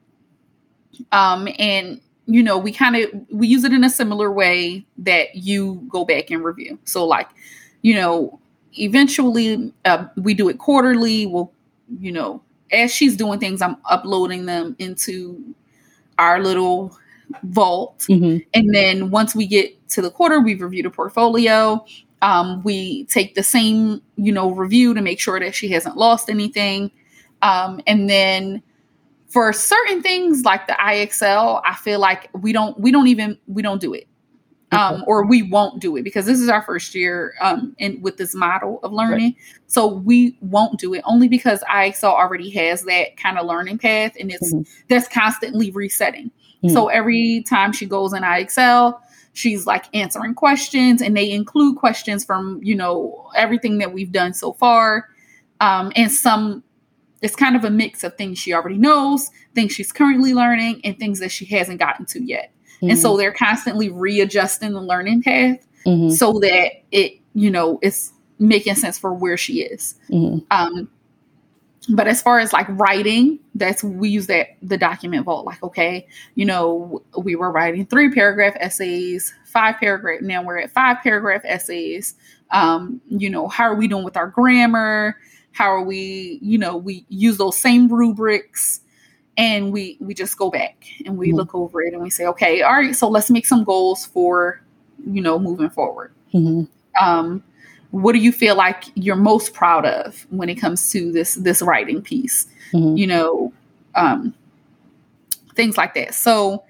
Um, 1.11 1.47
and 1.57 2.01
you 2.25 2.43
know, 2.43 2.57
we 2.57 2.71
kind 2.71 2.95
of 2.95 3.09
we 3.31 3.47
use 3.47 3.63
it 3.63 3.73
in 3.73 3.83
a 3.83 3.89
similar 3.89 4.31
way 4.31 4.85
that 4.99 5.35
you 5.35 5.85
go 5.89 6.05
back 6.05 6.29
and 6.29 6.43
review. 6.43 6.77
So 6.83 7.05
like, 7.05 7.27
you 7.81 7.95
know, 7.95 8.39
eventually 8.77 9.73
uh, 9.85 10.05
we 10.17 10.33
do 10.33 10.49
it 10.49 10.57
quarterly 10.57 11.25
we'll 11.25 11.51
you 11.99 12.11
know 12.11 12.41
as 12.71 12.93
she's 12.93 13.15
doing 13.15 13.39
things 13.39 13.61
i'm 13.61 13.77
uploading 13.89 14.45
them 14.45 14.75
into 14.79 15.55
our 16.17 16.41
little 16.41 16.95
vault 17.43 18.05
mm-hmm. 18.09 18.37
and 18.53 18.73
then 18.73 19.11
once 19.11 19.35
we 19.35 19.45
get 19.45 19.87
to 19.89 20.01
the 20.01 20.09
quarter 20.09 20.39
we 20.39 20.55
review 20.55 20.83
the 20.83 20.89
portfolio 20.89 21.83
um, 22.21 22.61
we 22.63 23.05
take 23.05 23.35
the 23.35 23.43
same 23.43 24.01
you 24.17 24.31
know 24.31 24.51
review 24.51 24.93
to 24.93 25.01
make 25.01 25.19
sure 25.19 25.39
that 25.39 25.55
she 25.55 25.69
hasn't 25.69 25.95
lost 25.95 26.29
anything 26.29 26.91
um, 27.41 27.81
and 27.87 28.09
then 28.09 28.61
for 29.29 29.53
certain 29.53 30.01
things 30.01 30.43
like 30.43 30.67
the 30.67 30.73
IXL, 30.73 31.61
I 31.63 31.75
feel 31.75 31.99
like 31.99 32.29
we 32.33 32.51
don't 32.51 32.79
we 32.79 32.91
don't 32.91 33.07
even 33.07 33.37
we 33.47 33.61
don't 33.61 33.79
do 33.79 33.93
it 33.93 34.07
um, 34.71 35.03
or 35.07 35.25
we 35.25 35.43
won't 35.43 35.79
do 35.81 35.95
it 35.95 36.03
because 36.03 36.25
this 36.25 36.39
is 36.39 36.49
our 36.49 36.61
first 36.61 36.93
year 36.93 37.33
um, 37.41 37.75
in 37.79 38.01
with 38.01 38.17
this 38.17 38.35
model 38.35 38.79
of 38.83 38.91
learning. 38.91 39.35
Right. 39.37 39.61
So 39.67 39.87
we 39.87 40.37
won't 40.41 40.79
do 40.79 40.93
it 40.93 41.01
only 41.05 41.27
because 41.27 41.63
IXL 41.71 42.11
already 42.11 42.49
has 42.51 42.83
that 42.83 43.17
kind 43.17 43.37
of 43.37 43.45
learning 43.45 43.77
path 43.77 44.13
and 44.19 44.31
it's 44.31 44.53
mm-hmm. 44.53 44.69
that's 44.87 45.07
constantly 45.07 45.71
resetting. 45.71 46.31
Mm-hmm. 46.63 46.73
So 46.73 46.87
every 46.87 47.43
time 47.47 47.71
she 47.71 47.85
goes 47.85 48.13
in 48.13 48.23
IXL, 48.23 48.99
she's 49.33 49.65
like 49.65 49.85
answering 49.93 50.33
questions 50.33 51.01
and 51.01 51.15
they 51.15 51.31
include 51.31 51.77
questions 51.77 52.25
from 52.25 52.59
you 52.61 52.75
know 52.75 53.29
everything 53.35 53.77
that 53.77 53.93
we've 53.93 54.11
done 54.11 54.33
so 54.33 54.53
far 54.53 55.09
um, 55.61 55.91
and 55.95 56.11
some 56.11 56.63
it's 57.21 57.35
kind 57.35 57.55
of 57.55 57.63
a 57.63 57.69
mix 57.69 58.03
of 58.03 58.15
things 58.15 58.37
she 58.37 58.53
already 58.53 58.77
knows 58.77 59.29
things 59.55 59.71
she's 59.71 59.91
currently 59.91 60.33
learning 60.33 60.81
and 60.83 60.97
things 60.99 61.19
that 61.19 61.31
she 61.31 61.45
hasn't 61.45 61.79
gotten 61.79 62.05
to 62.05 62.21
yet 62.23 62.51
mm-hmm. 62.75 62.89
and 62.89 62.99
so 62.99 63.09
mm-hmm. 63.09 63.19
they're 63.19 63.33
constantly 63.33 63.89
readjusting 63.89 64.73
the 64.73 64.81
learning 64.81 65.21
path 65.21 65.65
mm-hmm. 65.85 66.09
so 66.09 66.39
that 66.39 66.71
it 66.91 67.13
you 67.33 67.49
know 67.49 67.79
it's 67.81 68.13
making 68.39 68.75
sense 68.75 68.97
for 68.97 69.13
where 69.13 69.37
she 69.37 69.61
is 69.61 69.95
mm-hmm. 70.09 70.39
um, 70.51 70.89
but 71.87 72.07
as 72.07 72.21
far 72.21 72.39
as 72.39 72.51
like 72.51 72.67
writing 72.69 73.39
that's 73.55 73.83
we 73.83 74.09
use 74.09 74.27
that 74.27 74.47
the 74.61 74.77
document 74.77 75.25
vault 75.25 75.45
like 75.45 75.61
okay 75.63 76.05
you 76.35 76.45
know 76.45 77.01
we 77.17 77.35
were 77.35 77.51
writing 77.51 77.85
three 77.85 78.11
paragraph 78.11 78.53
essays 78.59 79.33
five 79.45 79.75
paragraph 79.77 80.21
now 80.21 80.43
we're 80.43 80.57
at 80.57 80.71
five 80.71 80.97
paragraph 81.01 81.41
essays 81.45 82.15
um 82.51 82.99
you 83.07 83.29
know 83.29 83.47
how 83.47 83.63
are 83.63 83.75
we 83.75 83.87
doing 83.87 84.03
with 84.03 84.17
our 84.17 84.27
grammar 84.27 85.17
how 85.51 85.65
are 85.65 85.83
we 85.83 86.39
you 86.41 86.57
know 86.57 86.75
we 86.75 87.05
use 87.09 87.37
those 87.37 87.57
same 87.57 87.87
rubrics 87.87 88.81
and 89.37 89.71
we 89.71 89.97
we 90.01 90.13
just 90.13 90.37
go 90.37 90.49
back 90.49 90.85
and 91.05 91.17
we 91.17 91.29
mm-hmm. 91.29 91.37
look 91.37 91.55
over 91.55 91.81
it 91.81 91.93
and 91.93 92.03
we 92.03 92.09
say 92.09 92.25
okay 92.25 92.61
all 92.61 92.73
right 92.73 92.95
so 92.95 93.07
let's 93.07 93.31
make 93.31 93.45
some 93.45 93.63
goals 93.63 94.05
for 94.05 94.61
you 95.07 95.21
know 95.21 95.39
moving 95.39 95.69
forward 95.69 96.13
mm-hmm. 96.33 96.63
um 97.03 97.43
what 97.91 98.13
do 98.13 98.19
you 98.19 98.31
feel 98.31 98.55
like 98.55 98.85
you're 98.95 99.15
most 99.15 99.53
proud 99.53 99.85
of 99.85 100.25
when 100.29 100.49
it 100.49 100.55
comes 100.55 100.91
to 100.91 101.11
this 101.11 101.35
this 101.35 101.61
writing 101.61 102.01
piece? 102.01 102.47
Mm-hmm. 102.73 102.97
you 102.97 103.07
know 103.07 103.53
um 103.95 104.33
things 105.55 105.77
like 105.77 105.93
that. 105.95 106.13
So 106.13 106.63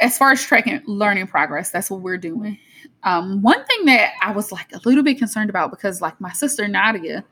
as 0.00 0.16
far 0.16 0.32
as 0.32 0.42
tracking 0.44 0.80
learning 0.86 1.26
progress 1.26 1.70
that's 1.70 1.90
what 1.90 2.00
we're 2.00 2.18
doing. 2.18 2.58
Um 3.02 3.42
one 3.42 3.64
thing 3.64 3.84
that 3.86 4.12
i 4.22 4.32
was 4.32 4.50
like 4.52 4.72
a 4.72 4.80
little 4.84 5.04
bit 5.04 5.18
concerned 5.18 5.50
about 5.50 5.70
because 5.70 6.00
like 6.00 6.20
my 6.20 6.32
sister 6.32 6.66
nadia 6.66 7.24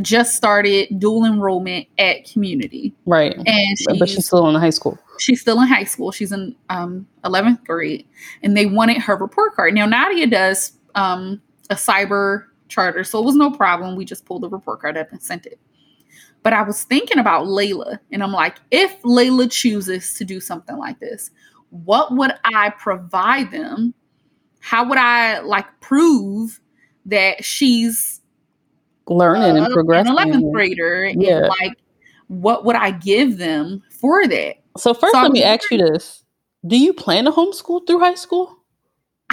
just 0.00 0.36
started 0.36 0.88
dual 0.98 1.24
enrollment 1.24 1.86
at 1.98 2.24
community. 2.24 2.94
Right. 3.06 3.34
And 3.34 3.78
she's, 3.78 3.98
but 3.98 4.08
she's 4.08 4.26
still 4.26 4.48
in 4.48 4.54
high 4.54 4.70
school. 4.70 4.98
She's 5.18 5.40
still 5.40 5.60
in 5.60 5.68
high 5.68 5.84
school. 5.84 6.12
She's 6.12 6.32
in 6.32 6.54
um 6.68 7.06
11th 7.24 7.64
grade. 7.64 8.06
And 8.42 8.56
they 8.56 8.66
wanted 8.66 8.98
her 8.98 9.16
report 9.16 9.54
card. 9.54 9.74
Now 9.74 9.86
nadia 9.86 10.26
does 10.26 10.72
um, 10.94 11.40
a 11.70 11.74
cyber 11.74 12.44
charter, 12.68 13.04
so 13.04 13.18
it 13.20 13.24
was 13.24 13.36
no 13.36 13.50
problem. 13.50 13.96
We 13.96 14.04
just 14.04 14.24
pulled 14.24 14.42
the 14.42 14.48
report 14.48 14.80
card 14.80 14.96
up 14.96 15.10
and 15.12 15.22
sent 15.22 15.46
it. 15.46 15.58
But 16.42 16.52
I 16.52 16.62
was 16.62 16.84
thinking 16.84 17.18
about 17.18 17.46
Layla, 17.46 17.98
and 18.10 18.22
I'm 18.22 18.32
like, 18.32 18.58
if 18.70 19.00
Layla 19.02 19.50
chooses 19.50 20.14
to 20.14 20.24
do 20.24 20.40
something 20.40 20.76
like 20.76 20.98
this, 20.98 21.30
what 21.70 22.14
would 22.14 22.32
I 22.44 22.70
provide 22.70 23.50
them? 23.50 23.94
How 24.60 24.88
would 24.88 24.98
I 24.98 25.40
like 25.40 25.66
prove 25.80 26.60
that 27.06 27.44
she's 27.44 28.20
learning 29.06 29.58
uh, 29.58 29.64
and 29.64 29.72
progressing? 29.72 30.16
An 30.16 30.32
11th 30.32 30.52
grader, 30.52 31.06
yeah. 31.06 31.38
and 31.38 31.48
like, 31.48 31.78
what 32.28 32.64
would 32.64 32.76
I 32.76 32.92
give 32.92 33.38
them 33.38 33.82
for 33.90 34.26
that? 34.26 34.56
So 34.76 34.94
first, 34.94 35.12
so 35.12 35.18
let 35.18 35.26
I'm 35.26 35.32
me 35.32 35.42
ask 35.42 35.70
you 35.70 35.78
this: 35.78 36.24
Do 36.66 36.76
you 36.76 36.92
plan 36.92 37.24
to 37.26 37.32
homeschool 37.32 37.86
through 37.86 38.00
high 38.00 38.14
school? 38.14 38.56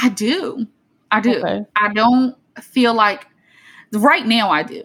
I 0.01 0.09
do. 0.09 0.67
I 1.11 1.21
do. 1.21 1.39
Okay. 1.39 1.65
I 1.75 1.93
don't 1.93 2.35
feel 2.61 2.93
like 2.93 3.27
right 3.93 4.25
now 4.25 4.49
I 4.49 4.63
do. 4.63 4.83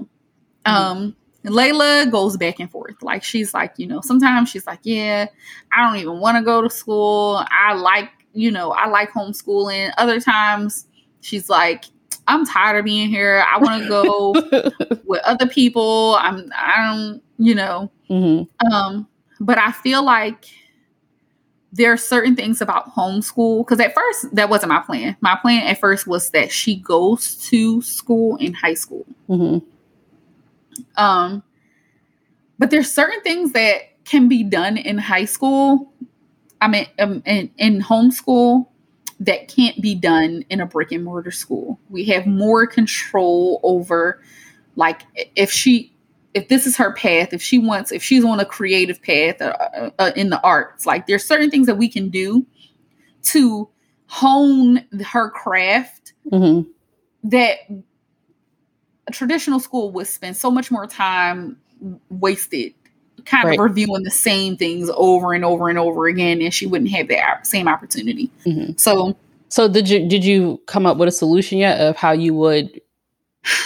Mm-hmm. 0.67 0.73
Um 0.73 1.17
Layla 1.45 2.11
goes 2.11 2.37
back 2.37 2.61
and 2.61 2.71
forth. 2.71 3.03
Like 3.03 3.25
she's 3.25 3.53
like, 3.53 3.75
you 3.77 3.87
know, 3.87 4.01
sometimes 4.01 4.49
she's 4.49 4.67
like, 4.67 4.81
yeah, 4.83 5.27
I 5.73 5.87
don't 5.87 5.99
even 5.99 6.21
want 6.21 6.37
to 6.37 6.45
go 6.45 6.63
to 6.63 6.71
school. 6.71 7.45
I 7.51 7.75
like, 7.75 8.11
you 8.33 8.51
know, 8.51 8.71
I 8.71 8.87
like 8.87 9.11
homeschooling. 9.11 9.93
Other 9.99 10.21
times 10.21 10.87
she's 11.21 11.49
like, 11.49 11.87
I'm 12.29 12.47
tired 12.47 12.79
of 12.79 12.85
being 12.85 13.09
here. 13.09 13.45
I 13.53 13.59
want 13.59 13.83
to 13.83 13.89
go 13.89 15.01
with 15.05 15.21
other 15.25 15.47
people. 15.47 16.17
I'm 16.21 16.49
I 16.57 16.95
don't, 16.95 17.23
you 17.39 17.55
know. 17.55 17.91
Mm-hmm. 18.09 18.73
Um 18.73 19.09
but 19.41 19.59
I 19.59 19.73
feel 19.73 20.05
like 20.05 20.47
there 21.73 21.93
are 21.93 21.97
certain 21.97 22.37
things 22.37 22.61
about 22.61 22.95
homeschool 22.95 23.65
because 23.65 23.81
at 23.81 23.95
first 23.95 24.35
that 24.35 24.51
wasn't 24.51 24.71
my 24.71 24.81
plan. 24.81 25.17
My 25.21 25.37
plan 25.41 25.67
at 25.67 25.81
first 25.81 26.07
was 26.07 26.31
that 26.31 26.53
she 26.53 26.77
goes 26.77 27.37
to 27.49 27.81
school 27.81 28.37
in 28.37 28.53
high 28.53 28.75
school. 28.75 29.07
Mm-hmm. 29.29 29.59
Um, 31.03 31.43
but 32.59 32.71
there's 32.71 32.91
certain 32.91 33.23
things 33.23 33.53
that 33.53 34.05
can 34.05 34.29
be 34.29 34.45
done 34.45 34.77
in 34.77 34.99
high 34.99 35.25
school. 35.25 35.93
I 36.61 36.69
mean, 36.69 36.87
um, 36.99 37.23
in, 37.25 37.51
in 37.57 37.81
homeschool 37.81 38.67
that 39.21 39.49
can't 39.49 39.81
be 39.81 39.95
done 39.95 40.45
in 40.51 40.61
a 40.61 40.67
brick 40.67 40.93
and 40.93 41.05
mortar 41.05 41.31
school. 41.31 41.79
We 41.89 42.05
have 42.07 42.27
more 42.27 42.67
control 42.67 43.61
over, 43.63 44.21
like, 44.77 45.03
if 45.37 45.51
she 45.51 45.92
if 46.35 46.49
this 46.49 46.67
is 46.67 46.77
her 46.77 46.93
path, 46.93 47.33
if 47.33 47.43
she 47.43 47.59
wants, 47.59 47.93
if 47.93 48.03
she's 48.03 48.25
on 48.25 48.41
a 48.41 48.45
creative 48.45 49.03
path 49.03 49.41
uh, 49.41 49.91
uh, 49.99 50.13
in 50.17 50.31
the 50.31 50.41
arts, 50.43 50.87
like 50.87 51.07
there's 51.07 51.25
certain 51.25 51.51
things 51.51 51.67
that 51.67 51.77
we 51.77 51.89
can 51.89 52.09
do 52.09 52.47
to 53.23 53.69
hone 54.07 54.85
her 55.05 55.31
craft 55.31 56.13
mm-hmm. 56.31 56.69
that 57.25 57.59
a 59.07 59.13
traditional 59.13 59.61
school 59.61 59.91
would 59.91 60.07
spend 60.07 60.37
so 60.37 60.51
much 60.51 60.71
more 60.71 60.87
time 60.87 61.57
wasted 62.11 62.75
kind 63.25 63.49
right. 63.49 63.59
of 63.59 63.65
reviewing 63.65 64.03
the 64.03 64.11
same 64.11 64.57
things 64.57 64.91
over 64.95 65.33
and 65.33 65.45
over 65.45 65.69
and 65.69 65.79
over 65.79 66.07
again 66.07 66.43
and 66.43 66.53
she 66.53 66.67
wouldn't 66.67 66.91
have 66.91 67.09
that 67.09 67.47
same 67.47 67.69
opportunity 67.69 68.31
mm-hmm. 68.45 68.73
so 68.77 69.17
so 69.49 69.69
did 69.69 69.89
you 69.89 70.09
did 70.09 70.25
you 70.25 70.61
come 70.67 70.87
up 70.87 70.97
with 70.97 71.09
a 71.09 71.13
solution 71.13 71.59
yet 71.59 71.81
of 71.81 71.97
how 71.97 72.11
you 72.11 72.35
would 72.35 72.81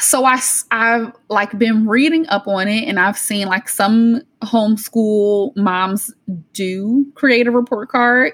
so 0.01 0.25
I, 0.25 0.41
I've 0.71 1.13
like 1.29 1.59
been 1.59 1.87
reading 1.87 2.27
up 2.29 2.47
on 2.47 2.69
it 2.69 2.89
and 2.89 2.99
I've 2.99 3.19
seen 3.19 3.47
like 3.47 3.69
some 3.69 4.23
homeschool 4.43 5.55
moms 5.57 6.13
do 6.53 7.07
create 7.15 7.47
a 7.47 7.51
report 7.51 7.91
card 7.91 8.33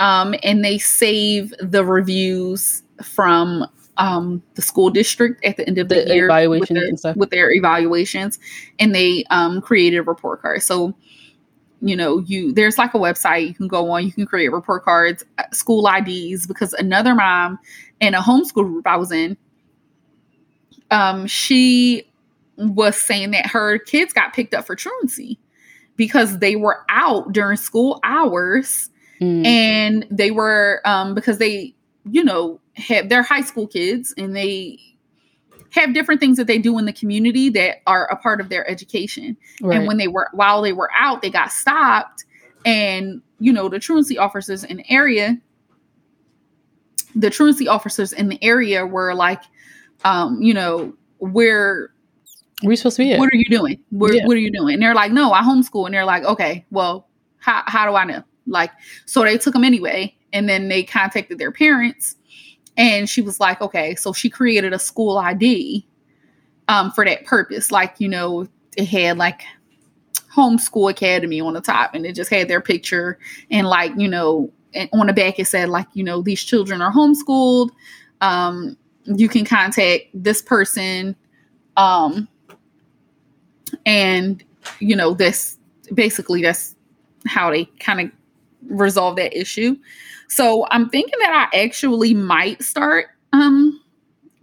um, 0.00 0.34
and 0.42 0.64
they 0.64 0.78
save 0.78 1.52
the 1.60 1.84
reviews 1.84 2.82
from 3.02 3.66
um, 3.96 4.42
the 4.54 4.62
school 4.62 4.90
district 4.90 5.44
at 5.44 5.56
the 5.56 5.66
end 5.66 5.78
of 5.78 5.88
the, 5.88 6.04
the 6.04 6.14
year 6.14 6.26
evaluations 6.26 6.70
with 6.70 7.02
their, 7.02 7.14
with 7.14 7.30
their 7.30 7.50
evaluations 7.50 8.38
and 8.78 8.94
they 8.94 9.24
um, 9.30 9.60
created 9.60 9.98
a 9.98 10.02
report 10.02 10.42
card. 10.42 10.62
So 10.62 10.94
you 11.80 11.94
know 11.94 12.18
you 12.26 12.52
there's 12.52 12.76
like 12.76 12.92
a 12.94 12.98
website 12.98 13.46
you 13.46 13.54
can 13.54 13.68
go 13.68 13.90
on 13.90 14.04
you 14.04 14.12
can 14.12 14.26
create 14.26 14.50
report 14.50 14.84
cards 14.84 15.24
uh, 15.38 15.44
school 15.52 15.86
ids 15.86 16.46
because 16.46 16.72
another 16.72 17.14
mom 17.14 17.56
in 18.00 18.14
a 18.14 18.20
homeschool 18.20 18.64
group 18.64 18.84
i 18.84 18.96
was 18.96 19.12
in 19.12 19.36
um, 20.90 21.26
she 21.26 22.08
was 22.56 22.96
saying 22.96 23.30
that 23.30 23.46
her 23.46 23.78
kids 23.78 24.12
got 24.12 24.32
picked 24.32 24.54
up 24.54 24.66
for 24.66 24.74
truancy 24.74 25.38
because 25.96 26.38
they 26.38 26.56
were 26.56 26.84
out 26.88 27.32
during 27.32 27.56
school 27.56 28.00
hours 28.04 28.90
mm. 29.20 29.44
and 29.46 30.06
they 30.10 30.30
were 30.30 30.80
um, 30.84 31.14
because 31.14 31.38
they 31.38 31.74
you 32.10 32.24
know 32.24 32.60
have 32.74 33.08
they're 33.08 33.22
high 33.22 33.42
school 33.42 33.66
kids 33.66 34.14
and 34.16 34.34
they 34.34 34.78
have 35.70 35.92
different 35.92 36.20
things 36.20 36.38
that 36.38 36.46
they 36.46 36.58
do 36.58 36.78
in 36.78 36.86
the 36.86 36.92
community 36.92 37.50
that 37.50 37.76
are 37.86 38.06
a 38.06 38.16
part 38.16 38.40
of 38.40 38.48
their 38.48 38.68
education 38.70 39.36
right. 39.60 39.76
and 39.76 39.86
when 39.86 39.98
they 39.98 40.08
were 40.08 40.28
while 40.32 40.62
they 40.62 40.72
were 40.72 40.90
out 40.98 41.20
they 41.20 41.30
got 41.30 41.52
stopped 41.52 42.24
and 42.64 43.20
you 43.38 43.52
know 43.52 43.68
the 43.68 43.78
truancy 43.78 44.16
officers 44.16 44.64
in 44.64 44.78
the 44.78 44.90
area 44.90 45.36
the 47.14 47.30
truancy 47.30 47.68
officers 47.68 48.12
in 48.12 48.28
the 48.28 48.42
area 48.42 48.86
were 48.86 49.14
like 49.14 49.42
um, 50.04 50.40
you 50.42 50.54
know, 50.54 50.94
where 51.18 51.90
we 52.62 52.76
supposed 52.76 52.96
to 52.96 53.02
be 53.02 53.12
at? 53.12 53.18
What 53.18 53.32
are 53.32 53.36
you 53.36 53.48
doing? 53.48 53.78
Where, 53.90 54.12
yeah. 54.12 54.26
What 54.26 54.36
are 54.36 54.40
you 54.40 54.50
doing? 54.50 54.74
And 54.74 54.82
they're 54.82 54.94
like, 54.94 55.12
no, 55.12 55.32
I 55.32 55.42
homeschool. 55.42 55.86
And 55.86 55.94
they're 55.94 56.04
like, 56.04 56.24
okay, 56.24 56.64
well, 56.70 57.08
how, 57.38 57.62
how 57.66 57.88
do 57.88 57.96
I 57.96 58.04
know? 58.04 58.22
Like, 58.46 58.70
so 59.06 59.22
they 59.22 59.38
took 59.38 59.54
them 59.54 59.64
anyway. 59.64 60.14
And 60.32 60.48
then 60.48 60.68
they 60.68 60.82
contacted 60.82 61.38
their 61.38 61.52
parents. 61.52 62.16
And 62.76 63.08
she 63.08 63.22
was 63.22 63.40
like, 63.40 63.60
okay, 63.60 63.94
so 63.94 64.12
she 64.12 64.30
created 64.30 64.72
a 64.72 64.78
school 64.78 65.18
ID 65.18 65.86
um, 66.68 66.92
for 66.92 67.04
that 67.04 67.24
purpose. 67.24 67.70
Like, 67.70 67.94
you 67.98 68.08
know, 68.08 68.46
it 68.76 68.86
had 68.86 69.18
like 69.18 69.42
homeschool 70.34 70.90
academy 70.90 71.40
on 71.40 71.54
the 71.54 71.60
top 71.60 71.94
and 71.94 72.06
it 72.06 72.14
just 72.14 72.30
had 72.30 72.48
their 72.48 72.60
picture 72.60 73.18
and 73.50 73.66
like, 73.66 73.92
you 73.96 74.06
know, 74.06 74.52
and 74.74 74.88
on 74.92 75.06
the 75.06 75.12
back 75.12 75.38
it 75.38 75.46
said 75.46 75.68
like, 75.68 75.88
you 75.94 76.04
know, 76.04 76.22
these 76.22 76.42
children 76.42 76.80
are 76.80 76.92
homeschooled. 76.92 77.70
Um, 78.20 78.76
you 79.16 79.28
can 79.28 79.44
contact 79.44 80.04
this 80.14 80.42
person 80.42 81.16
um 81.76 82.28
and 83.86 84.44
you 84.80 84.94
know 84.94 85.14
this 85.14 85.58
basically 85.94 86.42
that's 86.42 86.74
how 87.26 87.50
they 87.50 87.64
kind 87.80 88.00
of 88.00 88.10
resolve 88.68 89.16
that 89.16 89.36
issue 89.38 89.76
so 90.28 90.66
i'm 90.70 90.88
thinking 90.88 91.18
that 91.20 91.48
i 91.52 91.58
actually 91.58 92.14
might 92.14 92.62
start 92.62 93.06
um 93.32 93.80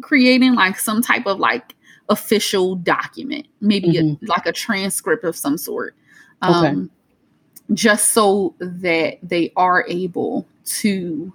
creating 0.02 0.56
like 0.56 0.78
some 0.78 1.02
type 1.02 1.26
of 1.26 1.40
like 1.40 1.76
official 2.10 2.76
document 2.76 3.48
maybe 3.62 3.90
mm-hmm. 3.94 4.26
a, 4.26 4.28
like 4.28 4.46
a 4.46 4.52
transcript 4.52 5.24
of 5.24 5.36
some 5.36 5.58
sort 5.58 5.96
um 6.42 6.66
okay. 6.66 7.74
just 7.74 8.14
so 8.14 8.54
that 8.60 9.18
they 9.24 9.52
are 9.56 9.86
able 9.88 10.48
to 10.64 11.32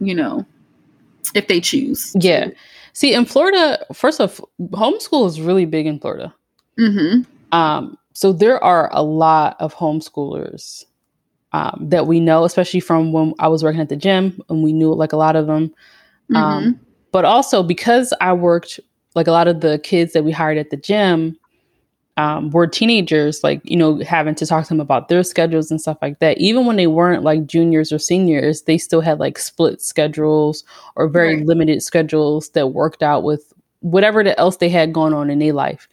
you 0.00 0.14
know, 0.14 0.44
if 1.34 1.48
they 1.48 1.60
choose. 1.60 2.14
Yeah. 2.18 2.50
See, 2.92 3.12
in 3.12 3.26
Florida, 3.26 3.84
first 3.92 4.20
off, 4.20 4.40
homeschool 4.70 5.26
is 5.26 5.40
really 5.40 5.66
big 5.66 5.86
in 5.86 5.98
Florida. 5.98 6.34
Mm-hmm. 6.78 7.22
Um, 7.52 7.98
so 8.12 8.32
there 8.32 8.62
are 8.62 8.88
a 8.92 9.02
lot 9.02 9.56
of 9.60 9.74
homeschoolers 9.74 10.84
um, 11.52 11.78
that 11.90 12.06
we 12.06 12.20
know, 12.20 12.44
especially 12.44 12.80
from 12.80 13.12
when 13.12 13.34
I 13.38 13.48
was 13.48 13.62
working 13.62 13.80
at 13.80 13.88
the 13.88 13.96
gym, 13.96 14.40
and 14.48 14.62
we 14.62 14.72
knew 14.72 14.92
like 14.94 15.12
a 15.12 15.16
lot 15.16 15.36
of 15.36 15.46
them. 15.46 15.68
Mm-hmm. 16.30 16.36
Um, 16.36 16.80
but 17.12 17.24
also 17.24 17.62
because 17.62 18.12
I 18.20 18.32
worked 18.32 18.80
like 19.14 19.26
a 19.26 19.32
lot 19.32 19.48
of 19.48 19.60
the 19.60 19.78
kids 19.78 20.12
that 20.12 20.24
we 20.24 20.32
hired 20.32 20.58
at 20.58 20.70
the 20.70 20.76
gym 20.76 21.36
um, 22.16 22.50
were 22.50 22.66
teenagers, 22.66 23.44
like, 23.44 23.60
you 23.64 23.76
know, 23.76 23.98
having 24.00 24.34
to 24.36 24.46
talk 24.46 24.64
to 24.64 24.68
them 24.68 24.80
about 24.80 25.08
their 25.08 25.22
schedules 25.22 25.70
and 25.70 25.80
stuff 25.80 25.98
like 26.00 26.18
that. 26.20 26.38
Even 26.38 26.64
when 26.64 26.76
they 26.76 26.86
weren't 26.86 27.22
like 27.22 27.46
juniors 27.46 27.92
or 27.92 27.98
seniors, 27.98 28.62
they 28.62 28.78
still 28.78 29.02
had 29.02 29.18
like 29.20 29.38
split 29.38 29.82
schedules 29.82 30.64
or 30.96 31.08
very 31.08 31.36
Right. 31.36 31.46
limited 31.46 31.82
schedules 31.82 32.48
that 32.50 32.68
worked 32.68 33.02
out 33.02 33.22
with 33.22 33.52
whatever 33.80 34.24
the 34.24 34.38
else 34.38 34.56
they 34.56 34.70
had 34.70 34.92
going 34.92 35.12
on 35.12 35.28
in 35.30 35.38
their 35.38 35.52
life. 35.52 35.88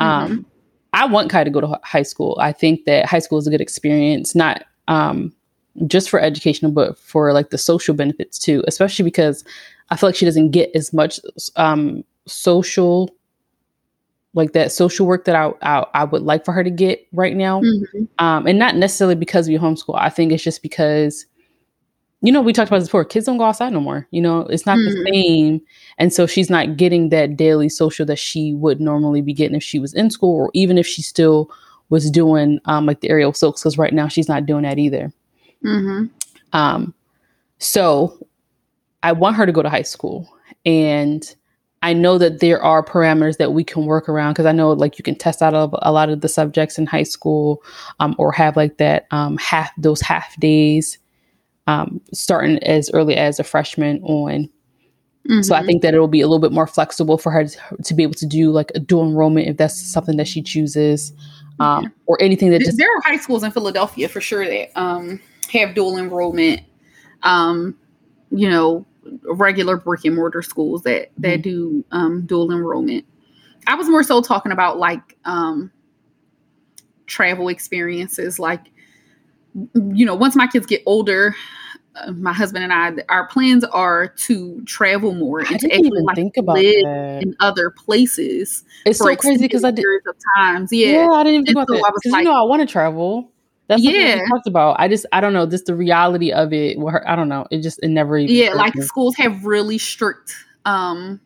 Um, 0.00 0.44
I 0.92 1.06
want 1.06 1.30
Kai 1.30 1.44
to 1.44 1.50
go 1.50 1.60
to 1.60 1.78
high 1.84 2.02
school. 2.02 2.36
I 2.40 2.52
think 2.52 2.84
that 2.86 3.06
high 3.06 3.20
school 3.20 3.38
is 3.38 3.46
a 3.46 3.50
good 3.50 3.60
experience, 3.60 4.34
not 4.34 4.64
um, 4.88 5.32
just 5.86 6.10
for 6.10 6.20
educational, 6.20 6.72
but 6.72 6.98
for 6.98 7.32
like 7.32 7.50
the 7.50 7.58
social 7.58 7.94
benefits 7.94 8.38
too, 8.38 8.64
especially 8.66 9.04
because 9.04 9.44
I 9.90 9.96
feel 9.96 10.08
like 10.08 10.16
she 10.16 10.24
doesn't 10.24 10.50
get 10.50 10.70
as 10.74 10.92
much 10.92 11.20
um, 11.56 12.02
social, 12.26 13.08
like 14.34 14.52
that 14.52 14.70
social 14.72 15.06
work 15.06 15.24
that 15.24 15.34
I, 15.34 15.52
I 15.62 15.84
I 15.94 16.04
would 16.04 16.22
like 16.22 16.44
for 16.44 16.52
her 16.52 16.62
to 16.62 16.70
get 16.70 17.06
right 17.12 17.36
now. 17.36 17.60
Mhm. 17.62 18.08
Um, 18.18 18.46
and 18.46 18.58
not 18.58 18.76
necessarily 18.76 19.16
because 19.16 19.48
we 19.48 19.56
homeschool. 19.58 19.96
I 19.98 20.08
think 20.08 20.30
it's 20.32 20.42
just 20.42 20.62
because, 20.62 21.26
you 22.22 22.30
know, 22.32 22.40
we 22.40 22.52
talked 22.52 22.68
about 22.70 22.78
this 22.78 22.88
before. 22.88 23.04
Kids 23.04 23.26
don't 23.26 23.38
go 23.38 23.44
outside 23.44 23.72
no 23.72 23.80
more. 23.80 24.06
You 24.12 24.20
know, 24.22 24.40
it's 24.42 24.66
not 24.66 24.76
the 24.76 24.90
Mhm. 24.90 25.12
same, 25.12 25.62
and 25.98 26.12
so 26.12 26.26
she's 26.26 26.48
not 26.50 26.76
getting 26.76 27.08
that 27.08 27.36
daily 27.36 27.68
social 27.68 28.06
that 28.06 28.18
she 28.18 28.54
would 28.54 28.80
normally 28.80 29.20
be 29.20 29.32
getting 29.32 29.56
if 29.56 29.62
she 29.64 29.78
was 29.80 29.94
in 29.94 30.10
school, 30.10 30.34
or 30.36 30.50
even 30.54 30.78
if 30.78 30.86
she 30.86 31.02
still 31.02 31.50
was 31.88 32.08
doing 32.10 32.60
um, 32.66 32.86
like 32.86 33.00
the 33.00 33.10
aerial 33.10 33.32
silks. 33.32 33.62
Because 33.62 33.78
right 33.78 33.92
now 33.92 34.06
she's 34.06 34.28
not 34.28 34.46
doing 34.46 34.62
that 34.62 34.78
either. 34.78 35.12
Mhm. 35.64 36.08
Um, 36.52 36.94
so 37.58 38.16
I 39.02 39.12
want 39.12 39.34
her 39.36 39.46
to 39.46 39.52
go 39.52 39.62
to 39.62 39.68
high 39.68 39.82
school, 39.82 40.28
and 40.64 41.34
I 41.82 41.94
know 41.94 42.18
that 42.18 42.40
there 42.40 42.62
are 42.62 42.84
parameters 42.84 43.38
that 43.38 43.52
we 43.52 43.64
can 43.64 43.86
work 43.86 44.08
around 44.08 44.34
because 44.34 44.46
I 44.46 44.52
know 44.52 44.72
like 44.72 44.98
you 44.98 45.02
can 45.02 45.14
test 45.14 45.40
out 45.40 45.54
of 45.54 45.74
a 45.80 45.92
lot 45.92 46.10
of 46.10 46.20
the 46.20 46.28
subjects 46.28 46.78
in 46.78 46.86
high 46.86 47.04
school, 47.04 47.62
um, 48.00 48.14
or 48.18 48.32
have 48.32 48.56
like 48.56 48.76
that 48.78 49.06
um, 49.10 49.38
half 49.38 49.70
those 49.78 50.00
half 50.00 50.38
days, 50.38 50.98
um, 51.66 52.00
starting 52.12 52.58
as 52.64 52.90
early 52.92 53.16
as 53.16 53.38
a 53.38 53.44
freshman 53.44 54.02
on. 54.02 54.50
So 55.42 55.54
I 55.54 55.62
Mhm. 55.62 55.66
think 55.66 55.82
that 55.82 55.94
it'll 55.94 56.08
be 56.08 56.22
a 56.22 56.26
little 56.26 56.40
bit 56.40 56.52
more 56.52 56.66
flexible 56.66 57.16
for 57.16 57.30
her 57.30 57.44
to, 57.44 57.58
to 57.84 57.94
be 57.94 58.02
able 58.02 58.14
to 58.14 58.26
do 58.26 58.50
like 58.50 58.72
a 58.74 58.80
dual 58.80 59.06
enrollment 59.06 59.48
if 59.48 59.56
that's 59.58 59.80
something 59.80 60.16
that 60.16 60.26
she 60.26 60.42
chooses, 60.42 61.12
um, 61.60 61.92
or 62.06 62.20
anything 62.20 62.50
that 62.50 62.60
just 62.62 62.78
there 62.78 62.88
are 62.88 63.00
high 63.02 63.16
schools 63.16 63.42
in 63.42 63.50
Philadelphia 63.50 64.08
for 64.08 64.20
sure 64.20 64.44
that 64.46 64.70
um, 64.80 65.20
have 65.52 65.74
dual 65.74 65.98
enrollment. 65.98 66.62
Um, 67.22 67.76
you 68.30 68.48
know, 68.48 68.86
regular 69.24 69.76
brick 69.76 70.04
and 70.04 70.14
mortar 70.16 70.42
schools 70.42 70.82
that 70.82 71.10
that 71.18 71.42
do 71.42 71.84
um, 71.92 72.26
dual 72.26 72.50
enrollment. 72.52 73.04
I 73.66 73.74
was 73.74 73.88
more 73.88 74.02
so 74.02 74.22
talking 74.22 74.52
about 74.52 74.78
like 74.78 75.16
um, 75.24 75.70
travel 77.06 77.48
experiences, 77.48 78.38
like 78.38 78.70
you 79.74 80.06
know, 80.06 80.14
once 80.14 80.36
my 80.36 80.46
kids 80.46 80.66
get 80.66 80.82
older. 80.86 81.34
Uh, 81.96 82.12
my 82.12 82.32
husband 82.32 82.62
and 82.62 82.72
I, 82.72 82.92
our 83.08 83.26
plans 83.26 83.64
are 83.64 84.06
to 84.06 84.62
travel 84.64 85.12
more 85.12 85.40
I 85.42 85.48
and 85.50 85.58
to 85.58 85.66
didn't 85.68 85.86
even 85.86 86.04
like, 86.04 86.14
think 86.14 86.36
about 86.36 86.54
live 86.54 86.84
that. 86.84 87.18
in 87.22 87.34
other 87.40 87.68
places. 87.68 88.62
It's 88.86 89.00
so 89.00 89.16
crazy 89.16 89.46
because 89.46 89.64
I 89.64 89.72
did. 89.72 89.84
of 90.06 90.14
times. 90.36 90.72
Yeah, 90.72 90.86
Yeah, 91.02 91.08
I 91.10 91.24
didn't 91.24 91.34
even 91.34 91.46
think 91.46 91.48
And 91.48 91.56
about 91.56 91.68
so 91.68 91.74
that 91.74 91.84
I 91.84 91.90
because 91.90 92.12
like- 92.12 92.22
you 92.22 92.30
know 92.30 92.38
I 92.38 92.42
want 92.42 92.60
to 92.60 92.66
travel. 92.72 93.32
That's 93.70 93.82
Yeah. 93.84 94.20
talked 94.28 94.48
about. 94.48 94.74
I 94.80 94.88
just 94.88 95.06
I 95.12 95.20
don't 95.20 95.32
know, 95.32 95.46
just 95.46 95.66
the 95.66 95.76
reality 95.76 96.32
of 96.32 96.52
it. 96.52 96.76
I 97.06 97.14
don't 97.14 97.28
know. 97.28 97.46
It 97.52 97.60
just 97.60 97.78
it 97.84 97.88
never 97.88 98.18
even 98.18 98.34
yeah 98.34 98.52
like 98.52 98.74
me. 98.74 98.82
schools 98.82 99.14
have 99.16 99.44
really 99.44 99.78
strict 99.78 100.34
um 100.64 101.20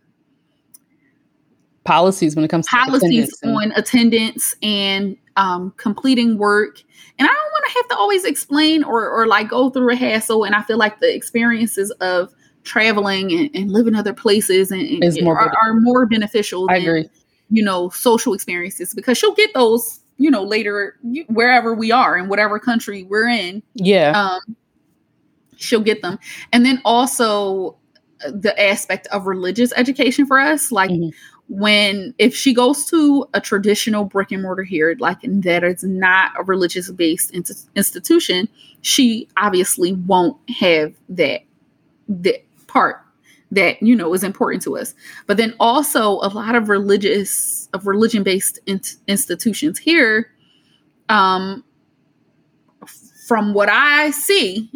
policies 1.84 2.36
when 2.36 2.44
it 2.44 2.48
comes 2.48 2.66
to 2.66 2.76
policies 2.76 3.02
attendance 3.02 3.42
and- 3.42 3.56
on 3.56 3.72
attendance 3.78 4.54
and 4.62 5.16
um 5.36 5.72
completing 5.76 6.38
work 6.38 6.80
and 7.18 7.28
i 7.28 7.30
don't 7.30 7.52
want 7.52 7.64
to 7.66 7.72
have 7.74 7.88
to 7.88 7.96
always 7.96 8.24
explain 8.24 8.82
or 8.84 9.06
or 9.08 9.26
like 9.26 9.48
go 9.50 9.68
through 9.68 9.90
a 9.90 9.96
hassle 9.96 10.44
and 10.44 10.54
i 10.54 10.62
feel 10.62 10.78
like 10.78 11.00
the 11.00 11.14
experiences 11.14 11.90
of 12.00 12.32
traveling 12.62 13.32
and, 13.32 13.50
and 13.54 13.70
living 13.70 13.94
other 13.94 14.14
places 14.14 14.70
and, 14.70 14.80
and 15.02 15.22
more 15.22 15.38
are, 15.38 15.52
are 15.62 15.74
more 15.74 16.06
beneficial 16.06 16.66
I 16.70 16.78
than 16.78 16.88
agree. 16.88 17.08
you 17.50 17.62
know 17.62 17.90
social 17.90 18.32
experiences 18.32 18.94
because 18.94 19.18
she'll 19.18 19.34
get 19.34 19.52
those 19.52 20.00
you 20.18 20.30
know 20.30 20.42
later 20.44 20.96
wherever 21.28 21.74
we 21.74 21.90
are 21.92 22.16
in 22.16 22.28
whatever 22.28 22.58
country 22.58 23.02
we're 23.04 23.28
in 23.28 23.62
Yeah. 23.74 24.12
um, 24.12 24.56
she'll 25.56 25.80
get 25.80 26.02
them. 26.02 26.18
And 26.52 26.64
then 26.66 26.80
also 26.84 27.76
uh, 28.26 28.30
the 28.32 28.54
aspect 28.60 29.06
of 29.08 29.26
religious 29.26 29.72
education 29.76 30.26
for 30.26 30.38
us, 30.38 30.70
like 30.72 30.90
Mhm. 30.90 31.12
when 31.48 32.14
if 32.18 32.34
she 32.34 32.52
goes 32.54 32.84
to 32.86 33.26
a 33.34 33.40
traditional 33.40 34.04
brick 34.04 34.32
and 34.32 34.42
mortar 34.42 34.62
here, 34.64 34.96
like 34.98 35.18
that 35.22 35.62
is 35.64 35.84
not 35.84 36.32
a 36.38 36.42
religious 36.42 36.90
based 36.90 37.30
int- 37.32 37.68
institution, 37.76 38.48
she 38.82 39.28
obviously 39.36 39.92
won't 39.92 40.36
have 40.58 40.92
that 41.08 41.42
that 42.08 42.44
part 42.66 43.03
that 43.54 43.82
you 43.82 43.96
know 43.96 44.12
is 44.14 44.24
important 44.24 44.62
to 44.64 44.76
us. 44.76 44.94
But 45.26 45.36
then 45.36 45.54
also 45.58 46.12
a 46.20 46.28
lot 46.28 46.54
of 46.54 46.68
religious 46.68 47.68
of 47.72 47.86
religion 47.86 48.22
based 48.22 48.58
institutions 49.06 49.78
here 49.78 50.30
um 51.08 51.64
from 53.26 53.54
what 53.54 53.68
I 53.70 54.10
see, 54.10 54.70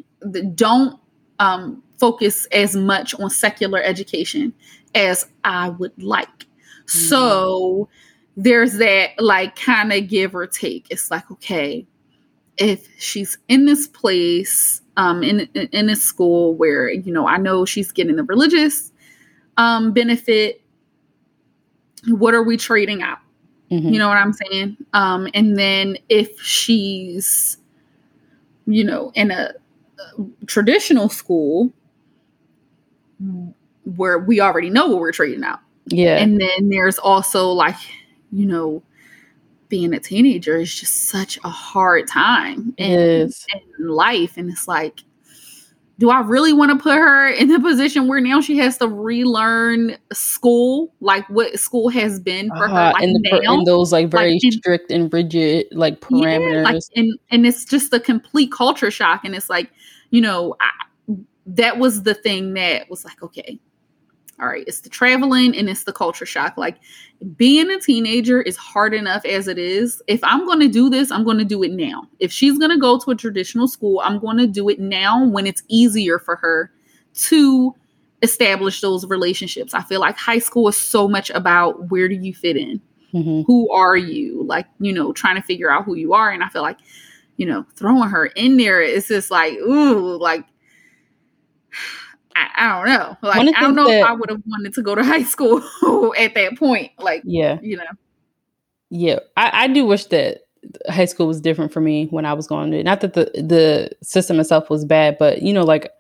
don't 0.55 0.99
um, 1.39 1.83
focus 1.99 2.47
as 2.47 2.75
much 2.75 3.15
on 3.21 3.31
secular 3.31 3.83
education 3.83 4.55
as 4.95 5.27
I 5.45 5.69
would 5.71 6.03
like. 6.03 6.47
So 6.87 7.89
there's 8.37 8.79
that 8.79 9.11
like 9.19 9.57
kind 9.57 9.93
of 9.93 10.09
give 10.09 10.35
or 10.35 10.47
take. 10.47 10.87
It's 10.91 11.11
like, 11.11 11.31
okay, 11.31 11.87
if 12.57 12.89
she's 12.99 13.37
in 13.49 13.67
this 13.67 13.87
place, 13.87 14.81
um, 14.99 15.23
in, 15.23 15.41
in 15.55 15.87
this 15.87 16.03
school 16.03 16.55
where 16.55 16.91
you 16.91 17.11
know 17.11 17.27
I 17.27 17.39
know 17.39 17.65
she's 17.65 17.91
getting 17.93 18.17
the 18.17 18.25
religious 18.25 18.93
um, 19.57 19.93
benefit, 19.93 20.61
what 22.07 22.35
are 22.35 22.43
we 22.43 22.57
trading 22.57 23.03
out? 23.03 23.19
Mhm. 23.71 23.93
You 23.93 23.99
know 23.99 24.09
what 24.09 24.17
I'm 24.17 24.33
saying? 24.33 24.77
Um, 24.93 25.29
and 25.35 25.57
then 25.57 25.99
if 26.09 26.41
she's, 26.41 27.59
you 28.67 28.85
know, 28.85 29.13
in 29.15 29.31
a, 29.31 29.53
a 29.99 30.47
traditional 30.47 31.09
school 31.09 31.73
where 33.85 34.19
we 34.19 34.41
already 34.41 34.71
know 34.71 34.87
what 34.87 35.01
we're 35.01 35.13
trading 35.13 35.45
out. 35.45 35.61
yeah. 35.87 36.17
And 36.19 36.41
then 36.41 36.69
there's 36.69 36.99
also 36.99 37.49
like, 37.49 37.77
you 38.31 38.47
know, 38.47 38.83
being 39.69 39.93
a 39.95 40.01
teenager 40.01 40.57
is 40.57 40.75
just 40.75 41.09
such 41.09 41.39
a 41.45 41.49
hard 41.49 42.09
time 42.09 42.75
in, 42.77 43.31
in 43.79 43.89
life. 43.89 44.37
And 44.37 44.51
it's 44.51 44.67
like, 44.67 45.01
do 45.99 46.11
I 46.11 46.21
really 46.21 46.53
want 46.53 46.71
to 46.71 46.81
put 46.81 46.95
her 46.95 47.29
in 47.29 47.49
the 47.49 47.59
position 47.59 48.07
where 48.07 48.21
now 48.21 48.41
she 48.41 48.57
has 48.59 48.79
to 48.79 48.87
relearn 48.87 49.97
school, 50.13 50.95
like 51.01 51.29
what 51.29 51.59
school 51.59 51.89
has 51.89 52.21
been 52.21 52.49
for 52.51 52.69
her, 52.69 52.75
Uh, 52.75 52.93
like 52.93 53.03
and, 53.03 53.17
the, 53.17 53.41
now? 53.43 53.55
and 53.55 53.67
those 53.67 53.93
like 53.93 54.09
very 54.09 54.39
like, 54.43 54.53
strict 54.53 54.93
and 54.93 55.13
rigid 55.13 55.67
like 55.73 56.01
parameters. 56.01 56.55
Yeah, 56.55 56.63
like 56.63 56.83
and 56.95 57.19
and 57.31 57.47
it's 57.47 57.65
just 57.65 57.93
a 57.93 57.99
complete 57.99 58.53
culture 58.53 58.93
shock, 58.93 59.25
and 59.25 59.35
it's 59.35 59.51
like 59.51 59.71
you 60.11 60.21
know 60.21 60.55
I, 60.61 60.71
that 61.47 61.79
was 61.79 62.05
the 62.05 62.15
thing 62.15 62.55
that 62.55 62.89
was 62.89 63.05
like 63.05 63.21
okay, 63.21 63.59
all 64.41 64.47
right, 64.49 64.65
it's 64.67 64.81
the 64.81 64.89
traveling 64.89 65.57
and 65.57 65.69
it's 65.69 65.85
the 65.85 65.93
culture 65.93 66.27
shock. 66.27 66.57
Like 66.57 66.77
being 67.37 67.71
a 67.71 67.81
teenager 67.81 68.41
is 68.41 68.57
hard 68.57 68.95
enough 68.95 69.25
as 69.25 69.49
it 69.49 69.59
is. 69.59 70.01
If 70.07 70.21
I'm 70.23 70.47
going 70.47 70.61
to 70.61 70.69
do 70.69 70.89
this, 70.89 71.11
I'm 71.11 71.25
going 71.25 71.39
to 71.39 71.45
do 71.45 71.63
it 71.63 71.73
now. 71.73 72.07
If 72.21 72.31
she's 72.33 72.57
going 72.59 72.71
to 72.71 72.79
go 72.79 72.99
to 72.99 73.11
a 73.11 73.17
traditional 73.17 73.67
school, 73.67 74.01
I'm 74.05 74.19
going 74.21 74.37
to 74.39 74.47
do 74.47 74.69
it 74.69 74.79
now 74.79 75.25
when 75.25 75.47
it's 75.47 75.63
easier 75.69 76.19
for 76.19 76.37
her 76.37 76.71
to 77.15 77.75
establish 78.23 78.81
those 78.81 79.05
relationships. 79.07 79.75
I 79.75 79.83
feel 79.83 80.01
like 80.01 80.17
high 80.17 80.39
school 80.39 80.69
is 80.69 80.77
so 80.77 81.09
much 81.09 81.31
about 81.31 81.91
where 81.91 82.09
do 82.09 82.15
you 82.15 82.35
fit 82.35 82.57
in 82.57 82.81
Mhm. 83.15 83.45
who 83.47 83.71
are 83.73 83.97
you 83.97 84.43
like 84.45 84.67
you 84.81 84.93
know 84.93 85.15
trying 85.15 85.37
to 85.37 85.41
figure 85.43 85.71
out 85.71 85.85
who 85.87 85.95
you 85.95 86.13
are 86.13 86.31
and 86.31 86.45
i 86.45 86.49
feel 86.51 86.61
like 86.61 86.77
you 87.39 87.47
know 87.47 87.65
throwing 87.75 88.11
her 88.11 88.27
in 88.27 88.59
there 88.59 88.83
is 88.83 89.09
just 89.09 89.31
like 89.31 89.55
ooh 89.61 90.19
like 90.19 90.45
i, 92.39 92.51
I 92.57 92.77
don't 92.77 92.87
know 92.87 93.17
like 93.29 93.57
i 93.57 93.61
don't 93.61 93.75
know 93.75 93.87
things 93.87 94.03
if 94.03 94.07
i 94.07 94.13
would 94.13 94.31
have 94.31 94.43
wanted 94.47 94.75
to 94.75 94.83
go 94.83 94.95
to 94.95 95.05
high 95.13 95.25
school 95.25 95.63
at 96.17 96.35
that 96.35 96.57
point 96.59 96.93
like 96.99 97.23
Yeah. 97.25 97.59
you 97.63 97.77
know 97.77 97.85
Yeah, 98.91 99.19
I, 99.37 99.65
I 99.65 99.69
do 99.69 99.85
wish 99.85 100.07
that 100.07 100.43
high 100.89 101.05
school 101.05 101.27
was 101.27 101.41
different 101.41 101.73
for 101.73 101.81
me 101.81 102.07
when 102.11 102.25
I 102.25 102.33
was 102.33 102.47
going 102.47 102.71
to. 102.73 102.83
Not 102.83 103.01
that 103.03 103.15
the 103.15 103.25
the 103.35 103.91
system 104.03 104.41
itself 104.41 104.71
was 104.71 104.85
bad, 104.85 105.17
but 105.19 105.43
you 105.43 105.53
know, 105.53 105.63
like 105.63 105.91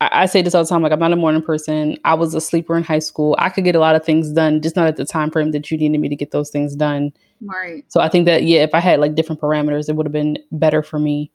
I, 0.00 0.22
I 0.22 0.26
say 0.26 0.42
this 0.42 0.54
all 0.54 0.62
the 0.62 0.68
time. 0.68 0.82
Like 0.82 0.92
I'm 0.92 0.98
not 0.98 1.12
a 1.12 1.16
morning 1.16 1.42
person. 1.42 1.96
I 2.04 2.14
was 2.14 2.34
a 2.34 2.40
sleeper 2.40 2.76
in 2.76 2.84
high 2.84 3.00
school. 3.00 3.34
I 3.38 3.48
could 3.48 3.64
get 3.64 3.74
a 3.74 3.80
lot 3.80 3.96
of 3.96 4.04
things 4.04 4.32
done, 4.32 4.60
just 4.62 4.76
not 4.76 4.86
at 4.86 4.96
the 4.96 5.04
time 5.04 5.30
frame 5.30 5.52
that 5.52 5.70
you 5.70 5.78
needed 5.78 5.98
me 5.98 6.08
to 6.08 6.16
get 6.16 6.30
those 6.30 6.50
things 6.50 6.76
done. 6.76 7.12
Right. 7.40 7.84
So 7.88 8.00
I 8.00 8.08
think 8.08 8.26
that 8.26 8.42
yeah, 8.44 8.62
if 8.62 8.74
I 8.74 8.80
had 8.80 9.00
like 9.00 9.14
different 9.14 9.40
parameters, 9.40 9.88
it 9.88 9.96
would 9.96 10.06
have 10.06 10.12
been 10.12 10.38
better 10.52 10.82
for 10.82 10.98
me. 10.98 11.30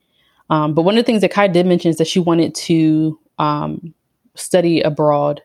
Um, 0.49 0.73
but 0.73 0.83
one 0.83 0.97
of 0.97 1.03
the 1.03 1.05
things 1.05 1.21
that 1.21 1.31
Kai 1.31 1.47
did 1.47 1.65
mention 1.65 1.89
is 1.89 1.97
that 1.97 2.07
she 2.07 2.19
wanted 2.19 2.53
to 2.55 3.19
um, 3.39 3.93
study 4.35 4.81
abroad, 4.81 5.41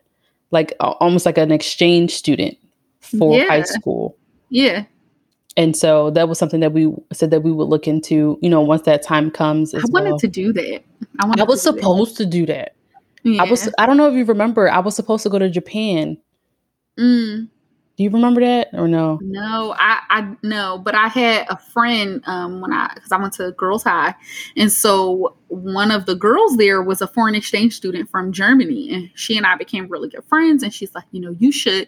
like 0.51 0.73
almost 0.79 1.25
like 1.25 1.37
an 1.37 1.51
exchange 1.51 2.15
student 2.15 2.57
for 2.99 3.37
Yeah. 3.37 3.45
high 3.47 3.63
school. 3.63 4.15
Yeah. 4.49 4.85
And 5.55 5.75
so 5.75 6.11
that 6.11 6.29
was 6.29 6.37
something 6.37 6.59
that 6.59 6.71
we 6.71 6.93
said 7.11 7.31
that 7.31 7.41
we 7.41 7.51
would 7.51 7.67
look 7.67 7.87
into, 7.87 8.37
you 8.41 8.49
know, 8.49 8.61
once 8.61 8.83
that 8.83 9.01
time 9.01 9.31
comes. 9.31 9.73
I 9.73 9.79
wanted 9.85 10.11
well. 10.11 10.19
to 10.19 10.27
do 10.27 10.53
that. 10.53 10.83
I 11.19 11.25
wanted 11.25 11.41
I 11.41 11.43
was 11.45 11.63
to 11.63 11.69
do 11.69 11.75
that. 11.75 11.79
supposed 11.81 12.17
to 12.17 12.25
do 12.25 12.45
that. 12.45 12.75
Yeah. 13.23 13.41
I 13.43 13.49
was. 13.49 13.67
I 13.77 13.85
don't 13.87 13.97
know 13.97 14.07
if 14.07 14.13
you 14.15 14.23
remember. 14.23 14.69
I 14.69 14.79
was 14.79 14.95
supposed 14.95 15.23
to 15.23 15.29
go 15.29 15.39
to 15.39 15.49
Japan. 15.49 16.17
Mm, 16.97 17.49
Do 17.97 18.03
you 18.03 18.11
remember 18.11 18.41
that 18.41 18.69
or 18.73 18.87
no? 18.87 19.17
no, 19.23 19.73
I 19.77 19.99
I 20.09 20.35
no, 20.43 20.77
but 20.77 20.93
I 20.95 21.07
had 21.07 21.47
a 21.49 21.57
friend 21.57 22.21
um 22.27 22.61
when 22.61 22.71
I 22.71 22.91
because 22.93 23.11
I 23.11 23.17
went 23.17 23.33
to 23.33 23.51
girls 23.53 23.83
high, 23.83 24.13
and 24.55 24.71
so 24.71 25.35
one 25.47 25.89
of 25.91 26.05
the 26.05 26.15
girls 26.15 26.57
there 26.57 26.81
was 26.83 27.01
a 27.01 27.07
foreign 27.07 27.33
exchange 27.35 27.75
student 27.75 28.09
from 28.09 28.31
Germany, 28.31 28.93
and 28.93 29.09
she 29.15 29.35
and 29.35 29.45
I 29.47 29.55
became 29.55 29.87
really 29.87 30.09
good 30.09 30.23
friends. 30.25 30.61
And 30.61 30.71
she's 30.73 30.93
like, 30.93 31.05
you 31.11 31.19
know, 31.21 31.35
you 31.39 31.51
should 31.51 31.87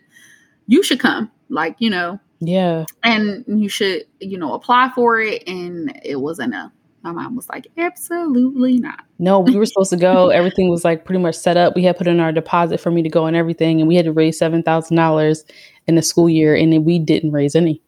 you 0.68 0.82
should 0.82 1.00
come, 1.00 1.32
like 1.50 1.76
you 1.80 1.92
know, 1.92 2.20
Yeah. 2.40 2.86
and 3.04 3.44
you 3.48 3.70
should 3.70 4.06
you 4.20 4.38
know 4.40 4.54
apply 4.56 4.92
for 4.96 5.20
it. 5.20 5.48
And 5.48 6.00
it 6.04 6.18
wasn't 6.22 6.56
a. 6.56 6.72
My 7.02 7.12
mom 7.12 7.36
was 7.36 7.48
like, 7.50 7.68
absolutely 7.78 8.78
not. 8.78 9.02
No, 9.20 9.40
we 9.40 9.56
were 9.56 9.66
supposed 9.66 9.90
to 9.92 9.98
go. 9.98 10.30
Everything 10.30 10.70
was 10.70 10.84
like 10.84 11.06
pretty 11.06 11.22
much 11.22 11.36
set 11.36 11.56
up. 11.56 11.76
We 11.76 11.84
had 11.84 11.98
put 11.98 12.08
in 12.08 12.20
our 12.20 12.32
deposit 12.34 12.80
for 12.80 12.92
me 12.92 13.02
to 13.04 13.10
go 13.10 13.26
and 13.26 13.38
everything, 13.38 13.80
and 13.80 13.88
we 13.88 13.96
had 13.96 14.06
to 14.06 14.12
raise 14.12 14.38
seven 14.38 14.64
thousand 14.64 14.98
dollars 14.98 15.46
in 15.88 15.96
the 15.96 16.02
school 16.02 16.30
year, 16.30 16.56
and 16.56 16.74
then 16.74 16.84
we 16.84 17.00
didn't 17.00 17.32
raise 17.32 17.56
any. 17.56 17.82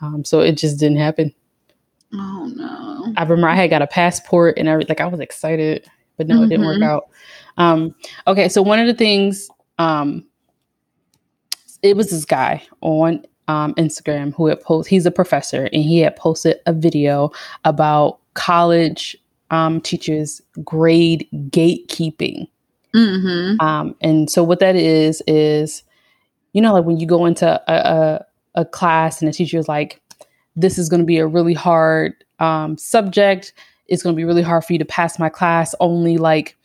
Um, 0.00 0.24
so 0.24 0.40
it 0.40 0.52
just 0.56 0.78
didn't 0.78 0.98
happen. 0.98 1.34
Oh 2.14 2.50
no. 2.54 3.12
I 3.16 3.22
remember 3.22 3.48
I 3.48 3.56
had 3.56 3.70
got 3.70 3.82
a 3.82 3.86
passport 3.86 4.56
and 4.58 4.68
everything. 4.68 4.90
Like 4.96 5.00
I 5.00 5.06
was 5.06 5.20
excited, 5.20 5.88
but 6.16 6.28
no, 6.28 6.42
it 6.42 6.48
didn't 6.48 6.66
work 6.66 6.78
Mhm. 6.78 6.84
out. 6.86 7.08
Um, 7.56 7.94
okay, 8.26 8.48
so 8.48 8.62
one 8.62 8.78
of 8.78 8.86
the 8.86 8.94
things, 8.94 9.48
um, 9.78 10.24
it 11.82 11.96
was 11.96 12.10
this 12.10 12.24
guy 12.24 12.62
on 12.80 13.24
um, 13.48 13.74
Instagram 13.74 14.34
who 14.34 14.46
had 14.46 14.60
posted. 14.60 14.90
He's 14.90 15.06
a 15.06 15.10
professor, 15.10 15.64
and 15.72 15.82
he 15.82 16.00
had 16.00 16.16
posted 16.16 16.58
a 16.66 16.72
video 16.72 17.30
about 17.64 18.18
college 18.34 19.16
um, 19.50 19.80
teachers 19.80 20.40
grade 20.64 21.28
gatekeeping. 21.50 22.48
Mm-hmm. 22.94 23.60
Um, 23.60 23.94
and 24.00 24.30
so 24.30 24.42
what 24.42 24.60
that 24.60 24.76
is 24.76 25.22
is, 25.26 25.82
you 26.52 26.60
know, 26.62 26.72
like 26.72 26.84
when 26.84 26.98
you 26.98 27.06
go 27.06 27.26
into 27.26 27.46
a, 27.70 27.74
a, 27.74 28.60
a 28.62 28.64
class 28.64 29.20
and 29.20 29.28
the 29.28 29.32
teacher 29.32 29.58
is 29.58 29.68
like, 29.68 30.00
"This 30.56 30.78
is 30.78 30.88
going 30.88 31.00
to 31.00 31.06
be 31.06 31.18
a 31.18 31.26
really 31.26 31.54
hard 31.54 32.14
um, 32.38 32.78
subject. 32.78 33.52
It's 33.88 34.02
going 34.02 34.14
to 34.14 34.16
be 34.16 34.24
really 34.24 34.42
hard 34.42 34.64
for 34.64 34.72
you 34.72 34.78
to 34.78 34.84
pass 34.84 35.18
my 35.18 35.28
class. 35.28 35.74
Only 35.80 36.16
like 36.18 36.56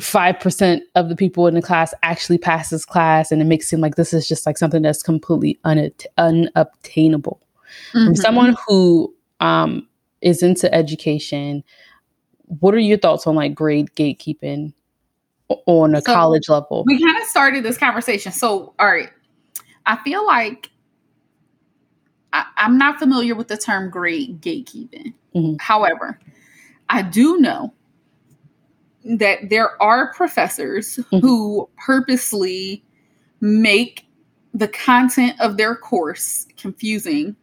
five 0.00 0.40
percent 0.40 0.82
of 0.94 1.08
the 1.08 1.16
people 1.16 1.46
in 1.46 1.54
the 1.54 1.62
class 1.62 1.92
actually 2.02 2.38
pass 2.38 2.70
this 2.70 2.84
class, 2.84 3.30
and 3.30 3.42
it 3.42 3.44
makes 3.46 3.66
it 3.66 3.68
seem 3.68 3.80
like 3.80 3.96
this 3.96 4.12
is 4.14 4.26
just 4.28 4.46
like 4.46 4.56
something 4.58 4.82
that's 4.82 5.02
completely 5.02 5.58
unat- 5.64 6.06
unobtainable." 6.18 7.40
From 7.92 8.14
Mhm. 8.14 8.18
someone 8.18 8.56
who 8.66 9.14
um, 9.40 9.88
is 10.20 10.42
into 10.42 10.72
education, 10.74 11.64
what 12.60 12.74
are 12.74 12.78
your 12.78 12.98
thoughts 12.98 13.26
on 13.26 13.34
like 13.34 13.54
grade 13.54 13.88
gatekeeping 13.96 14.72
on 15.66 15.94
a 15.94 16.00
So- 16.00 16.12
college 16.14 16.48
level? 16.48 16.84
we 16.86 17.02
kind 17.02 17.16
of 17.18 17.24
started 17.24 17.64
this 17.64 17.76
conversation. 17.76 18.30
So, 18.32 18.72
all 18.78 18.86
right, 18.86 19.10
I 19.86 19.96
feel 20.04 20.24
like 20.26 20.70
I, 22.32 22.44
I'm 22.56 22.78
not 22.78 22.98
familiar 22.98 23.34
with 23.34 23.48
the 23.48 23.56
term 23.56 23.90
grade 23.90 24.40
gatekeeping. 24.40 25.12
Mhm. 25.34 25.60
However, 25.60 26.18
I 26.88 27.02
do 27.02 27.38
know 27.38 27.72
that 29.04 29.50
there 29.50 29.80
are 29.82 30.12
professors 30.14 30.98
Mhm. 31.12 31.20
who 31.20 31.68
purposely 31.76 32.84
make 33.40 34.06
the 34.54 34.68
content 34.68 35.40
of 35.40 35.56
their 35.56 35.74
course 35.74 36.46
confusing 36.56 37.34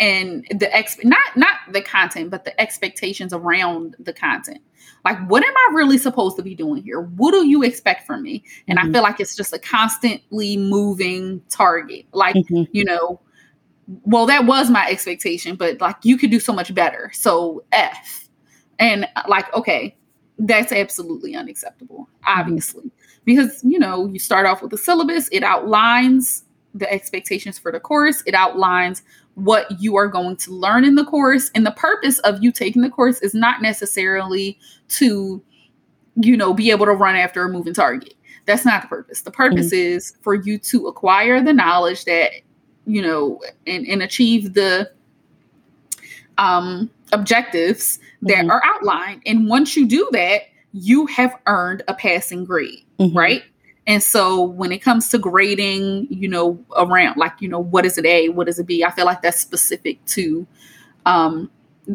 and 0.00 0.44
the 0.50 0.74
ex 0.74 0.96
not 1.04 1.36
not 1.36 1.56
the 1.72 1.80
content 1.82 2.30
but 2.30 2.44
the 2.44 2.60
expectations 2.60 3.32
around 3.32 3.94
the 4.00 4.12
content 4.12 4.58
like 5.04 5.18
what 5.28 5.44
am 5.44 5.52
i 5.56 5.70
really 5.74 5.98
supposed 5.98 6.36
to 6.36 6.42
be 6.42 6.54
doing 6.54 6.82
here 6.82 7.00
what 7.00 7.30
do 7.32 7.46
you 7.46 7.62
expect 7.62 8.06
from 8.06 8.22
me 8.22 8.42
and 8.66 8.78
Mhm. 8.78 8.88
i 8.88 8.92
feel 8.92 9.02
like 9.02 9.20
it's 9.20 9.36
just 9.36 9.52
a 9.52 9.58
constantly 9.58 10.56
moving 10.56 11.40
target 11.48 12.06
like 12.12 12.34
Mhm. 12.34 12.66
you 12.72 12.84
know 12.84 13.20
well 14.04 14.26
that 14.26 14.46
was 14.46 14.70
my 14.70 14.86
expectation 14.88 15.54
but 15.54 15.80
like 15.80 15.96
you 16.02 16.16
could 16.16 16.30
do 16.30 16.40
so 16.40 16.52
much 16.52 16.74
better 16.74 17.10
so 17.12 17.62
f 17.72 18.28
and 18.80 19.06
uh, 19.16 19.22
like 19.28 19.52
okay 19.54 19.94
that's 20.38 20.72
absolutely 20.72 21.34
unacceptable 21.34 22.08
obviously. 22.26 22.90
Because 23.24 23.60
you 23.64 23.78
know 23.78 24.06
you 24.06 24.18
start 24.18 24.46
off 24.46 24.62
with 24.62 24.70
the 24.70 24.78
syllabus 24.78 25.28
it 25.32 25.42
outlines 25.42 26.44
the 26.74 26.90
expectations 26.92 27.58
for 27.58 27.70
the 27.70 27.80
course 27.80 28.22
it 28.26 28.34
outlines 28.34 29.02
what 29.34 29.80
you 29.80 29.96
are 29.96 30.08
going 30.08 30.36
to 30.36 30.50
learn 30.52 30.84
in 30.84 30.94
the 30.94 31.04
course 31.04 31.50
and 31.54 31.64
the 31.64 31.72
purpose 31.72 32.18
of 32.20 32.42
you 32.42 32.52
taking 32.52 32.82
the 32.82 32.90
course 32.90 33.20
is 33.20 33.34
not 33.34 33.62
necessarily 33.62 34.58
to 34.88 35.42
you 36.16 36.36
know 36.36 36.54
be 36.54 36.70
able 36.70 36.86
to 36.86 36.92
run 36.92 37.16
after 37.16 37.44
a 37.44 37.48
moving 37.48 37.74
target. 37.74 38.14
That's 38.46 38.64
not 38.64 38.82
the 38.82 38.88
purpose. 38.88 39.22
The 39.22 39.30
purpose 39.30 39.72
is 39.72 40.16
for 40.20 40.34
you 40.34 40.58
to 40.58 40.86
acquire 40.86 41.42
the 41.42 41.52
knowledge 41.52 42.04
that 42.04 42.32
you 42.86 43.02
know 43.02 43.40
and, 43.66 43.86
and 43.86 44.02
achieve 44.02 44.54
the 44.54 44.90
um 46.38 46.90
objectives 47.14 47.98
that 48.22 48.44
Mhm. 48.44 48.50
are 48.50 48.62
outlined 48.64 49.22
and 49.26 49.48
once 49.48 49.76
you 49.76 49.86
do 49.86 50.08
that 50.12 50.42
you 50.72 51.06
have 51.06 51.32
earned 51.46 51.82
a 51.88 51.94
passing 51.94 52.44
grade 52.44 52.82
Mhm. 52.98 53.14
right 53.14 53.42
and 53.86 54.02
so 54.02 54.42
when 54.42 54.72
it 54.72 54.78
comes 54.78 55.08
to 55.10 55.18
grading 55.18 56.06
you 56.10 56.28
know 56.28 56.58
around 56.76 57.16
like 57.16 57.32
you 57.40 57.48
know 57.48 57.60
what 57.60 57.84
is 57.86 57.96
it 57.98 58.04
a 58.06 58.28
what 58.30 58.48
is 58.48 58.58
it 58.58 58.66
b 58.66 58.82
i 58.84 58.90
feel 58.90 59.04
like 59.06 59.22
that's 59.22 59.40
specific 59.40 60.04
to 60.06 60.46
um 61.06 61.50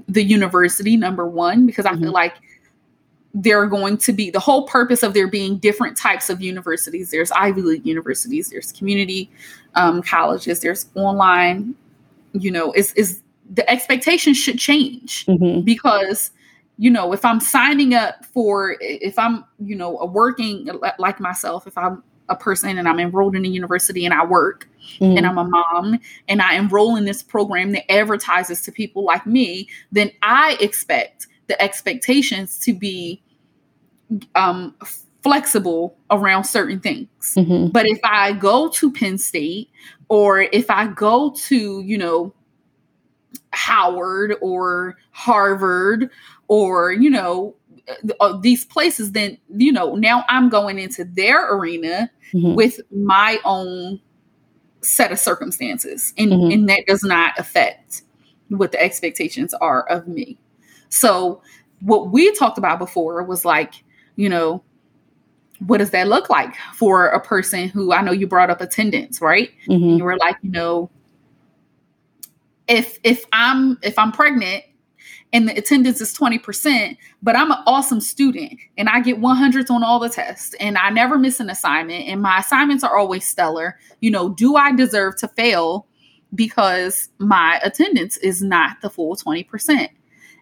the 0.07 0.23
university 0.23 0.95
number 0.95 1.27
one 1.27 1.65
because 1.65 1.85
i 1.85 1.91
feel 1.95 2.11
Mhm. 2.11 2.13
like 2.13 2.35
they're 3.33 3.67
going 3.67 3.95
to 3.97 4.11
be 4.11 4.29
the 4.31 4.39
whole 4.39 4.63
purpose 4.67 5.03
of 5.03 5.13
there 5.13 5.27
being 5.27 5.57
different 5.57 5.95
types 5.97 6.29
of 6.29 6.41
universities 6.41 7.11
there's 7.11 7.31
ivy 7.33 7.61
league 7.61 7.85
universities 7.85 8.49
there's 8.49 8.71
community 8.71 9.29
um, 9.75 10.01
colleges 10.01 10.61
there's 10.61 10.87
online 10.95 11.75
you 12.33 12.49
know 12.51 12.71
is 12.73 12.91
is 12.93 13.21
the 13.49 13.69
expectations 13.69 14.37
should 14.37 14.59
change 14.59 15.25
Mhm. 15.25 15.65
because 15.65 16.31
you 16.77 16.89
know 16.89 17.11
if 17.13 17.25
i'm 17.25 17.39
signing 17.39 17.93
up 17.93 18.23
for 18.25 18.77
if 18.79 19.17
i'm 19.17 19.43
you 19.59 19.75
know 19.75 19.97
a 19.99 20.05
working 20.05 20.69
like 20.99 21.19
myself 21.19 21.65
if 21.67 21.77
i'm 21.77 22.03
a 22.29 22.35
person 22.35 22.77
and 22.77 22.87
i'm 22.87 22.99
enrolled 22.99 23.35
in 23.35 23.43
a 23.43 23.47
university 23.47 24.05
and 24.05 24.13
i 24.13 24.23
work 24.23 24.69
Mhm. 24.99 25.17
and 25.17 25.25
i'm 25.27 25.37
a 25.37 25.43
mom 25.43 25.99
and 26.27 26.41
i 26.41 26.53
enroll 26.55 26.95
in 26.95 27.05
this 27.05 27.23
program 27.23 27.71
that 27.71 27.91
advertises 27.91 28.61
to 28.61 28.71
people 28.71 29.03
like 29.03 29.25
me 29.25 29.67
then 29.91 30.11
i 30.21 30.55
expect 30.61 31.27
the 31.47 31.59
expectations 31.61 32.59
to 32.59 32.73
be 32.73 33.21
um 34.35 34.75
flexible 35.23 35.97
around 36.11 36.45
certain 36.45 36.79
things 36.79 37.33
Mhm. 37.35 37.73
but 37.73 37.85
if 37.85 37.99
I 38.03 38.31
go 38.31 38.69
to 38.69 38.89
Penn 38.91 39.17
State 39.17 39.69
or 40.07 40.41
if 40.41 40.69
I 40.71 40.87
go 40.87 41.31
to, 41.47 41.81
you 41.81 41.97
know, 41.97 42.33
Howard 43.51 44.35
or 44.41 44.97
Harvard 45.11 46.09
or, 46.47 46.91
you 46.91 47.09
know, 47.09 47.55
uh, 48.19 48.37
these 48.37 48.65
places, 48.65 49.11
then, 49.13 49.37
you 49.55 49.71
know, 49.71 49.95
now 49.95 50.23
I'm 50.29 50.49
going 50.49 50.77
into 50.79 51.03
their 51.03 51.51
arena 51.53 52.09
Mhm. 52.33 52.55
with 52.55 52.79
my 52.91 53.39
own 53.45 53.99
set 54.81 55.11
of 55.11 55.19
circumstances. 55.19 56.13
And, 56.17 56.31
Mhm. 56.31 56.53
and 56.53 56.69
that 56.69 56.83
does 56.87 57.03
not 57.03 57.37
affect 57.37 58.03
what 58.49 58.71
the 58.71 58.81
expectations 58.81 59.53
are 59.55 59.83
of 59.89 60.07
me. 60.07 60.37
So, 60.89 61.41
what 61.81 62.11
we 62.11 62.33
talked 62.35 62.57
about 62.57 62.79
before 62.79 63.23
was 63.23 63.45
like, 63.45 63.73
you 64.15 64.29
know, 64.29 64.61
what 65.65 65.77
does 65.77 65.91
that 65.91 66.07
look 66.07 66.29
like 66.29 66.55
for 66.73 67.07
a 67.07 67.19
person 67.19 67.69
who 67.69 67.91
I 67.91 68.01
know 68.01 68.11
you 68.11 68.27
brought 68.27 68.49
up 68.49 68.61
attendance, 68.61 69.21
right? 69.21 69.49
Mhm. 69.67 69.97
You 69.97 70.03
were 70.03 70.17
like, 70.17 70.37
you 70.41 70.51
know, 70.51 70.89
if 72.69 72.99
if 73.03 73.25
I'm 73.33 73.77
if 73.81 73.99
I'm 73.99 74.11
pregnant 74.11 74.63
and 75.31 75.47
the 75.47 75.55
attendance 75.55 76.01
is 76.01 76.17
20%, 76.17 76.97
but 77.21 77.35
I'm 77.35 77.51
an 77.51 77.59
awesome 77.67 78.01
student 78.01 78.59
and 78.77 78.89
I 78.89 78.99
get 78.99 79.19
100s 79.21 79.69
on 79.69 79.83
all 79.83 79.99
the 79.99 80.09
tests 80.09 80.55
and 80.59 80.75
I 80.75 80.89
never 80.89 81.19
miss 81.19 81.39
an 81.39 81.51
assignment 81.51 82.07
and 82.07 82.21
my 82.21 82.39
assignments 82.39 82.83
are 82.83 82.97
always 82.97 83.27
stellar, 83.27 83.77
you 83.99 84.09
know, 84.09 84.29
do 84.29 84.55
I 84.55 84.71
deserve 84.71 85.17
to 85.17 85.27
fail 85.27 85.85
because 86.33 87.09
my 87.19 87.59
attendance 87.63 88.17
is 88.17 88.41
not 88.41 88.81
the 88.81 88.89
full 88.89 89.15
20%? 89.15 89.89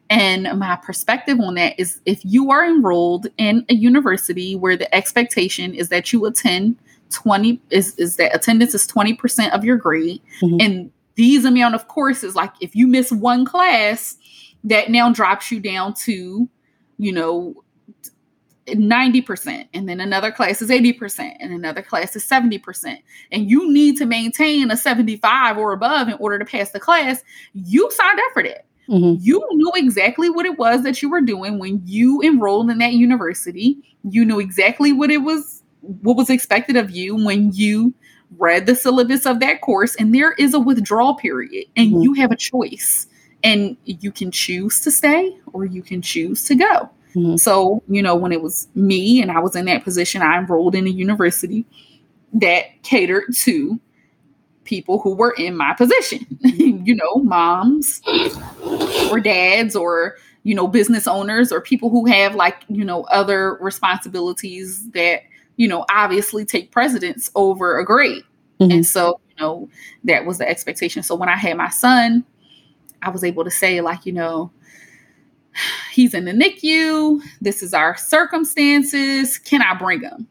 And 0.10 0.58
my 0.58 0.78
perspective 0.78 1.38
on 1.42 1.56
that 1.56 1.78
is 1.78 2.00
if 2.06 2.24
you 2.24 2.50
are 2.52 2.66
enrolled 2.66 3.28
in 3.38 3.66
a 3.68 3.74
university 3.74 4.56
where 4.56 4.78
the 4.78 4.94
expectation 4.96 5.74
is 5.74 5.90
that 5.90 6.14
you 6.14 6.26
attend 6.26 6.78
20 7.10 7.60
is, 7.72 7.94
is 7.98 8.16
that 8.16 8.34
attendance 8.34 8.74
is 8.74 8.88
20% 8.88 9.52
of 9.52 9.66
your 9.66 9.76
grade 9.76 10.22
mm-hmm. 10.42 10.58
and 10.62 10.92
these 11.18 11.44
amount 11.44 11.76
of 11.76 11.88
courses 11.90 12.36
like 12.36 12.54
if 12.62 12.76
you 12.76 12.88
miss 12.88 13.12
one 13.12 13.44
class 13.44 14.16
that 14.64 14.90
now 14.90 15.12
drops 15.12 15.52
you 15.52 15.60
down 15.60 15.94
to 15.94 16.50
you 16.98 17.12
know 17.12 17.54
90% 18.68 19.68
and 19.74 19.88
then 19.88 20.00
another 20.00 20.32
class 20.32 20.62
is 20.62 20.70
80% 20.70 21.38
and 21.40 21.54
another 21.54 21.82
class 21.82 22.16
is 22.16 22.28
70% 22.28 22.98
and 23.32 23.50
you 23.50 23.72
need 23.72 23.98
to 23.98 24.06
maintain 24.06 24.70
a 24.72 24.78
75 24.78 25.58
or 25.58 25.72
above 25.72 26.10
in 26.10 26.16
order 26.16 26.38
to 26.38 26.46
pass 26.46 26.72
the 26.72 26.80
class. 26.80 27.24
You 27.54 27.90
signed 27.92 28.20
up 28.20 28.32
for 28.34 28.44
that. 28.44 28.66
Mm-hmm. 28.90 29.22
you 29.22 29.46
knew 29.52 29.72
exactly 29.76 30.30
what 30.30 30.46
it 30.46 30.58
was 30.58 30.84
that 30.84 31.02
you 31.02 31.10
were 31.10 31.20
doing 31.20 31.60
when 31.60 31.82
you 31.84 32.22
enrolled 32.22 32.70
in 32.70 32.78
that 32.78 32.94
university. 32.94 33.78
You 34.10 34.24
knew 34.24 34.40
exactly 34.40 34.94
what 34.94 35.12
it 35.12 35.18
was 35.18 35.62
what 35.82 36.16
was 36.16 36.30
expected 36.30 36.78
of 36.78 36.92
you 36.92 37.14
when 37.16 37.52
you 37.52 37.94
read 38.38 38.66
the 38.66 38.76
syllabus 38.76 39.26
of 39.26 39.40
that 39.40 39.62
course 39.62 39.96
and 39.96 40.14
there 40.14 40.34
is 40.34 40.54
a 40.54 40.60
withdrawal 40.60 41.16
period 41.16 41.66
and 41.76 41.92
mm-hmm. 41.92 42.02
you 42.02 42.14
have 42.14 42.32
a 42.32 42.36
choice 42.36 43.08
and 43.44 43.78
you 43.86 44.12
can 44.12 44.32
choose 44.32 44.82
to 44.82 44.92
stay 44.92 45.36
or 45.54 45.66
you 45.66 45.82
can 45.82 46.02
choose 46.02 46.44
to 46.44 46.56
go 46.56 46.90
mm-hmm. 47.16 47.38
so 47.38 47.82
you 47.88 48.02
know 48.02 48.16
when 48.16 48.32
it 48.32 48.42
was 48.42 48.68
me 48.76 49.22
and 49.22 49.32
i 49.32 49.40
was 49.40 49.56
in 49.56 49.66
that 49.66 49.84
position 49.84 50.22
i 50.22 50.38
enrolled 50.38 50.76
in 50.76 50.86
a 50.88 50.90
university 50.90 51.66
that 52.34 52.66
catered 52.84 53.34
to 53.34 53.80
people 54.66 55.00
who 55.00 55.16
were 55.16 55.34
in 55.38 55.56
my 55.56 55.74
position 55.74 56.26
you 56.42 56.96
know 56.96 57.16
moms 57.24 58.02
or 59.10 59.20
dads 59.22 59.76
or 59.76 60.18
you 60.44 60.54
know 60.54 60.68
business 60.68 61.08
owners 61.08 61.52
or 61.52 61.62
people 61.62 61.90
who 61.90 62.06
have 62.06 62.36
like 62.36 62.64
you 62.68 62.84
know 62.84 63.04
other 63.06 63.56
responsibilities 63.62 64.90
that 64.92 65.22
you 65.58 65.68
know, 65.68 65.86
obviously 65.90 66.46
take 66.46 66.72
precedence 66.72 67.30
over 67.36 67.78
a 67.78 67.86
grade. 67.86 68.24
Mm-hmm. 68.60 68.72
And 68.72 68.86
so, 68.86 69.20
you 69.30 69.44
know, 69.44 69.70
that 70.06 70.26
was 70.26 70.38
the 70.38 70.48
expectation. 70.48 71.04
So 71.04 71.16
when 71.16 71.30
I 71.30 71.36
had 71.36 71.58
my 71.58 71.70
son, 71.70 72.24
I 73.02 73.10
was 73.10 73.24
able 73.24 73.44
to 73.44 73.52
say, 73.52 73.82
like, 73.82 74.06
you 74.06 74.14
know, 74.14 74.52
he's 75.92 76.14
in 76.14 76.26
the 76.26 76.32
NICU. 76.32 77.22
This 77.42 77.62
is 77.62 77.74
our 77.74 77.98
circumstances. 77.98 79.38
Can 79.38 79.62
I 79.62 79.74
bring 79.74 80.02
him? 80.02 80.28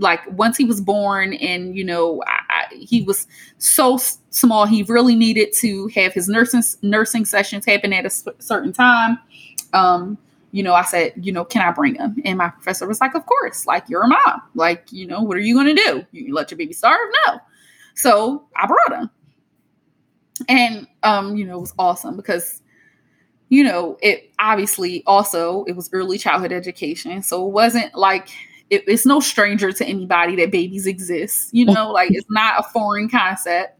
Like 0.00 0.20
once 0.30 0.56
he 0.56 0.64
was 0.64 0.80
born, 0.80 1.34
and 1.34 1.76
you 1.76 1.82
know, 1.82 2.22
I, 2.24 2.40
I, 2.48 2.74
he 2.76 3.02
was 3.02 3.26
so 3.58 3.96
s- 3.96 4.18
small, 4.30 4.64
he 4.64 4.84
really 4.84 5.16
needed 5.16 5.52
to 5.54 5.88
have 5.88 6.12
his 6.12 6.28
nursing 6.28 6.62
nursing 6.82 7.24
sessions 7.24 7.66
happen 7.66 7.92
at 7.92 8.06
a 8.06 8.10
certain 8.10 8.72
time. 8.72 9.18
Um, 9.72 10.16
you 10.50 10.62
know, 10.62 10.74
I 10.74 10.82
said, 10.82 11.12
you 11.16 11.32
know, 11.32 11.44
can 11.44 11.62
I 11.62 11.72
bring 11.72 11.96
him? 11.96 12.16
And 12.24 12.38
my 12.38 12.48
professor 12.48 12.86
was 12.86 13.00
like, 13.00 13.14
of 13.14 13.26
course, 13.26 13.66
like 13.66 13.88
you're 13.88 14.02
a 14.02 14.08
mom. 14.08 14.42
Like, 14.54 14.90
you 14.90 15.06
know, 15.06 15.22
what 15.22 15.36
are 15.36 15.40
you 15.40 15.54
going 15.54 15.74
to 15.74 15.82
do? 15.82 16.06
You 16.12 16.34
let 16.34 16.50
your 16.50 16.58
baby 16.58 16.72
starve? 16.72 17.08
No. 17.26 17.38
So 17.94 18.46
I 18.56 18.66
brought 18.66 19.00
him. 19.00 19.10
And, 20.48 20.86
um, 21.02 21.36
you 21.36 21.44
know, 21.44 21.58
it 21.58 21.60
was 21.60 21.74
awesome 21.78 22.16
because, 22.16 22.62
you 23.48 23.64
know, 23.64 23.98
it 24.02 24.30
obviously 24.38 25.02
also, 25.06 25.64
it 25.64 25.72
was 25.72 25.90
early 25.92 26.16
childhood 26.16 26.52
education. 26.52 27.22
So 27.22 27.46
it 27.46 27.50
wasn't 27.50 27.94
like, 27.94 28.28
it, 28.70 28.84
it's 28.86 29.04
no 29.04 29.20
stranger 29.20 29.72
to 29.72 29.84
anybody 29.84 30.36
that 30.36 30.50
babies 30.50 30.86
exist, 30.86 31.52
you 31.52 31.64
know, 31.64 31.90
like 31.92 32.10
it's 32.12 32.30
not 32.30 32.60
a 32.60 32.62
foreign 32.62 33.08
concept. 33.08 33.78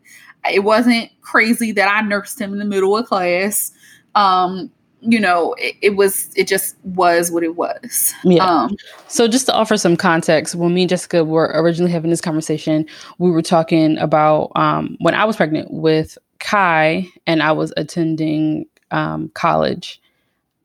It 0.52 0.64
wasn't 0.64 1.10
crazy 1.20 1.72
that 1.72 1.88
I 1.88 2.00
nursed 2.02 2.40
him 2.40 2.52
in 2.52 2.58
the 2.58 2.64
middle 2.64 2.96
of 2.96 3.06
class. 3.06 3.72
Um, 4.14 4.70
you 5.00 5.20
know, 5.20 5.54
it, 5.58 5.76
it, 5.80 5.96
was 5.96 6.30
it 6.34 6.48
just 6.48 6.76
was 6.82 7.30
what 7.30 7.42
it 7.42 7.56
was. 7.56 8.14
Yeah. 8.24 8.44
Um, 8.44 8.76
so 9.06 9.28
just 9.28 9.46
to 9.46 9.52
offer 9.52 9.76
some 9.76 9.96
context, 9.96 10.54
when 10.54 10.74
me 10.74 10.82
and 10.82 10.90
Jessica 10.90 11.24
were 11.24 11.50
originally 11.54 11.92
having 11.92 12.10
this 12.10 12.20
conversation, 12.20 12.86
we 13.18 13.30
were 13.30 13.42
talking 13.42 13.96
about 13.98 14.50
um, 14.56 14.96
when 15.00 15.14
I 15.14 15.24
was 15.24 15.36
pregnant 15.36 15.70
with 15.70 16.18
Kai 16.40 17.06
and 17.26 17.42
I 17.42 17.52
was 17.52 17.72
attending 17.76 18.66
um, 18.90 19.30
college. 19.34 20.00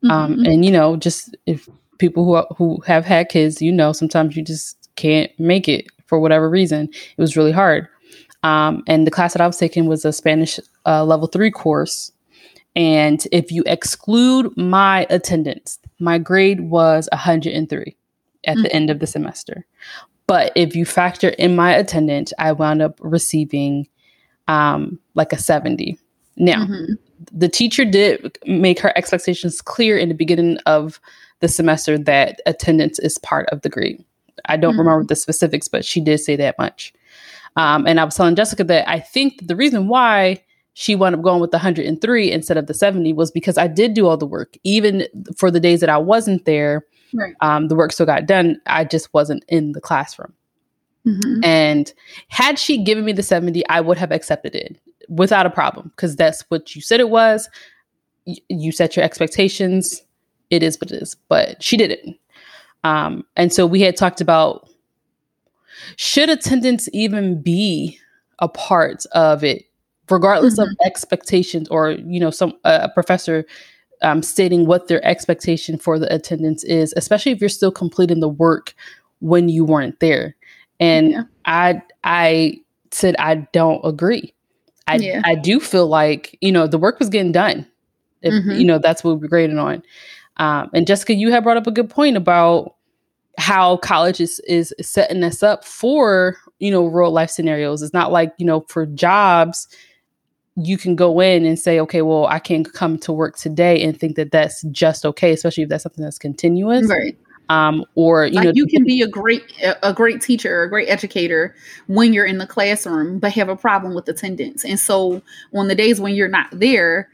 Um, 0.04 0.36
mm-hmm. 0.36 0.46
And 0.46 0.64
you 0.64 0.70
know, 0.70 0.96
just 0.96 1.36
if 1.46 1.68
people 1.98 2.24
who 2.24 2.54
who 2.56 2.80
have 2.86 3.04
had 3.04 3.28
kids, 3.28 3.62
you 3.62 3.72
know, 3.72 3.92
sometimes 3.92 4.36
you 4.36 4.42
just 4.42 4.76
can't 4.96 5.30
make 5.38 5.68
it 5.68 5.86
for 6.06 6.18
whatever 6.18 6.50
reason. 6.50 6.88
It 6.92 7.20
was 7.20 7.36
really 7.36 7.52
hard. 7.52 7.88
Um, 8.42 8.82
and 8.86 9.06
the 9.06 9.10
class 9.10 9.32
that 9.32 9.40
I 9.40 9.46
was 9.46 9.56
taking 9.56 9.86
was 9.86 10.04
a 10.04 10.12
Spanish 10.12 10.60
uh, 10.84 11.04
level 11.04 11.28
three 11.28 11.50
course 11.50 12.12
and 12.76 13.26
if 13.30 13.52
you 13.52 13.62
exclude 13.66 14.56
my 14.56 15.06
attendance, 15.10 15.78
my 16.00 16.18
grade 16.18 16.60
was 16.60 17.08
103 17.12 17.96
at 18.46 18.54
mm-hmm. 18.54 18.62
the 18.62 18.72
end 18.72 18.90
of 18.90 18.98
the 18.98 19.06
semester. 19.06 19.66
But 20.26 20.52
if 20.56 20.74
you 20.74 20.84
factor 20.84 21.30
in 21.30 21.54
my 21.54 21.72
attendance, 21.74 22.32
I 22.38 22.52
wound 22.52 22.82
up 22.82 22.98
receiving 23.00 23.86
um, 24.48 24.98
like 25.14 25.32
a 25.32 25.38
70. 25.38 25.98
Now, 26.36 26.64
mm-hmm. 26.64 26.94
the 27.32 27.48
teacher 27.48 27.84
did 27.84 28.36
make 28.46 28.80
her 28.80 28.96
expectations 28.96 29.60
clear 29.60 29.96
in 29.96 30.08
the 30.08 30.14
beginning 30.14 30.58
of 30.66 31.00
the 31.40 31.48
semester 31.48 31.98
that 31.98 32.40
attendance 32.46 32.98
is 32.98 33.18
part 33.18 33.48
of 33.50 33.62
the 33.62 33.68
grade. 33.68 34.02
I 34.46 34.56
don't 34.56 34.72
mm-hmm. 34.72 34.80
remember 34.80 35.04
the 35.04 35.16
specifics, 35.16 35.68
but 35.68 35.84
she 35.84 36.00
did 36.00 36.18
say 36.18 36.36
that 36.36 36.58
much. 36.58 36.92
Um, 37.56 37.86
and 37.86 38.00
I 38.00 38.04
was 38.04 38.16
telling 38.16 38.34
Jessica 38.34 38.64
that 38.64 38.88
I 38.88 38.98
think 38.98 39.46
the 39.46 39.54
reason 39.54 39.88
why 39.88 40.42
she 40.74 40.96
wound 40.96 41.14
up 41.14 41.22
going 41.22 41.40
with 41.40 41.52
the 41.52 41.56
103 41.56 42.32
instead 42.32 42.56
of 42.56 42.66
the 42.66 42.74
70 42.74 43.12
was 43.12 43.30
because 43.30 43.56
I 43.56 43.68
did 43.68 43.94
do 43.94 44.06
all 44.06 44.16
the 44.16 44.26
work. 44.26 44.56
Even 44.64 45.06
for 45.36 45.50
the 45.50 45.60
days 45.60 45.80
that 45.80 45.88
I 45.88 45.98
wasn't 45.98 46.44
there, 46.44 46.84
right. 47.14 47.34
um, 47.40 47.68
the 47.68 47.76
work 47.76 47.92
still 47.92 48.06
got 48.06 48.26
done. 48.26 48.60
I 48.66 48.84
just 48.84 49.14
wasn't 49.14 49.44
in 49.48 49.72
the 49.72 49.80
classroom. 49.80 50.32
Mm-hmm. 51.06 51.44
And 51.44 51.92
had 52.28 52.58
she 52.58 52.82
given 52.82 53.04
me 53.04 53.12
the 53.12 53.22
70, 53.22 53.66
I 53.68 53.80
would 53.80 53.98
have 53.98 54.10
accepted 54.10 54.56
it 54.56 54.76
without 55.08 55.46
a 55.46 55.50
problem 55.50 55.90
because 55.94 56.16
that's 56.16 56.42
what 56.48 56.74
you 56.74 56.82
said 56.82 56.98
it 56.98 57.10
was. 57.10 57.48
Y- 58.26 58.36
you 58.48 58.72
set 58.72 58.96
your 58.96 59.04
expectations. 59.04 60.02
It 60.50 60.64
is 60.64 60.76
what 60.80 60.90
it 60.90 61.02
is. 61.02 61.14
But 61.28 61.62
she 61.62 61.76
didn't. 61.76 62.18
Um, 62.82 63.24
and 63.36 63.52
so 63.52 63.64
we 63.64 63.80
had 63.80 63.96
talked 63.96 64.20
about 64.20 64.68
should 65.96 66.30
attendance 66.30 66.88
even 66.92 67.40
be 67.40 67.98
a 68.40 68.48
part 68.48 69.04
of 69.12 69.44
it 69.44 69.66
regardless 70.10 70.58
mm-hmm. 70.58 70.70
of 70.70 70.76
expectations 70.84 71.68
or 71.68 71.92
you 71.92 72.20
know 72.20 72.30
some 72.30 72.52
uh, 72.64 72.80
a 72.82 72.88
professor 72.88 73.44
um, 74.02 74.22
stating 74.22 74.66
what 74.66 74.88
their 74.88 75.04
expectation 75.04 75.78
for 75.78 75.98
the 75.98 76.12
attendance 76.14 76.64
is 76.64 76.92
especially 76.96 77.32
if 77.32 77.40
you're 77.40 77.48
still 77.48 77.72
completing 77.72 78.20
the 78.20 78.28
work 78.28 78.74
when 79.20 79.48
you 79.48 79.64
weren't 79.64 79.98
there 80.00 80.36
and 80.80 81.12
yeah. 81.12 81.22
i 81.46 81.82
i 82.04 82.60
said 82.90 83.16
i 83.18 83.36
don't 83.52 83.80
agree 83.84 84.32
i 84.86 84.96
yeah. 84.96 85.22
i 85.24 85.34
do 85.34 85.58
feel 85.58 85.86
like 85.86 86.36
you 86.40 86.52
know 86.52 86.66
the 86.66 86.78
work 86.78 86.98
was 86.98 87.08
getting 87.08 87.32
done 87.32 87.66
if, 88.22 88.32
mm-hmm. 88.32 88.52
you 88.52 88.64
know 88.64 88.78
that's 88.78 89.02
what 89.02 89.20
we're 89.20 89.28
grading 89.28 89.58
on 89.58 89.82
um, 90.36 90.68
and 90.74 90.86
jessica 90.86 91.14
you 91.14 91.30
have 91.30 91.44
brought 91.44 91.56
up 91.56 91.66
a 91.66 91.72
good 91.72 91.88
point 91.88 92.16
about 92.16 92.74
how 93.36 93.76
college 93.78 94.20
is, 94.20 94.40
is 94.46 94.72
setting 94.80 95.24
us 95.24 95.42
up 95.42 95.64
for 95.64 96.36
you 96.58 96.70
know 96.70 96.86
real 96.86 97.10
life 97.10 97.30
scenarios 97.30 97.82
it's 97.82 97.94
not 97.94 98.12
like 98.12 98.32
you 98.38 98.46
know 98.46 98.64
for 98.68 98.86
jobs 98.86 99.66
you 100.56 100.78
can 100.78 100.94
go 100.94 101.20
in 101.20 101.44
and 101.44 101.58
say, 101.58 101.80
okay, 101.80 102.02
well, 102.02 102.26
I 102.26 102.38
can 102.38 102.64
come 102.64 102.98
to 102.98 103.12
work 103.12 103.36
today 103.36 103.82
and 103.82 103.98
think 103.98 104.16
that 104.16 104.30
that's 104.30 104.62
just 104.70 105.04
okay, 105.04 105.32
especially 105.32 105.64
if 105.64 105.68
that's 105.68 105.82
something 105.82 106.04
that's 106.04 106.18
continuous. 106.18 106.88
Right. 106.88 107.18
Um, 107.50 107.84
or 107.94 108.24
you 108.24 108.34
like 108.34 108.44
know, 108.46 108.52
you 108.54 108.66
can 108.66 108.84
be 108.84 109.02
a 109.02 109.08
great 109.08 109.42
a 109.82 109.92
great 109.92 110.22
teacher, 110.22 110.62
a 110.62 110.68
great 110.68 110.88
educator 110.88 111.54
when 111.88 112.14
you're 112.14 112.24
in 112.24 112.38
the 112.38 112.46
classroom, 112.46 113.18
but 113.18 113.32
have 113.32 113.50
a 113.50 113.56
problem 113.56 113.94
with 113.94 114.08
attendance. 114.08 114.64
And 114.64 114.80
so 114.80 115.20
on 115.52 115.68
the 115.68 115.74
days 115.74 116.00
when 116.00 116.14
you're 116.14 116.28
not 116.28 116.48
there, 116.52 117.10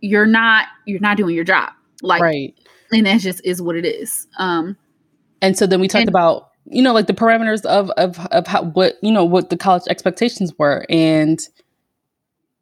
you're 0.00 0.26
not 0.26 0.68
you're 0.86 1.00
not 1.00 1.18
doing 1.18 1.34
your 1.34 1.44
job. 1.44 1.72
Like 2.00 2.22
right. 2.22 2.54
And 2.90 3.04
that 3.04 3.20
just 3.20 3.44
is 3.44 3.60
what 3.60 3.76
it 3.76 3.84
is. 3.84 4.26
Um, 4.38 4.76
and 5.42 5.58
so 5.58 5.66
then 5.66 5.80
we 5.80 5.88
talked 5.88 6.02
and, 6.02 6.08
about 6.08 6.50
you 6.66 6.80
know 6.80 6.94
like 6.94 7.06
the 7.06 7.12
parameters 7.12 7.66
of 7.66 7.90
of 7.90 8.18
of 8.26 8.46
how 8.46 8.62
what 8.62 8.94
you 9.02 9.12
know 9.12 9.24
what 9.24 9.50
the 9.50 9.56
college 9.58 9.82
expectations 9.90 10.54
were 10.58 10.86
and 10.88 11.40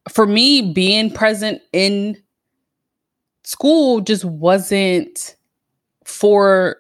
for 0.09 0.26
me, 0.26 0.72
being 0.72 1.11
present 1.11 1.61
in 1.72 2.16
school 3.44 4.01
just 4.01 4.24
wasn't 4.24 5.36
for 6.05 6.76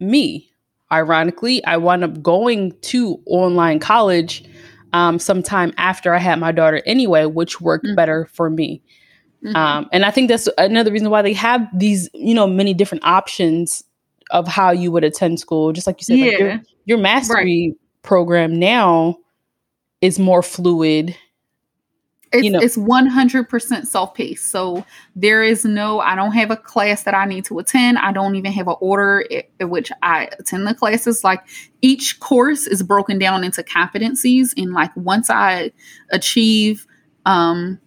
me. 0.00 0.50
Ironically, 0.92 1.64
I 1.64 1.76
wound 1.76 2.04
up 2.04 2.22
going 2.22 2.72
to 2.82 3.20
online 3.26 3.78
college 3.78 4.44
um, 4.92 5.18
sometime 5.18 5.72
after 5.76 6.14
I 6.14 6.18
had 6.18 6.38
my 6.38 6.52
daughter 6.52 6.82
anyway, 6.86 7.26
which 7.26 7.60
worked 7.60 7.84
mm-hmm. 7.84 7.96
better 7.96 8.26
for 8.32 8.50
me. 8.50 8.82
Mm-hmm. 9.44 9.56
Um, 9.56 9.88
and 9.92 10.04
I 10.04 10.10
think 10.10 10.28
that's 10.28 10.48
another 10.56 10.92
reason 10.92 11.10
why 11.10 11.22
they 11.22 11.32
have 11.32 11.66
these, 11.76 12.08
you 12.14 12.34
know, 12.34 12.46
many 12.46 12.74
different 12.74 13.04
options 13.04 13.82
of 14.30 14.46
how 14.46 14.70
you 14.70 14.90
would 14.92 15.04
attend 15.04 15.40
school. 15.40 15.72
Just 15.72 15.86
like 15.86 16.00
you 16.00 16.04
said, 16.04 16.18
yeah. 16.18 16.26
like 16.26 16.38
your, 16.38 16.62
your 16.86 16.98
mastery 16.98 17.70
right. 17.70 18.02
program 18.02 18.58
now 18.58 19.18
is 20.00 20.18
more 20.18 20.42
fluid 20.42 21.16
It's, 22.34 22.44
you 22.44 22.50
know. 22.50 22.58
it's 22.60 22.76
100% 22.76 23.86
self-paced. 23.86 24.50
So 24.50 24.84
there 25.14 25.44
is 25.44 25.64
no, 25.64 26.00
I 26.00 26.16
don't 26.16 26.32
have 26.32 26.50
a 26.50 26.56
class 26.56 27.04
that 27.04 27.14
I 27.14 27.26
need 27.26 27.44
to 27.44 27.60
attend. 27.60 27.98
I 27.98 28.10
don't 28.10 28.34
even 28.34 28.50
have 28.50 28.66
an 28.66 28.74
order 28.80 29.24
in 29.60 29.70
which 29.70 29.92
I 30.02 30.28
attend 30.40 30.66
the 30.66 30.74
classes. 30.74 31.22
Like 31.22 31.46
each 31.80 32.18
course 32.18 32.66
is 32.66 32.82
broken 32.82 33.20
down 33.20 33.44
into 33.44 33.62
competencies. 33.62 34.52
And 34.56 34.72
like 34.72 34.90
once 34.96 35.30
I 35.30 35.70
achieve, 36.10 36.88
um, 37.24 37.80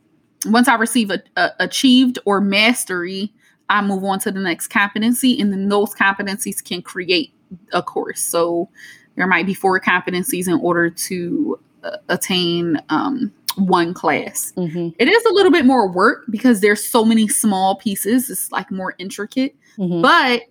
once 0.46 0.70
I 0.70 0.76
receive 0.76 1.12
a, 1.12 1.22
a 1.36 1.52
achieved 1.60 2.18
or 2.24 2.40
mastery, 2.40 3.34
I 3.70 3.82
move 3.82 4.06
on 4.06 4.20
to 4.20 4.32
the 4.32 4.40
next 4.40 4.68
competency. 4.68 5.42
And 5.42 5.52
then 5.52 5.68
those 5.68 5.94
competencies 5.94 6.64
can 6.64 6.82
create 6.82 7.34
a 7.74 7.84
course. 7.84 8.22
So 8.22 8.70
there 9.16 9.28
might 9.28 9.46
be 9.46 9.54
four 9.54 9.78
competencies 9.82 10.48
in 10.48 10.54
order 10.54 10.90
to 10.90 11.60
uh, 11.84 11.98
attain 12.08 12.82
um, 12.88 13.34
one 13.58 13.94
class. 13.94 14.54
Mm-hmm. 14.56 14.90
It 15.00 15.08
is 15.08 15.26
a 15.26 15.34
little 15.34 15.52
bit 15.52 15.66
more 15.66 15.90
work 15.90 16.26
because 16.30 16.62
there's 16.62 16.84
so 16.84 17.04
many 17.04 17.28
small 17.28 17.76
pieces. 17.76 18.30
It's 18.30 18.52
like 18.52 18.72
more 18.72 18.96
intricate, 18.98 19.56
mm-hmm. 19.78 20.02
but 20.02 20.44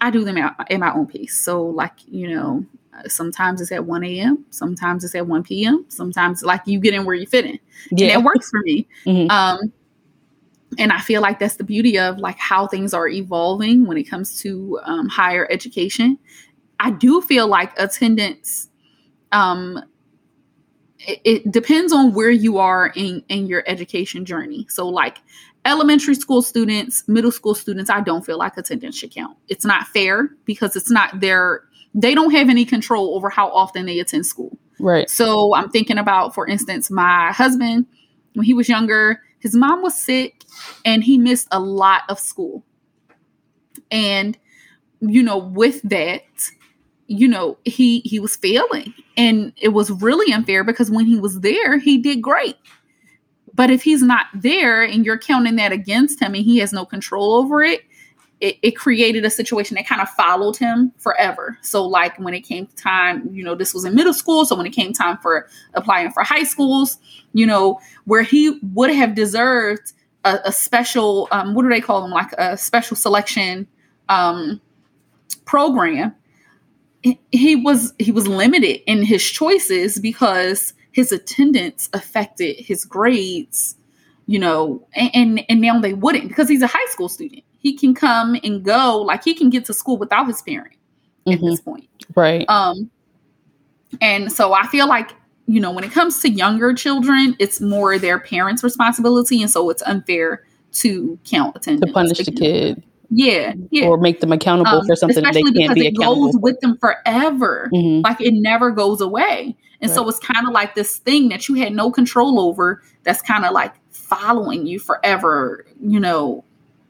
I 0.00 0.10
do 0.10 0.24
them 0.24 0.38
at, 0.38 0.54
at, 0.70 0.80
my 0.80 0.92
own 0.92 1.06
pace. 1.06 1.38
So, 1.38 1.62
like 1.62 1.92
you 2.06 2.28
know, 2.28 2.64
sometimes 3.06 3.60
it's 3.60 3.72
at 3.72 3.84
1 3.84 4.04
a.m., 4.04 4.44
sometimes 4.50 5.04
it's 5.04 5.14
at 5.14 5.26
1 5.26 5.42
p.m., 5.42 5.84
sometimes 5.88 6.42
like 6.42 6.62
you 6.66 6.80
get 6.80 6.94
in 6.94 7.04
where 7.04 7.14
you 7.14 7.26
fit 7.26 7.44
in. 7.44 7.58
Yeah, 7.90 8.08
and 8.08 8.20
it 8.20 8.24
works 8.24 8.50
for 8.50 8.60
me. 8.60 8.88
Mm-hmm. 9.06 9.30
Um, 9.30 9.72
and 10.78 10.90
I 10.90 11.00
feel 11.00 11.20
like 11.20 11.38
that's 11.38 11.56
the 11.56 11.64
beauty 11.64 11.98
of 11.98 12.18
like 12.18 12.38
how 12.38 12.66
things 12.66 12.94
are 12.94 13.06
evolving 13.06 13.84
when 13.86 13.98
it 13.98 14.04
comes 14.04 14.40
to 14.40 14.80
um, 14.84 15.06
higher 15.08 15.46
education. 15.50 16.18
I 16.80 16.92
do 16.92 17.20
feel 17.20 17.46
like 17.46 17.78
attendance 17.78 18.70
um, 19.32 19.82
it, 21.06 21.20
it 21.24 21.52
depends 21.52 21.92
on 21.92 22.12
where 22.12 22.30
you 22.30 22.58
are 22.58 22.92
in 22.94 23.22
in 23.28 23.46
your 23.46 23.62
education 23.66 24.24
journey. 24.24 24.66
So 24.68 24.88
like 24.88 25.18
elementary 25.64 26.14
school 26.14 26.42
students, 26.42 27.06
middle 27.08 27.32
school 27.32 27.54
students, 27.54 27.90
I 27.90 28.00
don't 28.00 28.24
feel 28.24 28.38
like 28.38 28.56
attendance 28.56 28.96
should 28.96 29.14
count. 29.14 29.36
It's 29.48 29.64
not 29.64 29.86
fair 29.88 30.30
because 30.44 30.76
it's 30.76 30.90
not 30.90 31.20
their 31.20 31.62
they 31.94 32.14
don't 32.14 32.32
have 32.32 32.48
any 32.48 32.64
control 32.64 33.14
over 33.14 33.28
how 33.28 33.48
often 33.48 33.86
they 33.86 34.00
attend 34.00 34.26
school. 34.26 34.58
Right. 34.78 35.08
So 35.08 35.54
I'm 35.54 35.68
thinking 35.68 35.98
about, 35.98 36.34
for 36.34 36.46
instance, 36.46 36.90
my 36.90 37.32
husband, 37.32 37.86
when 38.34 38.44
he 38.44 38.54
was 38.54 38.68
younger, 38.68 39.20
his 39.38 39.54
mom 39.54 39.82
was 39.82 39.98
sick 39.98 40.42
and 40.84 41.04
he 41.04 41.18
missed 41.18 41.48
a 41.50 41.60
lot 41.60 42.02
of 42.08 42.18
school. 42.18 42.64
And, 43.90 44.38
you 45.00 45.22
know, 45.22 45.36
with 45.36 45.82
that, 45.82 46.22
you 47.06 47.28
know 47.28 47.58
he 47.64 48.00
he 48.00 48.18
was 48.18 48.36
failing. 48.36 48.94
And 49.16 49.52
it 49.56 49.68
was 49.68 49.90
really 49.90 50.32
unfair 50.32 50.64
because 50.64 50.90
when 50.90 51.06
he 51.06 51.18
was 51.18 51.40
there 51.40 51.78
he 51.78 51.98
did 51.98 52.22
great. 52.22 52.56
But 53.54 53.70
if 53.70 53.82
he's 53.82 54.02
not 54.02 54.26
there 54.34 54.82
and 54.82 55.04
you're 55.04 55.18
counting 55.18 55.56
that 55.56 55.72
against 55.72 56.20
him 56.20 56.34
and 56.34 56.44
he 56.44 56.58
has 56.58 56.72
no 56.72 56.84
control 56.84 57.34
over 57.34 57.62
it 57.62 57.82
it, 58.40 58.58
it 58.62 58.70
created 58.72 59.24
a 59.24 59.30
situation 59.30 59.76
that 59.76 59.86
kind 59.86 60.00
of 60.00 60.08
followed 60.10 60.56
him 60.56 60.92
forever. 60.96 61.56
So 61.62 61.86
like 61.86 62.18
when 62.18 62.34
it 62.34 62.40
came 62.40 62.66
time 62.76 63.28
you 63.32 63.44
know 63.44 63.54
this 63.54 63.74
was 63.74 63.84
in 63.84 63.94
middle 63.94 64.14
school 64.14 64.44
so 64.44 64.56
when 64.56 64.66
it 64.66 64.70
came 64.70 64.92
time 64.92 65.18
for 65.18 65.48
applying 65.74 66.10
for 66.10 66.22
high 66.22 66.44
schools 66.44 66.98
you 67.32 67.46
know 67.46 67.80
where 68.04 68.22
he 68.22 68.58
would 68.74 68.90
have 68.90 69.14
deserved 69.14 69.92
a, 70.24 70.40
a 70.46 70.52
special 70.52 71.28
um, 71.30 71.54
what 71.54 71.62
do 71.62 71.68
they 71.68 71.80
call 71.80 72.02
them? 72.02 72.10
Like 72.10 72.32
a 72.38 72.56
special 72.56 72.96
selection 72.96 73.66
um, 74.08 74.60
program 75.44 76.14
he 77.30 77.56
was 77.56 77.92
he 77.98 78.12
was 78.12 78.28
limited 78.28 78.80
in 78.90 79.02
his 79.02 79.24
choices 79.24 79.98
because 79.98 80.72
his 80.92 81.10
attendance 81.10 81.88
affected 81.92 82.56
his 82.58 82.84
grades 82.84 83.76
you 84.26 84.38
know 84.38 84.86
and, 84.94 85.10
and 85.14 85.44
and, 85.48 85.60
now 85.60 85.80
they 85.80 85.94
wouldn't 85.94 86.28
because 86.28 86.48
he's 86.48 86.62
a 86.62 86.66
high 86.66 86.86
school 86.86 87.08
student. 87.08 87.42
He 87.58 87.76
can 87.76 87.94
come 87.94 88.36
and 88.42 88.64
go 88.64 88.98
like 89.02 89.24
he 89.24 89.34
can 89.34 89.50
get 89.50 89.64
to 89.66 89.74
school 89.74 89.96
without 89.96 90.26
his 90.26 90.42
parent 90.42 90.74
mm-hmm. 91.26 91.32
at 91.32 91.40
this 91.40 91.60
point. 91.60 91.88
Right. 92.14 92.44
Um 92.48 92.90
and 94.00 94.32
so 94.32 94.52
i 94.52 94.66
feel 94.68 94.88
like 94.88 95.10
you 95.46 95.60
know 95.60 95.70
when 95.70 95.84
it 95.84 95.92
comes 95.92 96.20
to 96.22 96.30
younger 96.30 96.72
children 96.72 97.36
it's 97.38 97.60
more 97.60 97.98
their 97.98 98.18
parents 98.18 98.62
responsibility 98.62 99.42
and 99.42 99.50
so 99.50 99.68
it's 99.70 99.82
unfair 99.82 100.44
to 100.72 101.18
count 101.24 101.54
attendance 101.56 101.90
to 101.90 101.92
punish 101.92 102.18
the 102.18 102.32
kid 102.32 102.82
yeah, 103.14 103.52
yeah. 103.70 103.86
Or 103.86 103.98
make 103.98 104.20
them 104.20 104.32
accountable 104.32 104.78
um, 104.78 104.86
for 104.86 104.96
something 104.96 105.22
that 105.22 105.34
they 105.34 105.42
can't 105.42 105.74
be 105.74 105.86
accountable. 105.86 106.28
It 106.28 106.32
goes 106.32 106.40
with 106.40 106.60
them 106.60 106.78
forever. 106.78 107.68
Mm-hmm. 107.72 108.00
Like 108.00 108.20
it 108.22 108.32
never 108.32 108.70
goes 108.70 109.02
away. 109.02 109.54
And 109.82 109.90
right. 109.90 109.94
so 109.94 110.08
it's 110.08 110.18
kind 110.18 110.46
of 110.46 110.54
like 110.54 110.74
this 110.74 110.96
thing 110.96 111.28
that 111.28 111.46
you 111.46 111.56
had 111.56 111.74
no 111.74 111.90
control 111.90 112.40
over 112.40 112.82
that's 113.02 113.20
kind 113.20 113.44
of 113.44 113.52
like 113.52 113.74
following 113.90 114.66
you 114.66 114.78
forever, 114.78 115.66
you 115.78 116.00
know, 116.00 116.42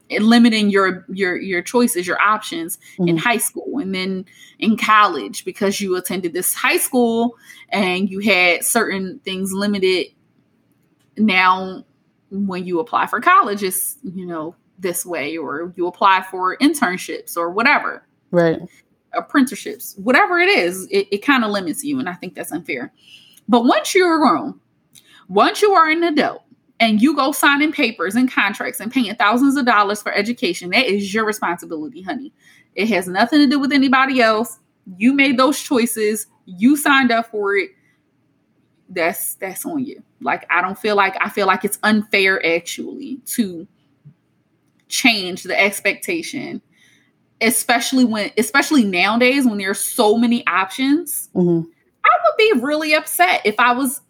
limiting 0.09 0.69
your 0.69 1.05
your 1.09 1.35
your 1.35 1.61
choices, 1.61 2.07
your 2.07 2.21
options 2.21 2.77
mm-hmm. 2.93 3.09
in 3.09 3.17
high 3.17 3.37
school 3.37 3.79
and 3.79 3.93
then 3.93 4.25
in 4.59 4.77
college 4.77 5.43
because 5.43 5.81
you 5.81 5.97
attended 5.97 6.31
this 6.31 6.53
high 6.53 6.77
school 6.77 7.35
and 7.69 8.09
you 8.09 8.19
had 8.19 8.63
certain 8.63 9.19
things 9.25 9.51
limited. 9.51 10.07
Now 11.17 11.83
when 12.31 12.65
you 12.65 12.79
apply 12.79 13.07
for 13.07 13.19
college, 13.19 13.61
it's 13.61 13.97
you 14.03 14.25
know 14.25 14.55
this 14.83 15.05
way 15.05 15.35
or 15.37 15.73
you 15.75 15.87
apply 15.87 16.23
for 16.29 16.55
internships 16.57 17.35
or 17.35 17.49
whatever. 17.49 18.05
Right. 18.29 18.61
Apprenticeships 19.13 19.95
whatever 19.97 20.39
it 20.39 20.49
is 20.49 20.87
it, 20.89 21.07
it 21.11 21.19
kind 21.19 21.43
of 21.43 21.51
limits 21.51 21.83
you 21.83 21.99
and 21.99 22.09
i 22.09 22.13
think 22.13 22.33
that's 22.35 22.51
unfair. 22.51 22.91
But 23.47 23.63
once 23.63 23.93
you're 23.95 24.17
grown 24.17 24.59
once 25.27 25.61
you 25.61 25.71
are 25.71 25.89
an 25.89 26.03
adult 26.03 26.43
and 26.79 27.01
you 27.01 27.15
go 27.15 27.31
signing 27.31 27.71
papers 27.71 28.15
and 28.15 28.31
contracts 28.31 28.79
and 28.79 28.91
paying 28.91 29.13
thousands 29.15 29.55
of 29.55 29.65
dollars 29.65 30.01
for 30.01 30.11
education 30.13 30.71
that 30.71 30.85
is 30.85 31.13
your 31.13 31.25
responsibility 31.25 32.01
honey. 32.01 32.33
It 32.75 32.89
has 32.89 33.07
nothing 33.07 33.39
to 33.39 33.47
do 33.47 33.59
with 33.59 33.71
anybody 33.71 34.19
else. 34.19 34.59
You 34.97 35.13
made 35.13 35.37
those 35.37 35.61
choices. 35.61 36.25
You 36.45 36.75
signed 36.75 37.11
up 37.11 37.29
for 37.29 37.55
it. 37.55 37.69
That's 38.89 39.35
that's 39.35 39.63
on 39.65 39.85
you. 39.85 40.01
Like 40.21 40.47
i 40.49 40.59
don't 40.61 40.77
feel 40.77 40.95
like 40.95 41.15
i 41.21 41.29
feel 41.29 41.45
like 41.45 41.63
it's 41.63 41.77
unfair 41.83 42.43
actually 42.43 43.17
to 43.27 43.67
change 44.93 45.43
the 45.43 45.59
expectation 45.59 46.61
especially 47.41 48.05
when 48.05 48.31
especially 48.37 48.83
nowadays 48.85 49.45
when 49.45 49.57
there's 49.57 49.79
so 49.79 50.17
many 50.17 50.45
options. 50.47 51.29
Mm-hmm. 51.35 51.67
i 52.05 52.09
would 52.23 52.37
be 52.37 52.61
really 52.65 52.93
upset 52.93 53.41
if 53.43 53.55
i 53.59 53.73
was 53.73 54.01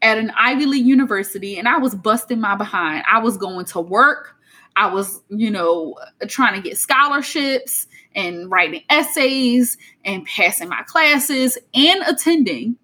at 0.00 0.18
an 0.18 0.32
ivy 0.36 0.66
league 0.66 0.86
university 0.86 1.58
and 1.58 1.68
i 1.68 1.78
was 1.78 1.94
busting 1.94 2.40
my 2.40 2.56
behind. 2.56 3.04
I 3.10 3.18
was 3.20 3.36
going 3.36 3.66
to 3.66 3.80
work. 3.80 4.34
I 4.74 4.92
was 4.92 5.20
you 5.28 5.50
know 5.50 5.96
trying 6.28 6.60
to 6.60 6.66
get 6.66 6.78
scholarships 6.78 7.86
and 8.14 8.50
writing 8.50 8.82
essays 8.90 9.76
and 10.04 10.24
passing 10.24 10.68
my 10.68 10.82
classes 10.86 11.58
and 11.74 12.02
attending. 12.06 12.76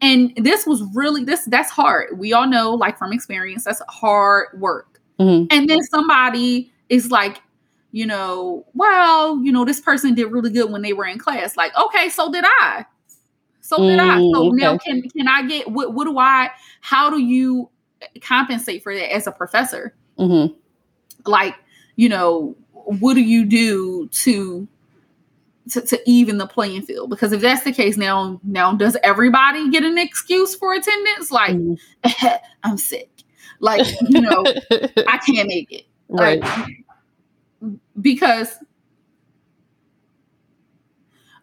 And 0.00 0.32
this 0.36 0.66
was 0.66 0.82
really 0.94 1.24
this 1.24 1.44
that's 1.46 1.70
hard. 1.70 2.18
We 2.18 2.32
all 2.32 2.46
know 2.46 2.72
like 2.74 2.98
from 2.98 3.12
experience 3.12 3.64
that's 3.64 3.82
hard 3.88 4.60
work. 4.60 5.00
Mm-hmm. 5.20 5.46
and 5.50 5.70
then 5.70 5.80
somebody 5.84 6.72
it's 6.88 7.10
like, 7.10 7.40
you 7.92 8.06
know, 8.06 8.66
well, 8.74 9.40
you 9.42 9.52
know, 9.52 9.64
this 9.64 9.80
person 9.80 10.14
did 10.14 10.26
really 10.26 10.50
good 10.50 10.70
when 10.70 10.82
they 10.82 10.92
were 10.92 11.06
in 11.06 11.18
class. 11.18 11.56
Like, 11.56 11.72
okay, 11.76 12.08
so 12.08 12.30
did 12.30 12.44
I. 12.44 12.84
So 13.60 13.78
did 13.78 13.98
I. 13.98 14.16
So 14.18 14.22
mm, 14.22 14.48
okay. 14.48 14.56
now 14.56 14.78
can 14.78 15.02
can 15.08 15.28
I 15.28 15.46
get 15.46 15.70
what 15.70 15.94
what 15.94 16.04
do 16.04 16.18
I 16.18 16.50
how 16.80 17.08
do 17.08 17.18
you 17.18 17.70
compensate 18.20 18.82
for 18.82 18.94
that 18.94 19.14
as 19.14 19.26
a 19.26 19.32
professor? 19.32 19.94
Mm-hmm. 20.18 20.54
Like, 21.24 21.54
you 21.96 22.08
know, 22.08 22.56
what 22.72 23.14
do 23.14 23.22
you 23.22 23.44
do 23.44 24.08
to 24.08 24.68
to, 25.70 25.80
to, 25.80 25.98
even 26.04 26.36
the 26.36 26.46
playing 26.46 26.82
field 26.82 27.08
because 27.08 27.32
if 27.32 27.40
that's 27.40 27.64
the 27.64 27.72
case 27.72 27.96
now 27.96 28.38
now 28.44 28.74
does 28.74 28.98
everybody 29.02 29.70
get 29.70 29.82
an 29.82 29.96
excuse 29.96 30.54
for 30.54 30.74
attendance 30.74 31.30
like 31.30 31.56
mm-hmm. 31.56 32.26
i'm 32.64 32.76
sick 32.76 33.08
like 33.60 33.86
you 34.02 34.20
know 34.20 34.44
i 35.08 35.18
can't 35.18 35.48
make 35.48 35.72
it 35.72 35.86
right 36.08 36.40
like, 36.40 36.84
because 38.00 38.58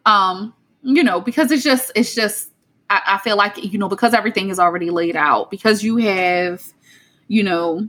um 0.06 0.54
you 0.84 1.04
know 1.04 1.22
because 1.22 1.52
it's 1.52 1.64
just 1.64 1.92
it's 1.96 2.16
just 2.16 2.52
I, 2.90 3.02
I 3.08 3.18
feel 3.20 3.38
like 3.38 3.64
you 3.64 3.78
know 3.78 3.90
because 3.90 4.14
everything 4.14 4.50
is 4.50 4.60
already 4.60 4.90
laid 4.90 5.16
out 5.16 5.50
because 5.50 5.84
you 5.84 5.98
have 5.98 6.64
you 7.28 7.44
know 7.44 7.88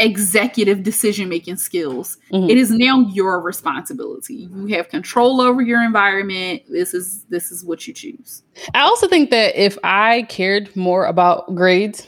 executive 0.00 0.84
decision 0.84 1.28
making 1.28 1.56
skills 1.56 2.18
mm-hmm. 2.32 2.48
it 2.48 2.56
is 2.56 2.70
now 2.70 3.00
your 3.08 3.40
responsibility 3.40 4.48
you 4.54 4.68
have 4.68 4.88
control 4.88 5.40
over 5.40 5.60
your 5.60 5.82
environment 5.82 6.62
this 6.68 6.94
is 6.94 7.24
this 7.30 7.50
is 7.50 7.64
what 7.64 7.84
you 7.86 7.92
choose 7.92 8.44
i 8.74 8.80
also 8.80 9.08
think 9.08 9.30
that 9.30 9.56
if 9.60 9.76
i 9.82 10.22
cared 10.28 10.74
more 10.76 11.04
about 11.04 11.52
grades 11.56 12.06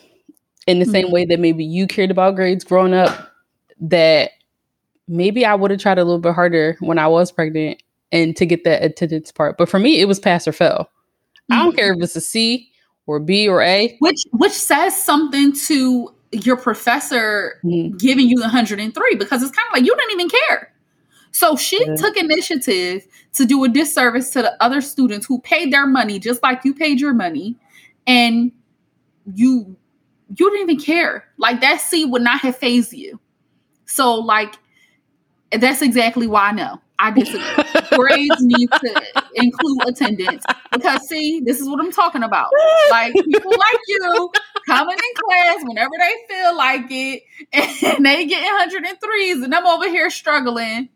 in 0.68 0.78
the 0.78 0.84
mm-hmm. 0.84 0.92
same 0.92 1.10
way 1.10 1.24
that 1.24 1.40
maybe 1.40 1.64
you 1.64 1.88
cared 1.88 2.12
about 2.12 2.36
grades 2.36 2.62
growing 2.62 2.94
up 2.94 3.29
that 3.80 4.30
maybe 5.08 5.44
I 5.44 5.54
would 5.54 5.70
have 5.70 5.80
tried 5.80 5.98
a 5.98 6.04
little 6.04 6.20
bit 6.20 6.34
harder 6.34 6.76
when 6.80 6.98
I 6.98 7.08
was 7.08 7.32
pregnant 7.32 7.82
and 8.12 8.36
to 8.36 8.46
get 8.46 8.64
that 8.64 8.82
attendance 8.82 9.32
part. 9.32 9.56
But 9.58 9.68
for 9.68 9.78
me, 9.78 10.00
it 10.00 10.06
was 10.06 10.20
pass 10.20 10.46
or 10.46 10.52
fail. 10.52 10.88
Mm-hmm. 11.50 11.52
I 11.52 11.56
don't 11.64 11.76
care 11.76 11.90
if 11.90 11.96
mm-hmm. 11.96 12.04
it's 12.04 12.16
a 12.16 12.20
C 12.20 12.70
or 13.06 13.18
B 13.20 13.48
or 13.48 13.62
A. 13.62 13.96
Which 13.98 14.22
which 14.32 14.52
says 14.52 15.00
something 15.00 15.52
to 15.66 16.14
your 16.32 16.56
professor 16.56 17.60
mm-hmm. 17.64 17.96
giving 17.96 18.28
you 18.28 18.40
103 18.40 19.14
because 19.16 19.42
it's 19.42 19.50
kind 19.50 19.66
of 19.68 19.72
like 19.72 19.84
you 19.84 19.94
didn't 19.96 20.12
even 20.12 20.28
care. 20.28 20.72
So 21.32 21.56
she 21.56 21.84
took 21.96 22.16
initiative 22.16 23.06
to 23.34 23.46
do 23.46 23.62
a 23.64 23.68
disservice 23.68 24.30
to 24.30 24.42
the 24.42 24.62
other 24.62 24.80
students 24.80 25.26
who 25.26 25.40
paid 25.40 25.72
their 25.72 25.86
money 25.86 26.18
just 26.18 26.42
like 26.42 26.64
you 26.64 26.74
paid 26.74 27.00
your 27.00 27.14
money 27.14 27.56
and 28.06 28.52
you 29.34 29.76
you 30.36 30.50
didn't 30.50 30.70
even 30.70 30.80
care. 30.80 31.24
Like 31.36 31.60
that 31.60 31.80
C 31.80 32.04
would 32.04 32.22
not 32.22 32.40
have 32.40 32.56
phased 32.56 32.92
you. 32.92 33.18
So 33.90 34.14
like 34.14 34.54
that's 35.52 35.82
exactly 35.82 36.26
why 36.26 36.48
I 36.48 36.52
know. 36.52 36.80
I 36.98 37.10
disagree. 37.10 37.64
Grades 37.96 38.36
need 38.40 38.68
to 38.70 39.02
include 39.34 39.88
attendance 39.88 40.44
because 40.70 41.08
see, 41.08 41.40
this 41.40 41.58
is 41.58 41.68
what 41.68 41.80
I'm 41.80 41.90
talking 41.90 42.22
about. 42.22 42.48
Like 42.90 43.14
people 43.14 43.50
like 43.50 43.78
you 43.88 44.30
coming 44.66 44.96
in 44.96 45.22
class 45.24 45.56
whenever 45.62 45.92
they 45.98 46.14
feel 46.28 46.56
like 46.56 46.86
it, 46.90 47.22
and 47.52 48.04
they 48.04 48.26
get 48.26 48.70
103s, 48.70 49.42
and 49.42 49.54
I'm 49.54 49.66
over 49.66 49.88
here 49.88 50.10
struggling, 50.10 50.90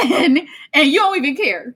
and 0.00 0.40
and 0.74 0.88
you 0.88 0.98
don't 0.98 1.16
even 1.16 1.36
care. 1.36 1.74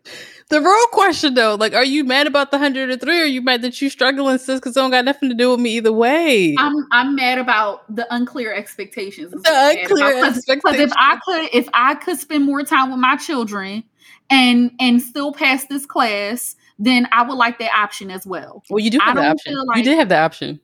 The 0.51 0.61
real 0.61 0.87
question 0.89 1.35
though, 1.35 1.55
like, 1.55 1.75
are 1.75 1.85
you 1.85 2.05
mad 2.05 2.27
about 2.27 2.51
the 2.51 2.59
103 2.59 3.19
or 3.19 3.23
are 3.23 3.27
you 3.27 3.41
mad 3.41 3.63
that 3.63 3.81
you 3.81 3.89
struggling, 3.89 4.39
sis? 4.39 4.61
Because 4.61 4.77
it 4.77 4.81
don't 4.81 4.91
got 4.91 5.05
nothing 5.05 5.31
to 5.31 5.35
do 5.35 5.51
with 5.51 5.61
me 5.61 5.77
either 5.77 5.93
way. 5.93 6.55
I'm 6.59 6.87
I'm 6.93 7.15
mad 7.15 7.39
about 7.39 7.83
the 7.95 8.07
unclear 8.15 8.53
expectations. 8.53 9.31
The 9.31 9.39
unclear 9.47 10.25
expectations. 10.25 10.45
Because 10.47 10.79
if 10.81 10.93
I 10.97 11.19
could 11.25 11.49
if 11.53 11.69
I 11.73 11.95
could 11.95 12.19
spend 12.19 12.45
more 12.45 12.63
time 12.63 12.91
with 12.91 13.01
my 13.01 13.17
children 13.17 13.85
and 14.29 14.71
and 14.79 15.01
still 15.01 15.33
pass 15.33 15.67
this 15.67 15.87
class, 15.87 16.57
then 16.79 17.09
I 17.11 17.23
would 17.23 17.37
like 17.37 17.59
that 17.61 17.71
option 17.75 18.11
as 18.11 18.27
well. 18.27 18.63
Well, 18.69 18.81
you 18.81 18.91
do 18.91 18.99
have 18.99 19.17
the 19.17 19.27
option. 19.27 19.55
Like, 19.67 19.79
you 19.79 19.85
did 19.85 19.99
have 19.99 20.11
the 20.11 20.19
option. 20.19 20.61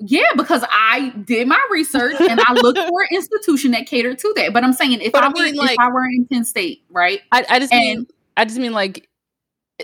Yeah, 0.00 0.32
because 0.36 0.64
I 0.70 1.10
did 1.24 1.46
my 1.46 1.60
research 1.70 2.16
and 2.20 2.40
I 2.44 2.52
looked 2.54 2.78
for 2.78 3.02
an 3.02 3.08
institution 3.12 3.70
that 3.70 3.86
catered 3.86 4.18
to 4.18 4.32
that. 4.36 4.52
But 4.52 4.64
I'm 4.64 4.72
saying 4.72 5.00
if 5.00 5.12
but 5.12 5.22
I, 5.22 5.28
I 5.28 5.32
mean, 5.32 5.56
were 5.56 5.62
like, 5.62 5.72
if 5.72 5.78
I 5.78 5.88
were 5.88 6.04
in 6.06 6.26
Penn 6.26 6.44
State, 6.44 6.82
right? 6.90 7.20
I, 7.30 7.46
I 7.48 7.58
just 7.60 7.72
and, 7.72 7.98
mean 7.98 8.06
I 8.36 8.44
just 8.44 8.58
mean 8.58 8.72
like 8.72 9.08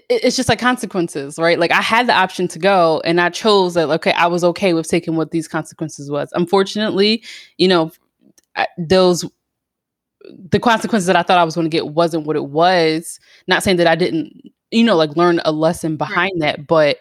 it's 0.08 0.36
just 0.36 0.48
like 0.48 0.60
consequences, 0.60 1.38
right? 1.38 1.58
Like 1.58 1.72
I 1.72 1.80
had 1.80 2.06
the 2.06 2.12
option 2.12 2.46
to 2.48 2.58
go 2.58 3.00
and 3.04 3.20
I 3.20 3.28
chose 3.30 3.74
that 3.74 3.88
okay, 3.88 4.12
I 4.12 4.26
was 4.26 4.44
okay 4.44 4.72
with 4.72 4.88
taking 4.88 5.16
what 5.16 5.30
these 5.30 5.48
consequences 5.48 6.10
was. 6.10 6.30
Unfortunately, 6.32 7.24
you 7.58 7.68
know, 7.68 7.90
those 8.78 9.24
the 10.50 10.60
consequences 10.60 11.06
that 11.06 11.16
I 11.16 11.22
thought 11.22 11.38
I 11.38 11.44
was 11.44 11.54
going 11.54 11.64
to 11.64 11.70
get 11.70 11.88
wasn't 11.88 12.26
what 12.26 12.36
it 12.36 12.46
was. 12.46 13.18
Not 13.46 13.62
saying 13.62 13.78
that 13.78 13.86
I 13.86 13.96
didn't, 13.96 14.52
you 14.70 14.84
know, 14.84 14.96
like 14.96 15.16
learn 15.16 15.40
a 15.44 15.52
lesson 15.52 15.96
behind 15.96 16.40
right. 16.40 16.56
that, 16.56 16.66
but 16.66 16.98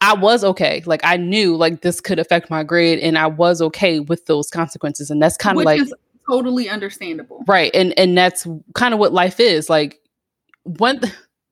I 0.00 0.14
was 0.14 0.44
okay. 0.44 0.82
Like 0.84 1.00
I 1.02 1.16
knew 1.16 1.56
like 1.56 1.80
this 1.80 2.00
could 2.00 2.18
affect 2.18 2.50
my 2.50 2.62
grade 2.62 2.98
and 2.98 3.16
I 3.16 3.26
was 3.26 3.62
okay 3.62 4.00
with 4.00 4.26
those 4.26 4.50
consequences. 4.50 5.10
And 5.10 5.20
that's 5.20 5.36
kind 5.36 5.58
of 5.58 5.64
like 5.64 5.80
totally 6.28 6.68
understandable. 6.68 7.42
Right. 7.48 7.70
And 7.74 7.98
and 7.98 8.16
that's 8.16 8.46
kind 8.74 8.92
of 8.92 9.00
what 9.00 9.14
life 9.14 9.40
is. 9.40 9.70
Like 9.70 9.98
one 10.64 11.00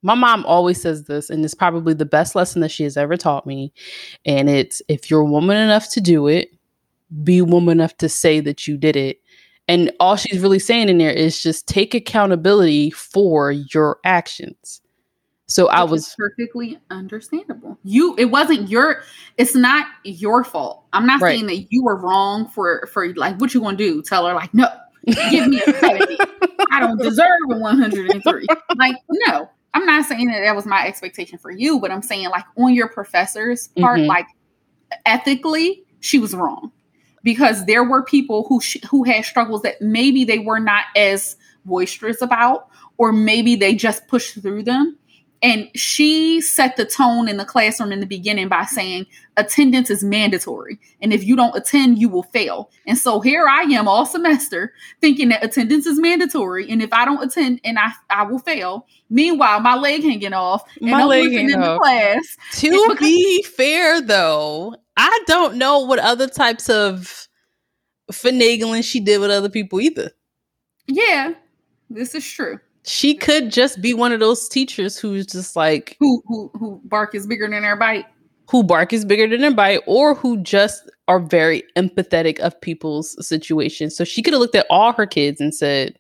my 0.04 0.14
mom 0.14 0.44
always 0.46 0.82
says 0.82 1.04
this 1.04 1.30
and 1.30 1.44
it's 1.44 1.54
probably 1.54 1.94
the 1.94 2.04
best 2.04 2.34
lesson 2.34 2.60
that 2.60 2.70
she 2.70 2.82
has 2.82 2.96
ever 2.96 3.16
taught 3.16 3.46
me 3.46 3.72
and 4.24 4.50
it's 4.50 4.82
if 4.88 5.10
you're 5.10 5.24
woman 5.24 5.56
enough 5.56 5.88
to 5.90 6.00
do 6.00 6.26
it 6.26 6.52
be 7.22 7.42
woman 7.42 7.78
enough 7.78 7.96
to 7.98 8.08
say 8.08 8.40
that 8.40 8.66
you 8.66 8.76
did 8.76 8.96
it. 8.96 9.20
And 9.68 9.92
all 10.00 10.16
she's 10.16 10.40
really 10.40 10.58
saying 10.58 10.88
in 10.88 10.98
there 10.98 11.12
is 11.12 11.42
just 11.42 11.68
take 11.68 11.94
accountability 11.94 12.90
for 12.90 13.52
your 13.52 13.98
actions. 14.04 14.80
So 15.46 15.66
Which 15.66 15.74
i 15.74 15.84
was 15.84 16.14
perfectly 16.16 16.78
understandable. 16.90 17.78
You 17.84 18.14
it 18.16 18.26
wasn't 18.26 18.70
your 18.70 19.02
it's 19.36 19.54
not 19.54 19.86
your 20.02 20.44
fault. 20.44 20.84
I'm 20.94 21.04
not 21.04 21.20
right. 21.20 21.36
saying 21.36 21.46
that 21.46 21.66
you 21.70 21.84
were 21.84 21.96
wrong 21.96 22.48
for 22.48 22.88
for 22.90 23.14
like 23.14 23.38
what 23.38 23.52
you 23.52 23.60
gonna 23.60 23.76
do. 23.76 24.02
Tell 24.02 24.26
her 24.26 24.34
like 24.34 24.54
no 24.54 24.68
give 25.30 25.48
me 25.48 25.60
a 25.66 25.72
70 25.80 26.16
i 26.70 26.80
don't 26.80 26.98
deserve 26.98 27.26
a 27.50 27.56
103 27.58 28.46
like 28.76 28.96
no 29.10 29.48
I'm 29.74 29.86
not 29.86 30.04
saying 30.04 30.26
that 30.28 30.40
that 30.40 30.54
was 30.54 30.66
my 30.66 30.86
expectation 30.86 31.38
for 31.38 31.50
you, 31.50 31.80
but 31.80 31.90
I'm 31.90 32.02
saying 32.02 32.28
like 32.28 32.44
on 32.58 32.74
your 32.74 32.88
professor's 32.88 33.68
part, 33.78 34.00
mm-hmm. 34.00 34.08
like 34.08 34.26
ethically, 35.06 35.84
she 36.00 36.18
was 36.18 36.34
wrong 36.34 36.72
because 37.22 37.64
there 37.66 37.84
were 37.84 38.02
people 38.02 38.44
who 38.48 38.60
sh- 38.60 38.84
who 38.90 39.04
had 39.04 39.24
struggles 39.24 39.62
that 39.62 39.80
maybe 39.80 40.24
they 40.24 40.38
were 40.38 40.60
not 40.60 40.84
as 40.96 41.36
boisterous 41.64 42.20
about, 42.20 42.68
or 42.98 43.12
maybe 43.12 43.56
they 43.56 43.74
just 43.74 44.06
pushed 44.08 44.40
through 44.42 44.62
them. 44.62 44.98
And 45.42 45.68
she 45.74 46.40
set 46.40 46.76
the 46.76 46.84
tone 46.84 47.28
in 47.28 47.36
the 47.36 47.44
classroom 47.44 47.90
in 47.90 47.98
the 47.98 48.06
beginning 48.06 48.48
by 48.48 48.64
saying 48.64 49.06
attendance 49.36 49.90
is 49.90 50.04
mandatory. 50.04 50.78
And 51.00 51.12
if 51.12 51.24
you 51.24 51.34
don't 51.34 51.56
attend, 51.56 51.98
you 51.98 52.08
will 52.08 52.22
fail. 52.22 52.70
And 52.86 52.96
so 52.96 53.20
here 53.20 53.48
I 53.48 53.62
am 53.62 53.88
all 53.88 54.06
semester 54.06 54.72
thinking 55.00 55.30
that 55.30 55.44
attendance 55.44 55.84
is 55.84 55.98
mandatory. 55.98 56.70
And 56.70 56.80
if 56.80 56.92
I 56.92 57.04
don't 57.04 57.22
attend 57.22 57.60
and 57.64 57.76
I, 57.76 57.90
I 58.08 58.22
will 58.22 58.38
fail. 58.38 58.86
Meanwhile, 59.10 59.60
my 59.60 59.74
leg 59.74 60.04
hanging 60.04 60.32
off. 60.32 60.62
And 60.80 60.92
my 60.92 61.02
I'm 61.02 61.08
leg 61.08 61.32
hanging 61.32 61.56
off. 61.60 61.80
class. 61.80 62.36
To 62.60 62.70
because- 62.70 62.98
be 63.00 63.42
fair 63.42 64.00
though, 64.00 64.76
I 64.96 65.24
don't 65.26 65.56
know 65.56 65.80
what 65.80 65.98
other 65.98 66.28
types 66.28 66.68
of 66.68 67.26
finagling 68.12 68.84
she 68.84 69.00
did 69.00 69.20
with 69.20 69.30
other 69.30 69.48
people 69.48 69.80
either. 69.80 70.12
Yeah, 70.86 71.34
this 71.90 72.14
is 72.14 72.24
true 72.24 72.60
she 72.84 73.14
could 73.14 73.50
just 73.50 73.80
be 73.80 73.94
one 73.94 74.12
of 74.12 74.20
those 74.20 74.48
teachers 74.48 74.98
who's 74.98 75.26
just 75.26 75.56
like 75.56 75.96
who 76.00 76.22
who 76.26 76.50
who 76.58 76.80
bark 76.84 77.14
is 77.14 77.26
bigger 77.26 77.48
than 77.48 77.62
their 77.62 77.76
bite. 77.76 78.06
who 78.50 78.62
bark 78.62 78.92
is 78.92 79.04
bigger 79.04 79.28
than 79.28 79.40
their 79.40 79.54
bite 79.54 79.80
or 79.86 80.14
who 80.14 80.36
just 80.38 80.90
are 81.08 81.20
very 81.20 81.62
empathetic 81.76 82.38
of 82.40 82.60
people's 82.60 83.16
situations 83.26 83.96
so 83.96 84.04
she 84.04 84.22
could 84.22 84.32
have 84.32 84.40
looked 84.40 84.54
at 84.54 84.66
all 84.68 84.92
her 84.92 85.06
kids 85.06 85.40
and 85.40 85.54
said 85.54 85.96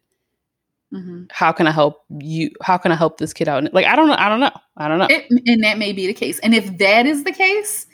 mm-hmm. 0.92 1.24
how 1.30 1.52
can 1.52 1.66
i 1.66 1.70
help 1.70 2.04
you? 2.18 2.50
How 2.62 2.76
can 2.78 2.90
i 2.92 2.96
help 2.96 3.18
this 3.18 3.32
kid 3.32 3.48
out? 3.48 3.72
Like 3.72 3.86
i 3.86 3.94
don't 3.94 4.08
know 4.08 4.16
i 4.18 4.28
don't 4.28 4.40
know 4.40 4.52
i 4.76 4.88
don't 4.88 4.98
know. 4.98 5.08
It, 5.08 5.26
and 5.46 5.62
that 5.62 5.78
may 5.78 5.92
be 5.92 6.06
the 6.06 6.14
case. 6.14 6.38
And 6.40 6.54
if 6.54 6.78
that 6.78 7.06
is 7.06 7.24
the 7.24 7.32
case 7.32 7.86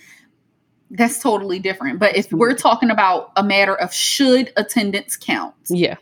that's 0.92 1.20
totally 1.20 1.58
different. 1.58 1.98
But 1.98 2.16
if 2.16 2.32
we're 2.32 2.54
talking 2.54 2.90
about 2.90 3.32
a 3.36 3.42
matter 3.42 3.74
of 3.74 3.92
should 3.92 4.50
attendance 4.56 5.18
count 5.18 5.54
yeah. 5.68 5.96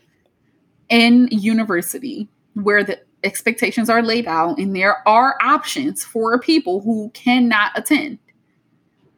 in 0.87 1.27
university 1.29 2.29
where 2.63 2.83
the 2.83 2.99
expectations 3.23 3.89
are 3.89 4.01
laid 4.01 4.27
out 4.27 4.57
and 4.57 4.75
there 4.75 5.07
are 5.07 5.37
options 5.41 6.03
for 6.03 6.39
people 6.39 6.81
who 6.81 7.09
cannot 7.13 7.71
attend 7.75 8.19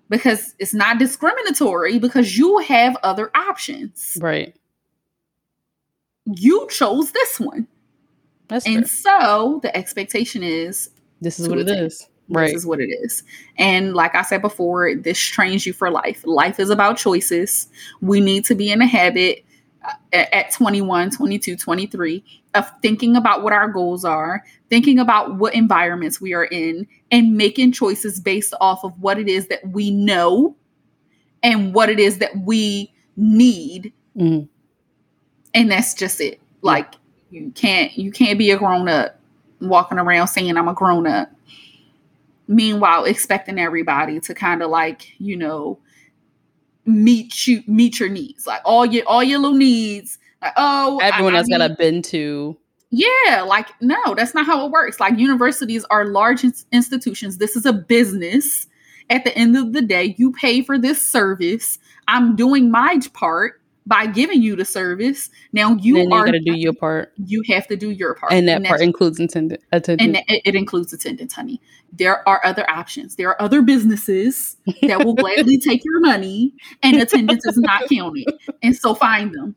because 0.09 0.55
it's 0.59 0.73
not 0.73 0.97
discriminatory 0.97 1.99
because 1.99 2.37
you 2.37 2.57
have 2.59 2.97
other 3.03 3.29
options. 3.35 4.17
Right. 4.19 4.55
You 6.25 6.67
chose 6.69 7.11
this 7.11 7.39
one. 7.39 7.67
That's 8.47 8.65
and 8.65 8.87
fair. 8.89 9.13
so 9.13 9.59
the 9.61 9.75
expectation 9.75 10.43
is 10.43 10.89
this 11.21 11.39
is 11.39 11.47
what 11.47 11.59
attend. 11.59 11.79
it 11.79 11.83
is. 11.83 12.07
Right. 12.29 12.47
This 12.47 12.57
is 12.57 12.65
what 12.65 12.79
it 12.79 12.89
is. 12.89 13.23
And 13.57 13.93
like 13.95 14.15
I 14.15 14.21
said 14.21 14.41
before, 14.41 14.93
this 14.95 15.19
trains 15.19 15.65
you 15.65 15.73
for 15.73 15.89
life. 15.89 16.21
Life 16.25 16.59
is 16.59 16.69
about 16.69 16.97
choices. 16.97 17.67
We 18.01 18.21
need 18.21 18.45
to 18.45 18.55
be 18.55 18.71
in 18.71 18.81
a 18.81 18.87
habit 18.87 19.43
at 20.13 20.51
21, 20.51 21.11
22, 21.11 21.55
23 21.55 22.23
of 22.55 22.69
thinking 22.81 23.15
about 23.15 23.43
what 23.43 23.53
our 23.53 23.67
goals 23.67 24.03
are, 24.03 24.43
thinking 24.69 24.99
about 24.99 25.35
what 25.35 25.53
environments 25.53 26.19
we 26.19 26.33
are 26.33 26.45
in, 26.45 26.87
and 27.11 27.37
making 27.37 27.71
choices 27.71 28.19
based 28.19 28.53
off 28.59 28.83
of 28.83 28.99
what 28.99 29.19
it 29.19 29.27
is 29.27 29.47
that 29.47 29.65
we 29.69 29.91
know 29.91 30.55
and 31.43 31.73
what 31.73 31.89
it 31.89 31.99
is 31.99 32.17
that 32.17 32.35
we 32.37 32.91
need. 33.15 33.93
Mm. 34.17 34.47
And 35.53 35.71
that's 35.71 35.93
just 35.93 36.19
it. 36.19 36.39
Like 36.61 36.95
you 37.29 37.51
can't 37.55 37.97
you 37.97 38.11
can't 38.11 38.37
be 38.37 38.51
a 38.51 38.57
grown 38.57 38.89
up 38.89 39.19
walking 39.61 39.99
around 39.99 40.27
saying 40.27 40.57
I'm 40.57 40.67
a 40.67 40.73
grown 40.73 41.07
up. 41.07 41.31
Meanwhile, 42.47 43.05
expecting 43.05 43.59
everybody 43.59 44.19
to 44.21 44.33
kind 44.33 44.63
of 44.63 44.71
like, 44.71 45.19
you 45.19 45.37
know, 45.37 45.77
meet 46.85 47.47
you 47.47 47.63
meet 47.67 47.99
your 47.99 48.09
needs. 48.09 48.47
Like 48.47 48.61
all 48.65 48.85
your 48.85 49.07
all 49.07 49.23
your 49.23 49.39
little 49.39 49.57
needs. 49.57 50.17
Like 50.41 50.53
oh 50.57 50.99
everyone 51.01 51.35
I, 51.35 51.39
else 51.39 51.47
got 51.47 51.61
a 51.61 51.75
been 51.75 52.01
to. 52.03 52.57
Yeah 52.91 53.43
like 53.45 53.67
no 53.81 54.15
that's 54.15 54.33
not 54.33 54.45
how 54.45 54.65
it 54.65 54.71
works. 54.71 54.99
Like 54.99 55.17
universities 55.17 55.85
are 55.89 56.05
large 56.05 56.43
institutions. 56.71 57.37
This 57.37 57.55
is 57.55 57.65
a 57.65 57.73
business. 57.73 58.67
At 59.11 59.23
the 59.23 59.35
end 59.35 59.57
of 59.57 59.73
the 59.73 59.81
day 59.81 60.15
you 60.17 60.31
pay 60.31 60.61
for 60.61 60.77
this 60.77 61.05
service. 61.05 61.79
I'm 62.07 62.35
doing 62.35 62.71
my 62.71 62.99
part 63.13 63.58
by 63.89 64.05
giving 64.05 64.41
you 64.41 64.55
the 64.55 64.63
service. 64.63 65.29
Now 65.51 65.75
you 65.75 65.95
then 65.95 66.13
are 66.13 66.25
got 66.25 66.31
to 66.31 66.39
do 66.39 66.53
your 66.53 66.73
part. 66.73 67.11
You 67.17 67.41
have 67.47 67.67
to 67.67 67.75
do 67.75 67.89
your 67.89 68.13
part, 68.13 68.31
and 68.31 68.47
that 68.47 68.57
and 68.57 68.65
part 68.65 68.81
includes 68.81 69.19
attendance. 69.19 69.63
And 69.71 70.15
it, 70.15 70.41
it 70.45 70.55
includes 70.55 70.93
attendance, 70.93 71.33
honey. 71.33 71.59
There 71.91 72.27
are 72.29 72.39
other 72.45 72.69
options. 72.69 73.15
There 73.15 73.29
are 73.29 73.41
other 73.41 73.63
businesses 73.63 74.57
that 74.83 75.03
will 75.03 75.15
gladly 75.15 75.57
take 75.67 75.83
your 75.83 75.99
money, 76.01 76.53
and 76.83 76.97
attendance 76.97 77.45
is 77.45 77.57
not 77.57 77.89
counted. 77.89 78.31
And 78.61 78.75
so 78.75 78.93
find 78.93 79.33
them. 79.33 79.55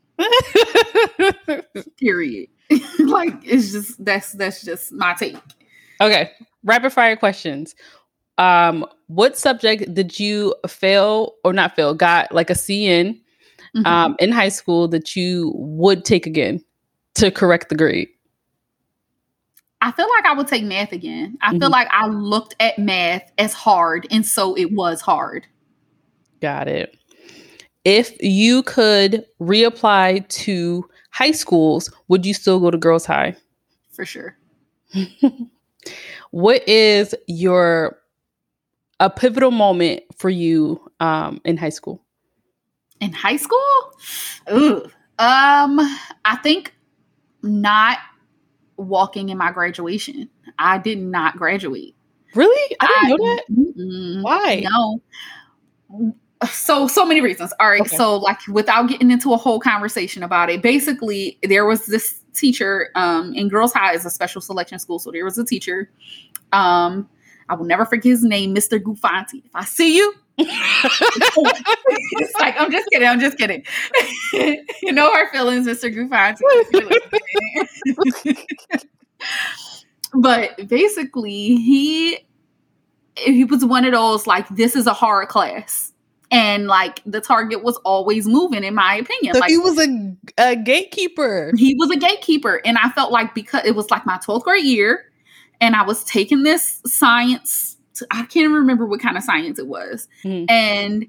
Period. 1.99 2.49
like 2.99 3.33
it's 3.43 3.71
just 3.71 4.03
that's 4.03 4.31
that's 4.33 4.63
just 4.63 4.91
my 4.93 5.13
take. 5.13 5.37
Okay, 6.01 6.31
rapid 6.63 6.91
fire 6.91 7.15
questions. 7.15 7.75
Um, 8.39 8.87
what 9.07 9.37
subject 9.37 9.93
did 9.93 10.19
you 10.19 10.55
fail 10.67 11.35
or 11.43 11.53
not 11.53 11.75
fail? 11.75 11.93
Got 11.93 12.31
like 12.31 12.49
a 12.49 12.55
C 12.55 12.87
in 12.87 13.21
Mhm. 13.75 13.85
um, 13.87 14.15
in 14.19 14.31
high 14.31 14.49
school 14.49 14.87
that 14.89 15.15
you 15.15 15.51
would 15.55 16.05
take 16.05 16.25
again 16.27 16.63
to 17.15 17.31
correct 17.31 17.69
the 17.69 17.75
grade? 17.75 18.09
I 19.81 19.91
feel 19.91 20.07
like 20.09 20.25
I 20.25 20.33
would 20.33 20.47
take 20.47 20.63
math 20.63 20.91
again. 20.93 21.37
I 21.41 21.51
feel 21.51 21.67
Mhm. 21.69 21.71
like 21.71 21.87
I 21.91 22.07
looked 22.07 22.55
at 22.59 22.79
math 22.79 23.31
as 23.37 23.53
hard, 23.53 24.07
and 24.11 24.25
so 24.25 24.55
it 24.55 24.71
was 24.71 25.01
hard. 25.01 25.45
Got 26.41 26.67
it. 26.67 26.97
If 27.83 28.15
you 28.21 28.63
could 28.63 29.25
reapply 29.41 30.27
to 30.29 30.89
high 31.11 31.31
schools, 31.31 31.91
would 32.07 32.25
you 32.25 32.33
still 32.33 32.59
go 32.59 32.71
to 32.71 32.77
girls' 32.77 33.05
high? 33.05 33.35
For 33.91 34.05
sure. 34.05 34.37
what 36.31 36.67
is 36.67 37.13
your 37.27 37.99
a 38.99 39.09
pivotal 39.09 39.51
moment 39.51 40.03
for 40.17 40.29
you 40.29 40.79
um, 41.01 41.41
in 41.43 41.57
high 41.57 41.69
school? 41.69 42.02
In 43.03 43.11
high 43.13 43.37
school? 43.37 43.59
Ooh. 44.51 44.83
Um, 45.19 45.79
I 46.25 46.37
think 46.41 46.73
not 47.41 47.99
walking 48.77 49.29
in 49.29 49.37
my 49.37 49.51
graduation. 49.51 50.29
I 50.57 50.77
did 50.77 50.99
not 50.99 51.35
graduate. 51.37 51.95
Really? 52.35 52.75
I 52.79 52.87
didn't 52.87 53.09
know 53.09 53.25
that. 53.25 53.43
Mm-mm. 53.51 54.23
Why? 54.23 54.63
No. 54.63 55.01
So 56.49 56.87
so 56.87 57.05
many 57.05 57.21
reasons. 57.21 57.53
All 57.59 57.69
right. 57.69 57.81
Okay. 57.81 57.95
So 57.95 58.17
like 58.17 58.39
without 58.47 58.87
getting 58.87 59.11
into 59.11 59.33
a 59.33 59.37
whole 59.37 59.59
conversation 59.59 60.23
about 60.23 60.49
it, 60.49 60.61
basically 60.61 61.37
there 61.43 61.65
was 61.65 61.85
this 61.85 62.21
teacher 62.33 62.89
um 62.95 63.33
in 63.35 63.47
Girls 63.49 63.71
High 63.73 63.93
is 63.93 64.05
a 64.05 64.09
special 64.09 64.41
selection 64.41 64.79
school. 64.79 64.99
So 64.99 65.11
there 65.11 65.23
was 65.23 65.37
a 65.37 65.45
teacher. 65.45 65.89
Um 66.51 67.07
I 67.49 67.55
will 67.55 67.65
never 67.65 67.85
forget 67.85 68.09
his 68.09 68.23
name, 68.23 68.55
Mr. 68.55 68.81
Gufanti. 68.81 69.45
If 69.45 69.51
I 69.53 69.63
see 69.63 69.95
you, 69.97 70.13
it's 70.37 72.33
like 72.39 72.59
I'm 72.59 72.71
just 72.71 72.89
kidding. 72.91 73.07
I'm 73.07 73.19
just 73.19 73.37
kidding. 73.37 73.63
you 74.81 74.91
know 74.91 75.11
our 75.11 75.29
feelings, 75.31 75.67
Mr. 75.67 75.93
Gufanti. 75.93 76.39
but 80.13 80.67
basically, 80.67 81.55
he 81.57 82.17
he 83.15 83.43
was 83.43 83.63
one 83.63 83.85
of 83.85 83.91
those 83.91 84.25
like 84.25 84.47
this 84.49 84.75
is 84.75 84.87
a 84.87 84.93
hard 84.93 85.29
class, 85.29 85.93
and 86.31 86.67
like 86.67 87.01
the 87.05 87.21
target 87.21 87.63
was 87.63 87.77
always 87.85 88.27
moving. 88.27 88.63
In 88.63 88.73
my 88.73 88.95
opinion, 88.95 89.35
so 89.35 89.39
like 89.39 89.49
he 89.51 89.57
was 89.57 89.77
a, 89.79 90.15
a 90.39 90.55
gatekeeper. 90.55 91.51
he 91.55 91.75
was 91.75 91.91
a 91.91 91.97
gatekeeper, 91.97 92.59
and 92.65 92.77
I 92.77 92.89
felt 92.89 93.11
like 93.11 93.35
because 93.35 93.65
it 93.65 93.75
was 93.75 93.91
like 93.91 94.05
my 94.05 94.17
12th 94.17 94.43
grade 94.43 94.65
year, 94.65 95.11
and 95.61 95.75
I 95.75 95.83
was 95.83 96.03
taking 96.05 96.41
this 96.43 96.81
science. 96.87 97.72
I 98.11 98.23
can't 98.25 98.51
remember 98.53 98.85
what 98.85 98.99
kind 98.99 99.17
of 99.17 99.23
science 99.23 99.59
it 99.59 99.67
was, 99.67 100.07
Mhm. 100.23 100.45
and 100.49 101.07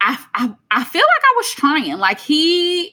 I, 0.00 0.18
I 0.34 0.54
I 0.70 0.84
feel 0.84 1.02
like 1.02 1.24
I 1.24 1.34
was 1.36 1.50
trying. 1.50 1.98
Like 1.98 2.20
he, 2.20 2.92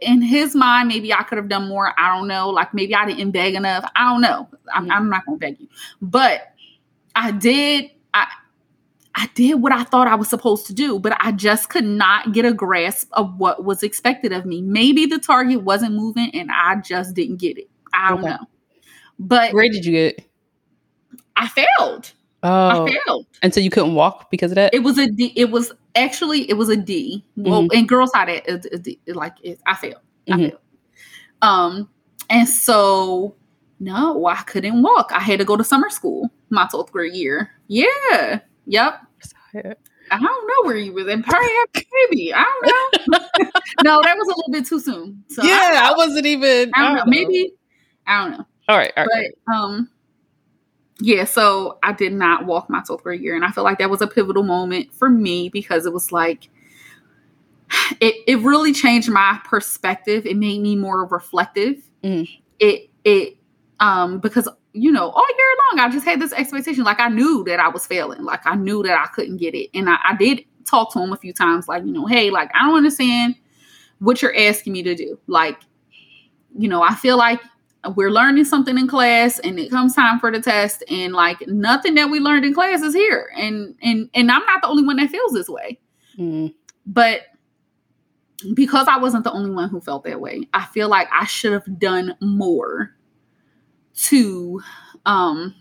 in 0.00 0.22
his 0.22 0.54
mind, 0.54 0.88
maybe 0.88 1.12
I 1.12 1.22
could 1.24 1.38
have 1.38 1.48
done 1.48 1.68
more. 1.68 1.92
I 1.98 2.16
don't 2.16 2.28
know. 2.28 2.50
Like 2.50 2.74
maybe 2.74 2.94
I 2.94 3.06
didn't 3.06 3.32
beg 3.32 3.54
enough. 3.54 3.90
I 3.96 4.10
don't 4.12 4.20
know. 4.20 4.48
I'm, 4.74 4.86
Mhm. 4.86 4.92
I'm 4.92 5.08
not 5.10 5.24
gonna 5.26 5.38
beg 5.38 5.60
you, 5.60 5.68
but 6.02 6.52
I 7.16 7.30
did. 7.32 7.90
I 8.14 8.26
I 9.14 9.28
did 9.34 9.54
what 9.54 9.72
I 9.72 9.82
thought 9.84 10.06
I 10.06 10.14
was 10.14 10.28
supposed 10.28 10.66
to 10.68 10.74
do, 10.74 10.98
but 11.00 11.16
I 11.20 11.32
just 11.32 11.70
could 11.70 11.84
not 11.84 12.32
get 12.32 12.44
a 12.44 12.52
grasp 12.52 13.08
of 13.14 13.36
what 13.38 13.64
was 13.64 13.82
expected 13.82 14.32
of 14.32 14.46
me. 14.46 14.62
Maybe 14.62 15.06
the 15.06 15.18
target 15.18 15.62
wasn't 15.62 15.94
moving, 15.96 16.30
and 16.34 16.50
I 16.52 16.76
just 16.76 17.14
didn't 17.14 17.36
get 17.38 17.58
it. 17.58 17.68
I 17.92 18.10
don't 18.10 18.20
Okay. 18.20 18.28
know. 18.30 18.46
But 19.18 19.52
where 19.54 19.68
did 19.68 19.84
you 19.84 19.92
get? 19.92 20.24
I 21.36 21.48
failed. 21.48 22.12
Oh, 22.42 22.86
I 22.86 22.92
failed. 23.06 23.26
and 23.42 23.52
so 23.52 23.60
you 23.60 23.70
couldn't 23.70 23.94
walk 23.94 24.30
because 24.30 24.52
of 24.52 24.56
that. 24.56 24.72
It 24.72 24.80
was 24.84 24.96
a 24.98 25.08
D. 25.10 25.32
It 25.34 25.50
was 25.50 25.72
actually 25.96 26.48
it 26.48 26.54
was 26.54 26.68
a 26.68 26.76
D. 26.76 27.24
Well, 27.36 27.62
Mm-hmm. 27.62 27.76
in 27.78 27.86
girls' 27.86 28.12
side, 28.12 28.28
it, 28.28 28.44
it, 28.46 28.66
it, 28.86 28.98
it- 29.06 29.16
like 29.16 29.34
it, 29.42 29.58
I 29.66 29.74
failed. 29.74 30.00
I 30.28 30.32
Mhm. 30.32 30.48
failed. 30.50 30.60
Um, 31.42 31.88
and 32.30 32.48
so 32.48 33.34
no, 33.80 34.26
I 34.26 34.36
couldn't 34.42 34.82
walk. 34.82 35.10
I 35.14 35.20
had 35.20 35.38
to 35.38 35.44
go 35.44 35.56
to 35.56 35.64
summer 35.64 35.90
school 35.90 36.30
my 36.50 36.66
twelfth 36.70 36.92
grade 36.92 37.14
year. 37.14 37.50
Yeah. 37.68 38.40
Yep. 38.66 39.00
I 40.10 40.18
don't 40.18 40.22
know 40.48 40.66
where 40.66 40.76
you 40.76 40.92
was 40.92 41.06
in. 41.08 41.22
Had 41.22 41.34
a 41.76 41.82
baby. 42.08 42.32
I 42.34 42.42
don't 42.44 43.08
know. 43.08 43.18
no, 43.84 44.02
that 44.02 44.16
was 44.16 44.26
a 44.28 44.36
little 44.36 44.52
bit 44.52 44.66
too 44.66 44.80
soon. 44.80 45.24
So 45.28 45.42
yeah, 45.42 45.80
I 45.90 45.94
wasn't 45.96 46.26
even. 46.26 46.70
I 46.74 46.82
don't 46.86 46.94
know. 46.96 47.04
Maybe 47.06 47.52
I 48.06 48.22
don't 48.22 48.38
know. 48.38 48.46
All 48.68 48.76
right, 48.76 48.92
all 48.96 49.06
right. 49.06 49.30
But 49.46 49.54
um 49.54 49.90
yeah, 51.00 51.24
so 51.24 51.78
I 51.82 51.92
did 51.92 52.12
not 52.12 52.46
walk 52.46 52.68
my 52.68 52.80
12th 52.80 53.02
grade 53.02 53.20
year. 53.20 53.36
And 53.36 53.44
I 53.44 53.50
feel 53.50 53.64
like 53.64 53.78
that 53.78 53.90
was 53.90 54.02
a 54.02 54.06
pivotal 54.06 54.42
moment 54.42 54.92
for 54.92 55.08
me 55.08 55.48
because 55.48 55.86
it 55.86 55.92
was 55.92 56.12
like 56.12 56.48
it, 58.00 58.16
it 58.26 58.38
really 58.40 58.72
changed 58.72 59.10
my 59.10 59.40
perspective. 59.44 60.26
It 60.26 60.36
made 60.36 60.60
me 60.60 60.76
more 60.76 61.06
reflective. 61.06 61.88
Mhm. 62.02 62.28
It 62.58 62.90
it 63.04 63.36
um 63.80 64.18
because 64.18 64.48
you 64.72 64.92
know, 64.92 65.10
all 65.10 65.26
year 65.36 65.56
long 65.70 65.86
I 65.86 65.90
just 65.90 66.04
had 66.04 66.20
this 66.20 66.32
expectation. 66.32 66.84
Like 66.84 67.00
I 67.00 67.08
knew 67.08 67.42
that 67.44 67.58
I 67.58 67.68
was 67.68 67.86
failing. 67.86 68.22
Like 68.24 68.46
I 68.46 68.54
knew 68.54 68.82
that 68.84 68.98
I 68.98 69.06
couldn't 69.06 69.38
get 69.38 69.54
it. 69.54 69.70
And 69.74 69.88
I, 69.88 69.96
I 70.10 70.16
did 70.16 70.44
talk 70.66 70.92
to 70.92 71.00
him 71.00 71.12
a 71.12 71.16
few 71.16 71.32
times, 71.32 71.66
like, 71.66 71.84
you 71.84 71.92
know, 71.92 72.06
hey, 72.06 72.30
like 72.30 72.50
I 72.54 72.66
don't 72.66 72.76
understand 72.76 73.34
what 73.98 74.22
you're 74.22 74.36
asking 74.36 74.74
me 74.74 74.82
to 74.84 74.94
do. 74.94 75.18
Like, 75.26 75.58
you 76.56 76.68
know, 76.68 76.82
I 76.82 76.94
feel 76.94 77.16
like 77.16 77.40
we're 77.96 78.10
learning 78.10 78.44
something 78.44 78.76
in 78.78 78.86
class 78.88 79.38
and 79.40 79.58
it 79.58 79.70
comes 79.70 79.94
time 79.94 80.18
for 80.20 80.30
the 80.30 80.40
test 80.40 80.82
and 80.90 81.12
like 81.12 81.46
nothing 81.48 81.94
that 81.94 82.10
we 82.10 82.20
learned 82.20 82.44
in 82.44 82.52
class 82.54 82.82
is 82.82 82.94
here 82.94 83.30
and 83.36 83.74
and 83.82 84.08
and 84.14 84.30
i'm 84.30 84.44
not 84.46 84.60
the 84.62 84.68
only 84.68 84.84
one 84.84 84.96
that 84.96 85.10
feels 85.10 85.32
this 85.32 85.48
way 85.48 85.78
Mm. 86.18 86.52
but 86.86 87.20
because 88.54 88.86
i 88.88 88.96
wasn't 88.98 89.24
the 89.24 89.32
only 89.32 89.50
one 89.50 89.68
who 89.68 89.80
felt 89.80 90.04
that 90.04 90.20
way 90.20 90.42
i 90.54 90.64
feel 90.66 90.88
like 90.88 91.08
i 91.12 91.24
should 91.26 91.52
have 91.52 91.78
done 91.78 92.16
more 92.20 92.94
to 93.94 94.60
um 95.06 95.54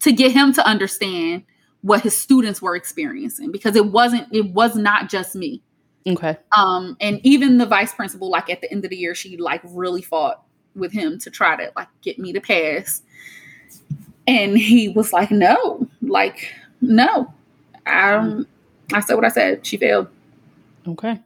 to 0.00 0.12
get 0.12 0.32
him 0.32 0.52
to 0.54 0.66
understand 0.66 1.44
what 1.82 2.02
his 2.02 2.16
students 2.16 2.60
were 2.62 2.76
experiencing 2.76 3.50
because 3.52 3.76
it 3.76 3.86
wasn't 3.86 4.26
it 4.32 4.52
was 4.52 4.74
not 4.76 5.08
just 5.08 5.34
me 5.34 5.62
Okay. 6.06 6.36
um 6.56 6.96
and 7.00 7.20
even 7.24 7.58
the 7.58 7.66
vice 7.66 7.94
principal 7.94 8.30
like 8.30 8.48
at 8.48 8.60
the 8.62 8.70
end 8.72 8.84
of 8.84 8.90
the 8.90 8.96
year 8.96 9.14
she 9.14 9.36
like 9.36 9.60
really 9.64 10.00
fought 10.02 10.42
with 10.80 10.92
him 10.92 11.18
to 11.20 11.30
try 11.30 11.56
to 11.56 11.70
like 11.76 11.88
get 12.02 12.18
me 12.18 12.32
to 12.32 12.40
pass. 12.40 13.02
And 14.26 14.56
he 14.58 14.88
was 14.88 15.12
like 15.12 15.30
no 15.30 15.86
like 16.02 16.52
no. 16.80 17.32
I 17.86 18.42
i 18.92 19.00
said 19.00 19.14
what 19.14 19.24
i 19.24 19.28
said. 19.28 19.64
She 19.66 19.76
failed. 19.76 20.08
Okay. 20.88 21.20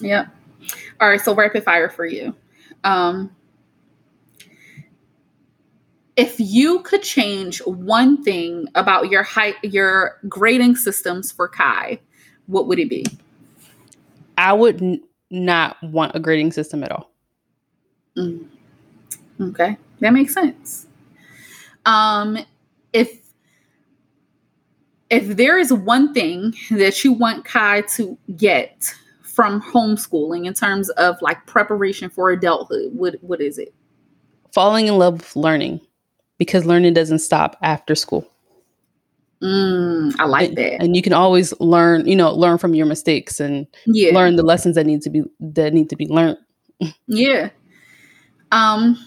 yeah 0.00 0.26
all 1.00 1.08
right 1.08 1.20
so 1.20 1.34
rapid 1.34 1.64
fire 1.64 1.90
for 1.90 2.06
you. 2.06 2.34
Um 2.84 3.34
if 6.16 6.36
you 6.38 6.80
could 6.80 7.02
change 7.02 7.58
one 7.66 8.22
thing 8.22 8.66
about 8.74 9.10
your 9.10 9.22
height 9.22 9.56
your 9.62 10.18
grading 10.28 10.76
systems 10.76 11.32
for 11.32 11.48
kai 11.48 11.98
what 12.50 12.66
would 12.66 12.78
it 12.78 12.90
be? 12.90 13.06
I 14.36 14.52
would 14.52 14.82
n- 14.82 15.02
not 15.30 15.76
want 15.82 16.16
a 16.16 16.20
grading 16.20 16.52
system 16.52 16.82
at 16.82 16.90
all. 16.90 17.12
Mm. 18.16 18.46
Okay, 19.40 19.76
that 20.00 20.12
makes 20.12 20.34
sense. 20.34 20.86
Um, 21.86 22.38
if 22.92 23.20
if 25.10 25.36
there 25.36 25.58
is 25.58 25.72
one 25.72 26.14
thing 26.14 26.54
that 26.70 27.04
you 27.04 27.12
want 27.12 27.44
Kai 27.44 27.82
to 27.96 28.16
get 28.36 28.94
from 29.22 29.60
homeschooling 29.62 30.46
in 30.46 30.54
terms 30.54 30.88
of 30.90 31.16
like 31.20 31.44
preparation 31.46 32.10
for 32.10 32.30
adulthood, 32.30 32.92
what 32.94 33.16
what 33.22 33.40
is 33.40 33.58
it? 33.58 33.74
Falling 34.52 34.86
in 34.88 34.98
love 34.98 35.14
with 35.14 35.36
learning 35.36 35.80
because 36.38 36.66
learning 36.66 36.94
doesn't 36.94 37.20
stop 37.20 37.56
after 37.62 37.94
school. 37.94 38.28
Mm, 39.42 40.14
I 40.18 40.26
like 40.26 40.48
and, 40.50 40.58
that. 40.58 40.82
and 40.82 40.96
you 40.96 41.00
can 41.02 41.14
always 41.14 41.58
learn, 41.60 42.06
you 42.06 42.14
know, 42.14 42.30
learn 42.32 42.58
from 42.58 42.74
your 42.74 42.86
mistakes 42.86 43.40
and 43.40 43.66
Yeah, 43.86 44.14
learn 44.14 44.36
the 44.36 44.42
lessons 44.42 44.74
that 44.74 44.84
need 44.84 45.00
to 45.02 45.10
be 45.10 45.22
that 45.40 45.72
need 45.72 45.88
to 45.90 45.96
be 45.96 46.06
learned. 46.06 46.36
yeah. 47.06 47.50
Um, 48.52 48.98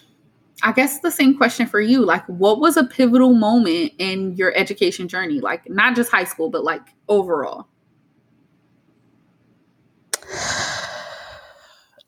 I 0.64 0.72
guess 0.72 1.02
the 1.02 1.12
same 1.12 1.38
question 1.38 1.68
for 1.68 1.82
you. 1.82 2.06
Like, 2.06 2.26
what 2.28 2.60
was 2.62 2.78
a 2.78 2.86
pivotal 2.86 3.34
moment 3.34 3.92
in 4.00 4.34
your 4.38 4.56
education 4.56 5.10
journey? 5.10 5.42
Like, 5.42 5.70
not 5.70 5.94
just 5.96 6.10
high 6.10 6.24
school, 6.24 6.50
but 6.50 6.64
like 6.64 6.82
overall. 7.10 7.68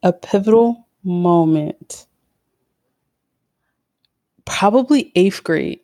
A 0.04 0.14
pivotal 0.14 0.88
moment. 1.04 2.08
Probably 4.46 5.12
eighth 5.16 5.44
grade. 5.44 5.82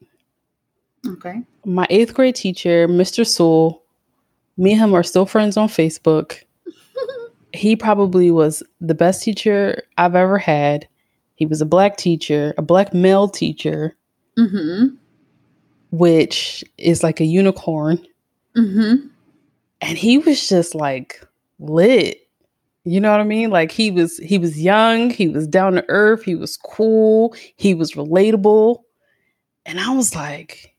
Okay. 1.05 1.41
My 1.65 1.87
eighth 1.89 2.13
grade 2.13 2.35
teacher, 2.35 2.87
Mr. 2.87 3.27
Sewell, 3.27 3.83
me 4.55 4.71
and 4.71 4.81
him 4.81 4.93
are 4.93 5.03
still 5.03 5.25
friends 5.25 5.57
on 5.57 5.67
Facebook. 5.67 6.43
he 7.53 7.75
probably 7.75 8.31
was 8.31 8.63
the 8.79 8.95
best 8.95 9.23
teacher 9.23 9.83
I've 9.97 10.15
ever 10.15 10.37
had. 10.37 10.87
He 11.41 11.47
was 11.47 11.59
a 11.59 11.65
black 11.65 11.97
teacher, 11.97 12.53
a 12.59 12.61
black 12.61 12.93
male 12.93 13.27
teacher. 13.27 13.97
Mm-hmm. 14.37 14.95
which 15.89 16.63
is 16.77 17.01
like 17.01 17.19
a 17.19 17.25
unicorn. 17.25 17.97
Mm-hmm. 18.55 19.07
And 19.81 19.97
he 19.97 20.19
was 20.19 20.47
just 20.47 20.75
like 20.75 21.19
lit. 21.57 22.29
You 22.83 23.01
know 23.01 23.09
what 23.09 23.21
I 23.21 23.23
mean? 23.23 23.49
Like 23.49 23.71
he 23.71 23.89
was 23.89 24.17
he 24.17 24.37
was 24.37 24.61
young, 24.61 25.09
he 25.09 25.29
was 25.29 25.47
down 25.47 25.73
to 25.73 25.85
earth, 25.87 26.21
he 26.21 26.35
was 26.35 26.57
cool, 26.57 27.33
he 27.55 27.73
was 27.73 27.93
relatable. 27.93 28.83
And 29.65 29.79
I 29.79 29.89
was 29.95 30.13
like, 30.13 30.75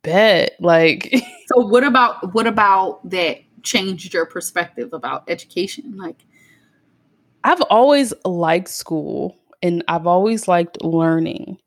bet. 0.00 0.56
Like 0.60 1.14
So 1.48 1.60
what 1.66 1.84
about 1.84 2.32
what 2.32 2.46
about 2.46 3.06
that 3.10 3.40
changed 3.62 4.14
your 4.14 4.24
perspective 4.24 4.94
about 4.94 5.24
education? 5.28 5.98
Like 5.98 6.24
I've 7.44 7.60
always 7.68 8.14
liked 8.24 8.68
school 8.70 9.38
and 9.64 9.82
I've 9.88 10.06
always 10.06 10.46
liked 10.46 10.80
learning. 10.84 11.58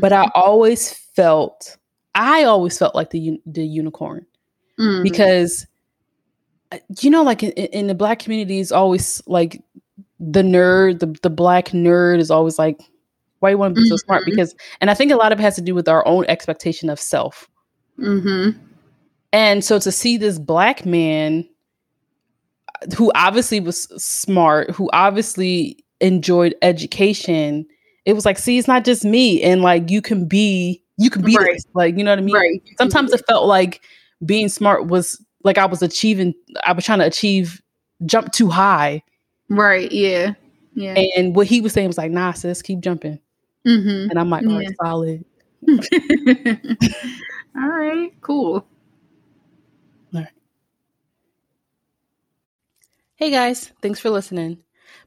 But 0.00 0.14
I 0.14 0.22
mm-hmm. 0.22 0.40
always 0.40 0.90
felt 1.14 1.76
I 2.14 2.44
always 2.44 2.78
felt 2.78 2.94
like 2.94 3.10
the 3.10 3.40
the 3.44 3.64
unicorn 3.64 4.24
Mhm. 4.78 5.02
because 5.02 5.66
uh, 6.72 6.78
you 7.00 7.10
know 7.10 7.22
like 7.22 7.42
in, 7.42 7.50
in 7.52 7.86
the 7.88 7.94
black 7.94 8.18
community 8.18 8.58
is 8.58 8.72
always 8.72 9.22
like 9.26 9.62
the 10.18 10.42
nerd 10.42 11.00
the, 11.00 11.14
the 11.22 11.28
black 11.30 11.68
nerd 11.68 12.18
is 12.20 12.30
always 12.30 12.58
like 12.58 12.80
why 13.40 13.50
you 13.50 13.58
want 13.58 13.74
to 13.74 13.82
be 13.82 13.88
so 13.88 13.96
smart 13.96 14.22
Mhm. 14.22 14.30
because 14.30 14.54
and 14.80 14.90
i 14.90 14.94
think 14.94 15.12
a 15.12 15.16
lot 15.16 15.32
of 15.32 15.38
it 15.38 15.42
has 15.42 15.56
to 15.56 15.60
do 15.60 15.74
with 15.74 15.88
our 15.88 16.06
own 16.06 16.24
expectation 16.28 16.88
of 16.88 16.98
self 16.98 17.50
Mhm. 17.98 18.58
and 19.32 19.62
so 19.62 19.78
to 19.78 19.92
see 19.92 20.16
this 20.16 20.38
black 20.38 20.86
man 20.86 21.46
uh, 22.80 22.94
who 22.96 23.12
obviously 23.14 23.60
was 23.60 23.82
smart 24.02 24.70
who 24.70 24.88
obviously 24.94 25.81
enjoyed 26.02 26.54
education 26.62 27.66
it 28.04 28.12
was 28.14 28.24
like 28.26 28.38
see 28.38 28.58
it's 28.58 28.68
not 28.68 28.84
just 28.84 29.04
me 29.04 29.42
and 29.42 29.62
like 29.62 29.90
you 29.90 30.02
can 30.02 30.26
be 30.26 30.82
you 30.98 31.08
can 31.08 31.22
be 31.22 31.36
Right. 31.36 31.60
like 31.74 31.96
you 31.96 32.04
know 32.04 32.10
what 32.12 32.18
i 32.18 32.22
mean 32.22 32.34
Right. 32.34 32.62
sometimes 32.78 33.12
it 33.12 33.22
felt 33.26 33.46
like 33.46 33.80
being 34.24 34.48
smart 34.48 34.86
was 34.86 35.20
like 35.44 35.58
I 35.58 35.66
was 35.66 35.82
achieving 35.82 36.34
I 36.64 36.72
was 36.72 36.84
trying 36.84 37.00
to 37.00 37.04
achieve 37.06 37.60
jump 38.06 38.30
too 38.30 38.48
high. 38.48 39.02
Right. 39.48 39.90
Yeah. 39.90 40.34
Yeah. 40.74 40.94
And 41.16 41.34
what 41.34 41.48
he 41.48 41.60
was 41.60 41.72
saying 41.72 41.88
was 41.88 41.98
like, 41.98 42.12
nah, 42.12 42.30
sis, 42.32 42.62
keep 42.62 42.78
jumping. 42.78 43.18
Mm-hmm. 43.66 44.10
And 44.10 44.18
I'm 44.20 44.30
like, 44.30 44.46
all 44.46 44.54
right, 44.56 44.68
Yeah. 44.68 44.74
solid. 44.84 45.24
All 47.56 47.68
right. 47.68 48.12
Cool. 48.20 48.54
All 48.54 50.20
right. 50.20 50.28
Hey 53.16 53.30
guys, 53.30 53.72
thanks 53.82 53.98
for 54.00 54.10
listening. 54.10 54.58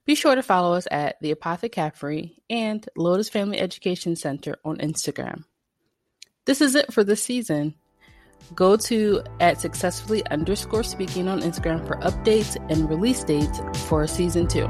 Be 0.06 0.14
sure 0.14 0.36
to 0.36 0.44
follow 0.44 0.76
us 0.76 0.88
at 0.92 1.16
the 1.22 1.32
Apothecary 1.32 2.44
and 2.50 2.88
Lotus 2.96 3.28
Family 3.28 3.60
Education 3.60 4.16
Center 4.16 4.56
on 4.64 4.78
Instagram. 4.78 5.46
This 6.46 6.62
is 6.62 6.76
it 6.76 6.94
for 6.94 7.04
this 7.04 7.24
season. 7.24 7.74
Go 8.54 8.78
to 8.78 9.24
at 9.40 9.60
successfully 9.60 10.24
underscore 10.28 10.84
speaking 10.84 11.28
on 11.28 11.42
Instagram 11.42 11.86
for 11.88 11.96
updates 11.98 12.56
and 12.70 12.88
release 12.88 13.24
dates 13.24 13.60
for 13.88 14.06
season 14.06 14.48
two. 14.48 14.70